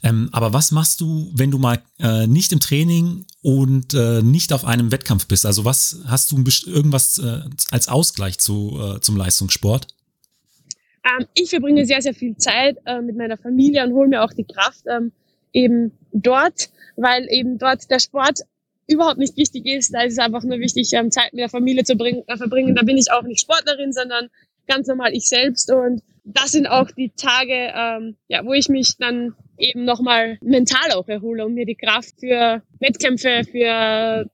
Ähm, 0.03 0.29
aber 0.31 0.53
was 0.53 0.71
machst 0.71 1.01
du, 1.01 1.31
wenn 1.33 1.51
du 1.51 1.57
mal 1.57 1.81
äh, 1.99 2.27
nicht 2.27 2.51
im 2.51 2.59
Training 2.59 3.25
und 3.41 3.93
äh, 3.93 4.21
nicht 4.21 4.53
auf 4.53 4.65
einem 4.65 4.91
Wettkampf 4.91 5.27
bist? 5.27 5.45
Also 5.45 5.65
was 5.65 6.03
hast 6.05 6.31
du 6.31 6.37
irgendwas 6.67 7.17
äh, 7.17 7.41
als 7.71 7.87
Ausgleich 7.87 8.37
zu, 8.37 8.79
äh, 8.79 9.01
zum 9.01 9.17
Leistungssport? 9.17 9.87
Ähm, 11.03 11.25
ich 11.33 11.49
verbringe 11.49 11.85
sehr, 11.85 12.01
sehr 12.01 12.13
viel 12.13 12.37
Zeit 12.37 12.77
äh, 12.85 13.01
mit 13.01 13.17
meiner 13.17 13.37
Familie 13.37 13.85
und 13.85 13.93
hole 13.93 14.07
mir 14.07 14.23
auch 14.23 14.33
die 14.33 14.45
Kraft 14.45 14.83
ähm, 14.89 15.11
eben 15.53 15.91
dort, 16.11 16.69
weil 16.95 17.27
eben 17.29 17.57
dort 17.57 17.89
der 17.89 17.99
Sport 17.99 18.41
überhaupt 18.87 19.17
nicht 19.17 19.37
wichtig 19.37 19.65
ist. 19.65 19.93
Da 19.93 20.01
ist 20.01 20.13
es 20.13 20.19
einfach 20.19 20.43
nur 20.43 20.59
wichtig, 20.59 20.91
ähm, 20.93 21.11
Zeit 21.11 21.33
mit 21.33 21.41
der 21.41 21.49
Familie 21.49 21.83
zu 21.83 21.95
bringen, 21.95 22.23
äh, 22.27 22.37
verbringen. 22.37 22.75
Da 22.75 22.83
bin 22.83 22.97
ich 22.97 23.11
auch 23.11 23.23
nicht 23.23 23.41
Sportlerin, 23.41 23.91
sondern 23.93 24.29
ganz 24.67 24.87
normal 24.87 25.13
ich 25.13 25.27
selbst. 25.27 25.71
Und 25.71 26.01
das 26.23 26.51
sind 26.51 26.67
auch 26.67 26.89
die 26.91 27.11
Tage, 27.15 27.71
ähm, 27.75 28.15
ja, 28.27 28.45
wo 28.45 28.53
ich 28.53 28.69
mich 28.69 28.97
dann 28.97 29.35
eben 29.57 29.85
nochmal 29.85 30.37
mental 30.41 30.91
auch 30.93 31.07
erhole 31.07 31.45
und 31.45 31.53
mir 31.53 31.65
die 31.65 31.75
Kraft 31.75 32.19
für 32.19 32.61
Wettkämpfe, 32.79 33.43
für 33.49 34.29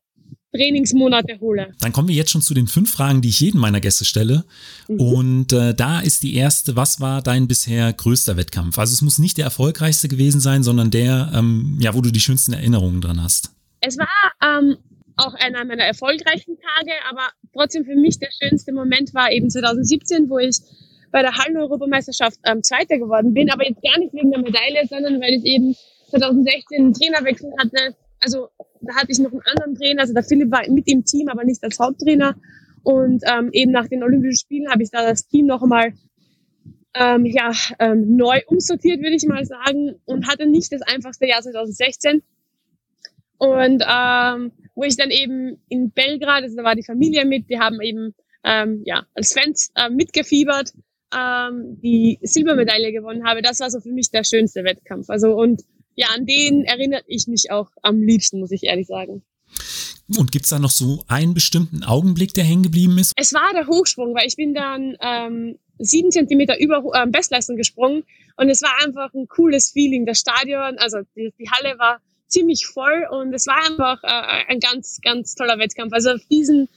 Trainingsmonate 0.54 1.40
hole. 1.40 1.72
Dann 1.80 1.92
kommen 1.92 2.08
wir 2.08 2.16
jetzt 2.16 2.32
schon 2.32 2.42
zu 2.42 2.54
den 2.54 2.68
fünf 2.68 2.92
Fragen, 2.92 3.22
die 3.22 3.30
ich 3.30 3.40
jedem 3.40 3.60
meiner 3.60 3.80
Gäste 3.80 4.06
stelle. 4.06 4.46
Mhm. 4.88 5.00
Und 5.00 5.54
äh, 5.54 5.74
da 5.74 6.00
ist 6.00 6.24
die 6.24 6.36
erste, 6.36 6.76
was 6.76 7.00
war 7.00 7.22
dein 7.22 7.48
bisher 7.48 7.92
größter 7.92 8.38
Wettkampf? 8.38 8.78
Also 8.78 8.94
es 8.94 9.02
muss 9.02 9.18
nicht 9.18 9.38
der 9.38 9.46
erfolgreichste 9.46 10.08
gewesen 10.08 10.42
sein, 10.42 10.64
sondern 10.64 10.92
der, 10.92 11.32
ähm, 11.34 11.78
ja, 11.80 11.96
wo 11.96 12.02
du 12.02 12.12
die 12.12 12.20
schönsten 12.20 12.54
Erinnerungen 12.54 13.02
dran 13.02 13.22
hast. 13.24 13.53
Es 13.86 13.98
war 13.98 14.08
ähm, 14.42 14.78
auch 15.18 15.34
einer 15.34 15.66
meiner 15.66 15.84
erfolgreichen 15.84 16.58
Tage, 16.58 16.92
aber 17.10 17.30
trotzdem 17.54 17.84
für 17.84 17.96
mich 17.96 18.18
der 18.18 18.30
schönste 18.32 18.72
Moment 18.72 19.14
war 19.14 19.30
eben 19.32 19.50
2017, 19.50 20.30
wo 20.30 20.40
ich 20.40 20.58
bei 21.12 21.22
der 21.22 21.36
Hallen-Europameisterschaft 21.38 22.40
ähm, 22.46 22.64
Zweiter 22.64 22.98
geworden 22.98 23.34
bin, 23.34 23.52
aber 23.52 23.68
jetzt 23.68 23.84
gar 23.84 24.00
nicht 24.00 24.14
wegen 24.14 24.32
der 24.32 24.40
Medaille, 24.40 24.88
sondern 24.88 25.22
weil 25.22 25.34
ich 25.34 25.46
eben 25.46 25.76
2016 26.10 26.80
einen 26.80 26.94
Trainerwechsel 26.94 27.52
hatte, 27.60 27.96
also 28.22 28.48
da 28.82 28.96
hatte 28.96 29.12
ich 29.12 29.20
noch 29.20 29.32
einen 29.32 29.42
anderen 29.42 29.76
Trainer, 29.76 30.02
also 30.02 30.14
der 30.14 30.24
Philipp 30.24 30.50
war 30.50 30.62
mit 30.70 30.88
im 30.88 31.04
Team, 31.04 31.28
aber 31.28 31.44
nicht 31.44 31.64
als 31.64 31.80
Haupttrainer. 31.80 32.36
Und 32.84 33.24
ähm, 33.26 33.50
eben 33.52 33.72
nach 33.72 33.88
den 33.88 34.04
Olympischen 34.04 34.38
Spielen 34.38 34.72
habe 34.72 34.84
ich 34.84 34.92
da 34.92 35.04
das 35.04 35.28
Team 35.28 35.46
noch 35.46 35.62
einmal 35.62 35.94
ähm, 36.96 37.26
ja, 37.26 37.52
ähm, 37.80 38.16
neu 38.16 38.42
umsortiert, 38.48 39.00
würde 39.00 39.16
ich 39.16 39.26
mal 39.26 39.46
sagen, 39.46 39.96
und 40.06 40.28
hatte 40.28 40.46
nicht 40.46 40.72
das 40.72 40.82
einfachste 40.82 41.28
Jahr 41.28 41.42
2016. 41.42 42.22
Und 43.44 43.84
ähm, 43.86 44.54
wo 44.74 44.84
ich 44.84 44.96
dann 44.96 45.12
eben 45.12 45.58
in 45.68 45.92
Belgrad, 45.92 46.44
also 46.44 46.56
da 46.56 46.64
war 46.64 46.76
die 46.76 46.84
Familie 46.84 47.26
mit, 47.26 47.50
die 47.50 47.60
haben 47.60 47.82
eben 47.82 48.16
ähm, 48.46 48.84
ja, 48.86 49.06
als 49.14 49.34
Fans 49.34 49.70
äh, 49.76 49.90
mitgefiebert, 49.90 50.72
ähm, 51.14 51.78
die 51.82 52.20
Silbermedaille 52.22 52.94
gewonnen 52.94 53.26
habe. 53.26 53.42
Das 53.42 53.60
war 53.60 53.70
so 53.70 53.82
für 53.82 53.92
mich 53.92 54.12
der 54.12 54.24
schönste 54.24 54.64
Wettkampf. 54.64 55.10
Also 55.10 55.36
und 55.36 55.62
ja, 55.96 56.08
an 56.16 56.26
den 56.26 56.64
erinnert 56.64 57.04
ich 57.08 57.28
mich 57.28 57.52
auch 57.52 57.70
am 57.82 58.02
liebsten, 58.02 58.40
muss 58.40 58.52
ich 58.52 58.64
ehrlich 58.64 58.88
sagen. 58.88 59.24
Und 60.18 60.32
gibt's 60.32 60.50
da 60.50 60.60
noch 60.60 60.72
so 60.72 61.04
einen 61.10 61.34
bestimmten 61.34 61.84
Augenblick, 61.84 62.34
der 62.34 62.46
hängen 62.46 62.64
geblieben 62.64 62.98
ist? 62.98 63.12
Es 63.18 63.34
war 63.34 63.52
der 63.54 63.68
Hochsprung, 63.68 64.16
weil 64.16 64.28
ich 64.28 64.38
bin 64.38 64.54
dann 64.54 64.96
ähm, 65.02 65.60
sieben 65.80 66.12
Zentimeter 66.12 66.60
über 66.60 66.82
äh, 66.94 67.08
Bestleistung 67.08 67.58
gesprungen 67.58 68.04
und 68.38 68.50
es 68.50 68.62
war 68.62 68.72
einfach 68.84 69.14
ein 69.14 69.28
cooles 69.28 69.72
Feeling. 69.72 70.06
Das 70.06 70.20
Stadion, 70.20 70.78
also 70.78 71.00
die, 71.16 71.34
die 71.38 71.50
Halle 71.50 71.78
war 71.78 72.00
ziemlich 72.34 72.66
voll 72.66 73.08
und 73.12 73.34
es 73.34 73.48
war 73.48 73.58
einfach 73.66 74.04
äh, 74.04 74.52
ein 74.52 74.60
ganz, 74.60 75.00
ganz 75.02 75.36
toller 75.36 75.58
Wettkampf. 75.60 75.94
Also 75.94 76.12
auf 76.12 76.22
diesen 76.30 76.68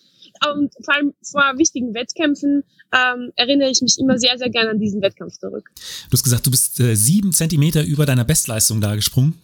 und 0.51 0.73
vor 0.85 0.95
allem 0.95 1.14
vor 1.23 1.42
wichtigen 1.57 1.95
Wettkämpfen 1.95 2.62
ähm, 2.92 3.33
erinnere 3.37 3.71
ich 3.71 3.81
mich 3.81 3.99
immer 3.99 4.19
sehr, 4.19 4.37
sehr 4.38 4.51
gerne 4.51 4.71
an 4.71 4.79
diesen 4.79 5.01
Wettkampf 5.01 5.38
zurück. 5.38 5.71
Du 6.11 6.12
hast 6.12 6.23
gesagt, 6.23 6.47
du 6.47 6.51
bist 6.51 6.79
äh, 6.81 6.95
sieben 6.95 7.33
Zentimeter 7.33 7.83
über 7.83 8.07
deiner 8.07 8.25
Bestleistung 8.25 8.81
da 8.81 8.95
gesprungen. 8.95 9.35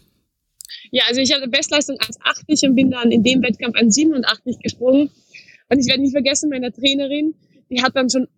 Ja, 0.91 1.05
also 1.09 1.21
ich 1.21 1.33
hatte 1.33 1.49
Bestleistung 1.49 1.97
1,80 1.97 2.69
und 2.69 2.75
bin 2.75 2.91
dann 2.91 3.11
in 3.11 3.23
dem 3.23 3.43
Wettkampf 3.43 3.77
an 3.77 3.91
87 3.91 4.59
gesprungen. 4.59 5.11
Und 5.69 5.79
ich 5.79 5.87
werde 5.87 6.03
nicht 6.03 6.13
vergessen, 6.13 6.51
meine 6.51 6.73
Trainerin, 6.73 7.35
die 7.71 7.83
hat 7.83 7.97
dann 7.97 8.11
schon 8.11 8.29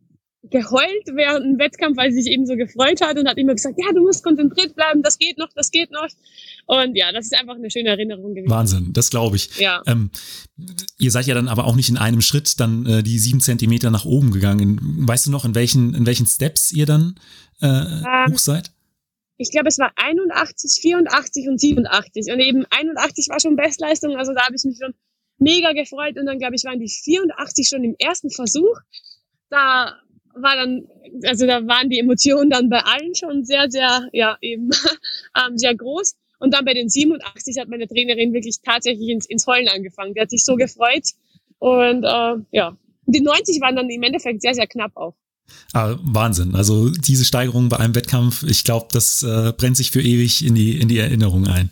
geheult 0.50 1.06
während 1.14 1.44
dem 1.44 1.58
Wettkampf, 1.58 1.96
weil 1.96 2.12
sie 2.12 2.22
sich 2.22 2.32
eben 2.32 2.46
so 2.46 2.56
gefreut 2.56 3.00
hat 3.00 3.18
und 3.18 3.28
hat 3.28 3.38
immer 3.38 3.54
gesagt, 3.54 3.76
ja, 3.78 3.92
du 3.92 4.02
musst 4.02 4.22
konzentriert 4.22 4.74
bleiben, 4.74 5.02
das 5.02 5.18
geht 5.18 5.38
noch, 5.38 5.48
das 5.54 5.70
geht 5.70 5.90
noch. 5.90 6.08
Und 6.66 6.96
ja, 6.96 7.12
das 7.12 7.26
ist 7.26 7.38
einfach 7.38 7.54
eine 7.54 7.70
schöne 7.70 7.90
Erinnerung 7.90 8.34
gewesen. 8.34 8.50
Wahnsinn, 8.50 8.92
das 8.92 9.10
glaube 9.10 9.36
ich. 9.36 9.58
Ja. 9.58 9.82
Ähm, 9.86 10.10
ihr 10.98 11.10
seid 11.10 11.26
ja 11.26 11.34
dann 11.34 11.48
aber 11.48 11.66
auch 11.66 11.76
nicht 11.76 11.88
in 11.88 11.96
einem 11.96 12.20
Schritt 12.20 12.60
dann 12.60 12.86
äh, 12.86 13.02
die 13.02 13.18
sieben 13.18 13.40
Zentimeter 13.40 13.90
nach 13.90 14.04
oben 14.04 14.32
gegangen. 14.32 14.78
Weißt 15.06 15.26
du 15.26 15.30
noch, 15.30 15.44
in 15.44 15.54
welchen, 15.54 15.94
in 15.94 16.06
welchen 16.06 16.26
Steps 16.26 16.72
ihr 16.72 16.86
dann 16.86 17.14
äh, 17.60 17.66
ähm, 17.66 18.32
hoch 18.32 18.38
seid? 18.38 18.70
Ich 19.36 19.50
glaube, 19.50 19.68
es 19.68 19.78
war 19.78 19.92
81, 19.96 20.80
84 20.80 21.48
und 21.48 21.60
87. 21.60 22.32
Und 22.32 22.40
eben 22.40 22.64
81 22.70 23.28
war 23.30 23.40
schon 23.40 23.56
Bestleistung, 23.56 24.16
also 24.16 24.32
da 24.32 24.42
habe 24.46 24.54
ich 24.54 24.64
mich 24.64 24.78
schon 24.80 24.94
mega 25.38 25.72
gefreut. 25.72 26.16
Und 26.18 26.26
dann, 26.26 26.38
glaube 26.38 26.54
ich, 26.54 26.64
waren 26.64 26.78
die 26.78 26.88
84 26.88 27.68
schon 27.68 27.82
im 27.82 27.96
ersten 27.98 28.30
Versuch. 28.30 28.78
Da 29.50 30.00
war 30.34 30.56
dann, 30.56 30.86
also 31.24 31.46
da 31.46 31.66
waren 31.66 31.90
die 31.90 31.98
Emotionen 31.98 32.50
dann 32.50 32.68
bei 32.68 32.80
allen 32.80 33.14
schon 33.14 33.44
sehr, 33.44 33.70
sehr, 33.70 34.08
ja, 34.12 34.36
eben 34.40 34.70
ähm, 35.36 35.56
sehr 35.56 35.74
groß. 35.74 36.14
Und 36.38 36.52
dann 36.52 36.64
bei 36.64 36.74
den 36.74 36.88
87 36.88 37.58
hat 37.58 37.68
meine 37.68 37.86
Trainerin 37.86 38.32
wirklich 38.32 38.56
tatsächlich 38.62 39.08
ins, 39.08 39.26
ins 39.26 39.46
Heulen 39.46 39.68
angefangen. 39.68 40.14
Die 40.14 40.20
hat 40.20 40.30
sich 40.30 40.44
so 40.44 40.56
gefreut. 40.56 41.04
Und 41.58 42.04
äh, 42.04 42.36
ja, 42.50 42.76
die 43.06 43.20
90 43.20 43.60
waren 43.60 43.76
dann 43.76 43.88
im 43.88 44.02
Endeffekt 44.02 44.42
sehr, 44.42 44.54
sehr 44.54 44.66
knapp 44.66 44.96
auch. 44.96 45.14
Ah, 45.72 45.96
Wahnsinn. 46.02 46.54
Also 46.54 46.90
diese 46.90 47.24
Steigerung 47.24 47.68
bei 47.68 47.78
einem 47.78 47.94
Wettkampf, 47.94 48.42
ich 48.44 48.64
glaube, 48.64 48.88
das 48.92 49.22
äh, 49.22 49.52
brennt 49.56 49.76
sich 49.76 49.90
für 49.90 50.00
ewig 50.00 50.44
in 50.44 50.54
die, 50.54 50.80
in 50.80 50.88
die 50.88 50.98
Erinnerung 50.98 51.46
ein. 51.46 51.70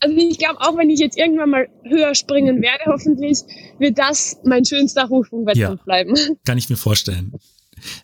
Also 0.00 0.16
ich 0.16 0.38
glaube, 0.38 0.60
auch 0.60 0.76
wenn 0.76 0.90
ich 0.90 0.98
jetzt 0.98 1.16
irgendwann 1.16 1.50
mal 1.50 1.68
höher 1.84 2.14
springen 2.14 2.60
werde, 2.60 2.84
hoffentlich, 2.86 3.38
wird 3.78 3.98
das 3.98 4.36
mein 4.44 4.64
schönster 4.64 5.08
Hochsprungwettkampf 5.08 5.80
ja, 5.80 5.84
bleiben. 5.84 6.14
Kann 6.44 6.58
ich 6.58 6.68
mir 6.68 6.76
vorstellen. 6.76 7.32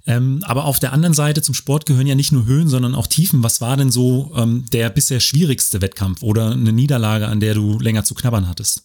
Ähm, 0.06 0.42
aber 0.44 0.64
auf 0.64 0.78
der 0.78 0.92
anderen 0.92 1.14
Seite 1.14 1.42
zum 1.42 1.54
Sport 1.54 1.86
gehören 1.86 2.06
ja 2.06 2.14
nicht 2.14 2.32
nur 2.32 2.46
Höhen, 2.46 2.68
sondern 2.68 2.94
auch 2.94 3.06
Tiefen. 3.06 3.42
Was 3.42 3.60
war 3.60 3.76
denn 3.76 3.90
so 3.90 4.32
ähm, 4.36 4.64
der 4.72 4.90
bisher 4.90 5.20
schwierigste 5.20 5.82
Wettkampf 5.82 6.22
oder 6.22 6.52
eine 6.52 6.72
Niederlage, 6.72 7.26
an 7.28 7.40
der 7.40 7.54
du 7.54 7.78
länger 7.78 8.04
zu 8.04 8.14
knabbern 8.14 8.48
hattest? 8.48 8.84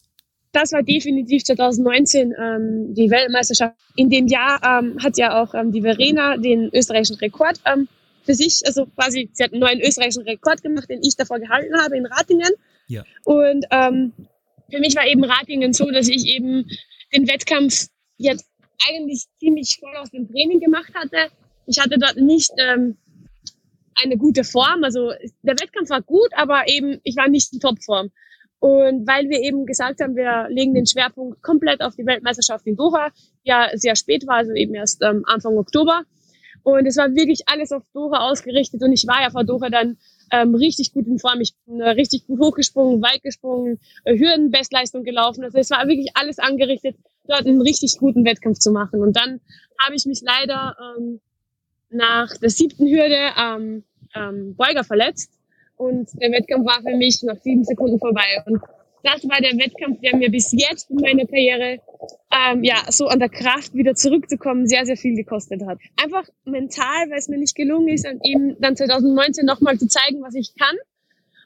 Das 0.51 0.71
war 0.71 0.83
definitiv 0.83 1.43
2019 1.43 2.33
ähm, 2.39 2.93
die 2.93 3.09
Weltmeisterschaft. 3.09 3.75
In 3.95 4.09
dem 4.09 4.27
Jahr 4.27 4.61
ähm, 4.63 4.97
hat 5.03 5.17
ja 5.17 5.41
auch 5.41 5.53
ähm, 5.55 5.71
die 5.71 5.81
Verena 5.81 6.37
den 6.37 6.69
österreichischen 6.73 7.17
Rekord 7.17 7.59
ähm, 7.65 7.87
für 8.23 8.35
sich, 8.35 8.61
also 8.65 8.85
quasi, 8.85 9.29
sie 9.33 9.43
hat 9.43 9.51
einen 9.51 9.61
neuen 9.61 9.81
österreichischen 9.81 10.23
Rekord 10.23 10.61
gemacht, 10.61 10.89
den 10.89 11.01
ich 11.01 11.15
davor 11.15 11.39
gehalten 11.39 11.75
habe 11.81 11.97
in 11.97 12.05
Ratingen. 12.05 12.51
Ja. 12.87 13.03
Und 13.23 13.65
für 13.69 14.79
mich 14.79 14.95
war 14.95 15.05
eben 15.05 15.23
Ratingen 15.23 15.73
so, 15.73 15.89
dass 15.91 16.07
ich 16.07 16.25
eben 16.27 16.65
den 17.13 17.27
Wettkampf 17.27 17.87
jetzt 18.17 18.45
eigentlich 18.87 19.25
ziemlich 19.39 19.77
voll 19.79 19.95
aus 19.97 20.11
dem 20.11 20.27
Training 20.29 20.59
gemacht 20.59 20.93
hatte. 20.93 21.31
Ich 21.65 21.79
hatte 21.79 21.97
dort 21.97 22.17
nicht 22.17 22.51
ähm, 22.57 22.97
eine 24.01 24.17
gute 24.17 24.43
Form. 24.43 24.83
Also 24.83 25.11
der 25.43 25.55
Wettkampf 25.59 25.89
war 25.89 26.01
gut, 26.01 26.29
aber 26.35 26.67
eben 26.67 26.99
ich 27.03 27.15
war 27.15 27.27
nicht 27.27 27.53
in 27.53 27.59
Topform. 27.59 28.11
Und 28.59 29.05
weil 29.07 29.27
wir 29.29 29.41
eben 29.41 29.65
gesagt 29.65 29.99
haben, 30.01 30.15
wir 30.15 30.47
legen 30.49 30.73
den 30.73 30.85
Schwerpunkt 30.85 31.41
komplett 31.41 31.81
auf 31.81 31.95
die 31.97 32.05
Weltmeisterschaft 32.05 32.65
in 32.65 32.77
Doha, 32.77 33.09
ja 33.43 33.69
sehr 33.73 33.97
spät 33.97 34.25
war, 34.25 34.37
also 34.37 34.53
eben 34.53 34.73
erst 34.73 35.01
ähm, 35.01 35.23
Anfang 35.25 35.57
Oktober. 35.57 36.03
Und 36.63 36.85
es 36.85 36.95
war 36.95 37.13
wirklich 37.13 37.41
alles 37.47 37.73
auf 37.73 37.83
Doha 37.93 38.29
ausgerichtet 38.29 38.81
und 38.81 38.93
ich 38.93 39.05
war 39.05 39.21
ja 39.21 39.31
vor 39.31 39.43
Doha 39.43 39.69
dann 39.69 39.97
ähm, 40.31 40.55
richtig 40.55 40.93
gut 40.93 41.07
in 41.07 41.19
Form. 41.19 41.41
Ich 41.41 41.53
bin 41.65 41.81
äh, 41.81 41.89
richtig 41.89 42.25
gut 42.25 42.39
hochgesprungen, 42.39 43.01
weit 43.01 43.21
gesprungen, 43.21 43.79
äh, 44.05 44.17
Hürdenbestleistung 44.17 45.03
gelaufen. 45.03 45.43
Also 45.43 45.57
es 45.57 45.69
war 45.69 45.85
wirklich 45.89 46.11
alles 46.13 46.39
angerichtet, 46.39 46.95
dort 47.27 47.45
einen 47.45 47.61
richtig 47.61 47.97
guten 47.97 48.25
Wettkampf 48.25 48.59
zu 48.59 48.71
machen. 48.71 49.01
Und 49.01 49.15
dann 49.15 49.39
habe 49.83 49.95
ich 49.95 50.05
mich 50.05 50.21
leider 50.21 50.75
ähm, 50.97 51.19
nach 51.89 52.35
der 52.37 52.49
siebten 52.49 52.87
Hürde 52.87 53.35
am 53.35 53.83
ähm, 54.15 54.55
Beuger 54.55 54.83
verletzt 54.83 55.31
und 55.77 56.09
der 56.21 56.31
Wettkampf 56.31 56.65
war 56.65 56.81
für 56.81 56.95
mich 56.95 57.21
nach 57.23 57.37
sieben 57.41 57.63
Sekunden 57.63 57.99
vorbei. 57.99 58.43
Und 58.45 58.61
das 59.03 59.27
war 59.27 59.39
der 59.41 59.51
Wettkampf, 59.57 59.99
der 59.99 60.15
mir 60.15 60.31
bis 60.31 60.51
jetzt 60.53 60.89
in 60.89 60.97
meiner 60.97 61.25
Karriere 61.25 61.79
ähm, 62.31 62.63
ja 62.63 62.77
so 62.89 63.07
an 63.07 63.19
der 63.19 63.29
Kraft 63.29 63.73
wieder 63.73 63.95
zurückzukommen 63.95 64.67
sehr, 64.67 64.85
sehr 64.85 64.95
viel 64.95 65.15
gekostet 65.15 65.61
hat. 65.65 65.77
Einfach 66.01 66.27
mental, 66.45 67.09
weil 67.09 67.17
es 67.17 67.27
mir 67.27 67.37
nicht 67.37 67.55
gelungen 67.55 67.89
ist, 67.89 68.07
eben 68.23 68.55
dann 68.59 68.75
2019 68.75 69.45
nochmal 69.45 69.77
zu 69.77 69.87
zeigen, 69.87 70.21
was 70.21 70.35
ich 70.35 70.53
kann. 70.55 70.75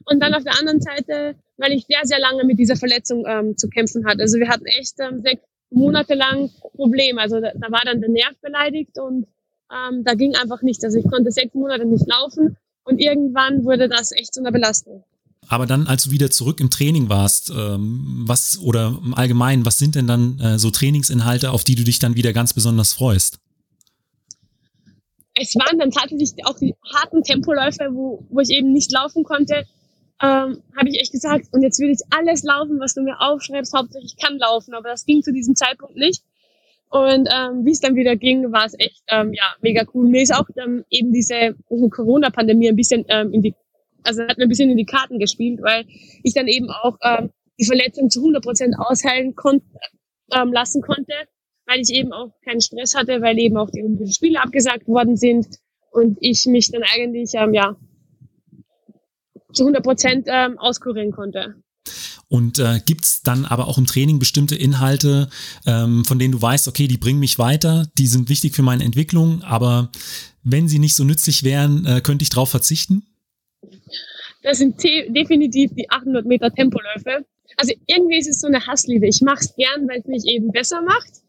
Und 0.05 0.21
dann 0.21 0.33
auf 0.33 0.43
der 0.43 0.57
anderen 0.59 0.81
Seite, 0.81 1.35
weil 1.57 1.73
ich 1.73 1.85
sehr, 1.85 2.01
sehr 2.03 2.19
lange 2.19 2.45
mit 2.45 2.59
dieser 2.59 2.75
Verletzung 2.75 3.25
ähm, 3.27 3.57
zu 3.57 3.69
kämpfen 3.69 4.05
hatte. 4.05 4.21
Also 4.21 4.37
wir 4.37 4.47
hatten 4.47 4.65
echt 4.65 4.95
ähm, 4.99 5.21
sechs 5.21 5.41
monatelang 5.69 6.49
Problem. 6.75 7.17
Also 7.17 7.39
da, 7.39 7.51
da 7.55 7.71
war 7.71 7.81
dann 7.85 8.01
der 8.01 8.09
Nerv 8.09 8.35
beleidigt 8.41 8.97
und 8.99 9.27
ähm, 9.71 10.03
da 10.03 10.13
ging 10.13 10.35
einfach 10.35 10.61
nichts. 10.61 10.83
Also 10.83 10.99
ich 10.99 11.07
konnte 11.07 11.31
sechs 11.31 11.53
Monate 11.53 11.85
nicht 11.85 12.07
laufen 12.07 12.57
und 12.83 12.99
irgendwann 12.99 13.63
wurde 13.65 13.89
das 13.89 14.11
echt 14.11 14.33
zu 14.33 14.39
einer 14.39 14.51
Belastung. 14.51 15.03
Aber 15.49 15.65
dann, 15.65 15.87
als 15.87 16.03
du 16.03 16.11
wieder 16.11 16.29
zurück 16.29 16.59
im 16.59 16.69
Training 16.69 17.09
warst, 17.09 17.51
ähm, 17.51 18.23
was 18.27 18.59
oder 18.59 18.99
im 19.03 19.13
Allgemeinen, 19.13 19.65
was 19.65 19.77
sind 19.77 19.95
denn 19.95 20.07
dann 20.07 20.39
äh, 20.39 20.59
so 20.59 20.71
Trainingsinhalte, 20.71 21.51
auf 21.51 21.63
die 21.63 21.75
du 21.75 21.83
dich 21.83 21.99
dann 21.99 22.15
wieder 22.15 22.33
ganz 22.33 22.53
besonders 22.53 22.93
freust? 22.93 23.39
Es 25.35 25.55
waren 25.55 25.77
dann 25.77 25.91
tatsächlich 25.91 26.33
auch 26.45 26.57
die 26.57 26.75
harten 26.93 27.23
Tempoläufe, 27.23 27.89
wo, 27.91 28.25
wo 28.29 28.39
ich 28.39 28.49
eben 28.49 28.73
nicht 28.73 28.91
laufen 28.91 29.23
konnte, 29.23 29.65
ähm, 30.21 30.63
habe 30.75 30.89
ich 30.89 30.99
echt 30.99 31.11
gesagt, 31.11 31.47
und 31.51 31.61
jetzt 31.61 31.79
will 31.79 31.91
ich 31.91 31.99
alles 32.09 32.43
laufen, 32.43 32.79
was 32.79 32.95
du 32.95 33.01
mir 33.01 33.19
aufschreibst, 33.19 33.73
hauptsächlich 33.73 34.15
ich 34.17 34.23
kann 34.23 34.37
laufen, 34.37 34.73
aber 34.73 34.89
das 34.89 35.05
ging 35.05 35.21
zu 35.21 35.31
diesem 35.31 35.55
Zeitpunkt 35.55 35.95
nicht. 35.95 36.23
Und 36.89 37.27
ähm, 37.31 37.65
wie 37.65 37.71
es 37.71 37.81
dann 37.81 37.95
wieder 37.95 38.15
ging, 38.15 38.51
war 38.51 38.65
es 38.65 38.73
echt 38.79 39.03
ähm, 39.09 39.33
ja 39.33 39.43
mega 39.61 39.83
cool. 39.93 40.07
Mir 40.07 40.21
ist 40.21 40.33
auch 40.33 40.47
ähm, 40.55 40.85
eben 40.89 41.11
diese 41.11 41.55
Corona-Pandemie 41.67 42.69
ein 42.69 42.75
bisschen 42.75 43.05
ähm, 43.09 43.33
in 43.33 43.41
die, 43.41 43.53
also 44.03 44.23
hat 44.23 44.37
mir 44.37 44.45
ein 44.45 44.49
bisschen 44.49 44.69
in 44.69 44.77
die 44.77 44.85
Karten 44.85 45.19
gespielt, 45.19 45.61
weil 45.61 45.85
ich 46.23 46.33
dann 46.33 46.47
eben 46.47 46.69
auch 46.69 46.97
ähm, 47.03 47.29
die 47.59 47.65
Verletzung 47.65 48.09
zu 48.09 48.21
100 48.21 48.43
Prozent 48.43 48.75
ausheilen 48.77 49.35
konnte, 49.35 49.65
ähm, 50.33 50.53
lassen 50.53 50.81
konnte, 50.81 51.13
weil 51.65 51.81
ich 51.81 51.91
eben 51.93 52.13
auch 52.13 52.31
keinen 52.43 52.61
Stress 52.61 52.95
hatte, 52.95 53.21
weil 53.21 53.37
eben 53.37 53.57
auch 53.57 53.69
die 53.69 53.83
Olympischen 53.83 54.13
Spiele 54.13 54.41
abgesagt 54.41 54.87
worden 54.87 55.17
sind 55.17 55.45
und 55.91 56.17
ich 56.21 56.45
mich 56.45 56.71
dann 56.71 56.83
eigentlich 56.83 57.31
ähm, 57.33 57.53
ja 57.53 57.75
zu 59.57 59.63
100 59.63 59.83
Prozent 59.83 60.27
ähm, 60.29 60.57
auskurieren 60.57 61.11
konnte. 61.11 61.55
Und 62.29 62.59
äh, 62.59 62.81
gibt 62.85 63.25
dann 63.25 63.45
aber 63.45 63.67
auch 63.67 63.77
im 63.77 63.85
Training 63.85 64.19
bestimmte 64.19 64.55
Inhalte, 64.55 65.29
ähm, 65.65 66.03
von 66.03 66.19
denen 66.19 66.33
du 66.33 66.41
weißt, 66.41 66.67
okay, 66.67 66.87
die 66.87 66.97
bringen 66.97 67.19
mich 67.19 67.39
weiter, 67.39 67.87
die 67.97 68.07
sind 68.07 68.29
wichtig 68.29 68.53
für 68.53 68.63
meine 68.63 68.83
Entwicklung, 68.83 69.43
aber 69.43 69.91
wenn 70.43 70.67
sie 70.67 70.79
nicht 70.79 70.95
so 70.95 71.05
nützlich 71.05 71.43
wären, 71.43 71.85
äh, 71.85 72.01
könnte 72.01 72.23
ich 72.23 72.29
darauf 72.29 72.49
verzichten? 72.49 73.05
Das 74.43 74.57
sind 74.57 74.83
definitiv 74.83 75.71
die 75.73 75.89
800 75.89 76.25
Meter 76.25 76.53
Tempoläufe. 76.53 77.25
Also 77.55 77.73
irgendwie 77.85 78.17
ist 78.17 78.29
es 78.29 78.41
so 78.41 78.47
eine 78.47 78.65
Hassliebe. 78.65 79.07
Ich 79.07 79.21
mache 79.21 79.39
es 79.41 79.55
gern, 79.55 79.87
weil 79.87 79.99
es 79.99 80.05
mich 80.05 80.25
eben 80.25 80.51
besser 80.51 80.81
macht, 80.81 81.21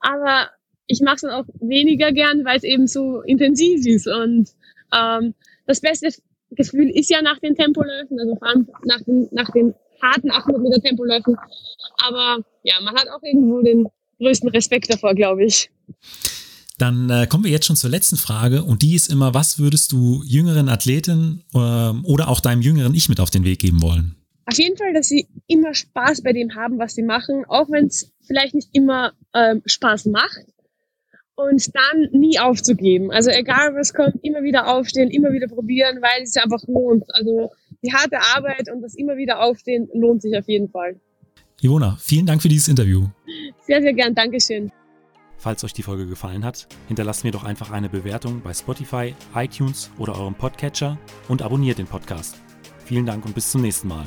aber 0.00 0.50
ich 0.86 1.00
mache 1.00 1.16
es 1.16 1.20
dann 1.22 1.30
auch 1.30 1.46
weniger 1.60 2.12
gern, 2.12 2.44
weil 2.44 2.56
es 2.56 2.64
eben 2.64 2.86
so 2.86 3.20
intensiv 3.20 3.86
ist. 3.86 4.08
Und 4.08 4.50
ähm, 4.92 5.34
das 5.66 5.80
Beste 5.80 6.08
Gefühl 6.50 6.90
ist 6.90 7.10
ja 7.10 7.22
nach 7.22 7.38
den 7.38 7.54
Tempoläufen, 7.54 8.18
also 8.18 8.36
vor 8.36 8.48
allem 8.48 8.68
nach 8.84 9.00
den, 9.02 9.28
nach 9.32 9.50
den 9.50 9.74
harten 10.02 10.30
800 10.30 10.62
Meter 10.62 10.80
Tempoläufen. 10.80 11.36
Aber 11.98 12.44
ja, 12.62 12.74
man 12.82 12.94
hat 12.94 13.08
auch 13.08 13.22
irgendwo 13.22 13.60
den 13.60 13.86
größten 14.18 14.48
Respekt 14.50 14.92
davor, 14.92 15.14
glaube 15.14 15.44
ich. 15.44 15.70
Dann 16.78 17.10
äh, 17.10 17.26
kommen 17.26 17.44
wir 17.44 17.50
jetzt 17.50 17.66
schon 17.66 17.76
zur 17.76 17.90
letzten 17.90 18.16
Frage 18.16 18.62
und 18.62 18.82
die 18.82 18.94
ist 18.94 19.12
immer, 19.12 19.34
was 19.34 19.58
würdest 19.58 19.92
du 19.92 20.22
jüngeren 20.24 20.68
Athleten 20.68 21.44
äh, 21.52 21.58
oder 21.58 22.28
auch 22.28 22.40
deinem 22.40 22.62
jüngeren 22.62 22.94
Ich 22.94 23.08
mit 23.08 23.20
auf 23.20 23.30
den 23.30 23.44
Weg 23.44 23.58
geben 23.58 23.82
wollen? 23.82 24.16
Auf 24.46 24.58
jeden 24.58 24.76
Fall, 24.76 24.94
dass 24.94 25.08
sie 25.08 25.28
immer 25.46 25.74
Spaß 25.74 26.22
bei 26.22 26.32
dem 26.32 26.54
haben, 26.54 26.78
was 26.78 26.94
sie 26.94 27.02
machen, 27.02 27.44
auch 27.48 27.70
wenn 27.70 27.86
es 27.86 28.12
vielleicht 28.22 28.54
nicht 28.54 28.70
immer 28.72 29.12
ähm, 29.34 29.62
Spaß 29.66 30.06
macht 30.06 30.46
und 31.34 31.74
dann 31.74 32.08
nie 32.12 32.38
aufzugeben. 32.38 33.10
Also 33.10 33.30
egal 33.30 33.74
was 33.74 33.94
kommt, 33.94 34.16
immer 34.22 34.42
wieder 34.42 34.68
aufstehen, 34.68 35.10
immer 35.10 35.32
wieder 35.32 35.48
probieren, 35.48 36.00
weil 36.02 36.22
es 36.22 36.32
sich 36.32 36.42
einfach 36.42 36.62
lohnt. 36.66 37.04
Also 37.14 37.50
die 37.82 37.92
harte 37.92 38.18
Arbeit 38.36 38.70
und 38.72 38.82
das 38.82 38.94
immer 38.94 39.16
wieder 39.16 39.40
aufstehen 39.40 39.88
lohnt 39.94 40.22
sich 40.22 40.36
auf 40.36 40.48
jeden 40.48 40.68
Fall. 40.68 41.00
Ivona, 41.62 41.96
vielen 42.00 42.26
Dank 42.26 42.40
für 42.42 42.48
dieses 42.48 42.68
Interview. 42.68 43.06
Sehr, 43.66 43.82
sehr 43.82 43.92
gern. 43.92 44.14
Dankeschön. 44.14 44.72
Falls 45.36 45.64
euch 45.64 45.72
die 45.72 45.82
Folge 45.82 46.06
gefallen 46.06 46.44
hat, 46.44 46.68
hinterlasst 46.88 47.24
mir 47.24 47.30
doch 47.30 47.44
einfach 47.44 47.70
eine 47.70 47.88
Bewertung 47.88 48.42
bei 48.42 48.52
Spotify, 48.52 49.14
iTunes 49.34 49.90
oder 49.98 50.14
eurem 50.14 50.34
Podcatcher 50.34 50.98
und 51.28 51.40
abonniert 51.40 51.78
den 51.78 51.86
Podcast. 51.86 52.36
Vielen 52.84 53.06
Dank 53.06 53.24
und 53.24 53.34
bis 53.34 53.50
zum 53.50 53.62
nächsten 53.62 53.88
Mal. 53.88 54.04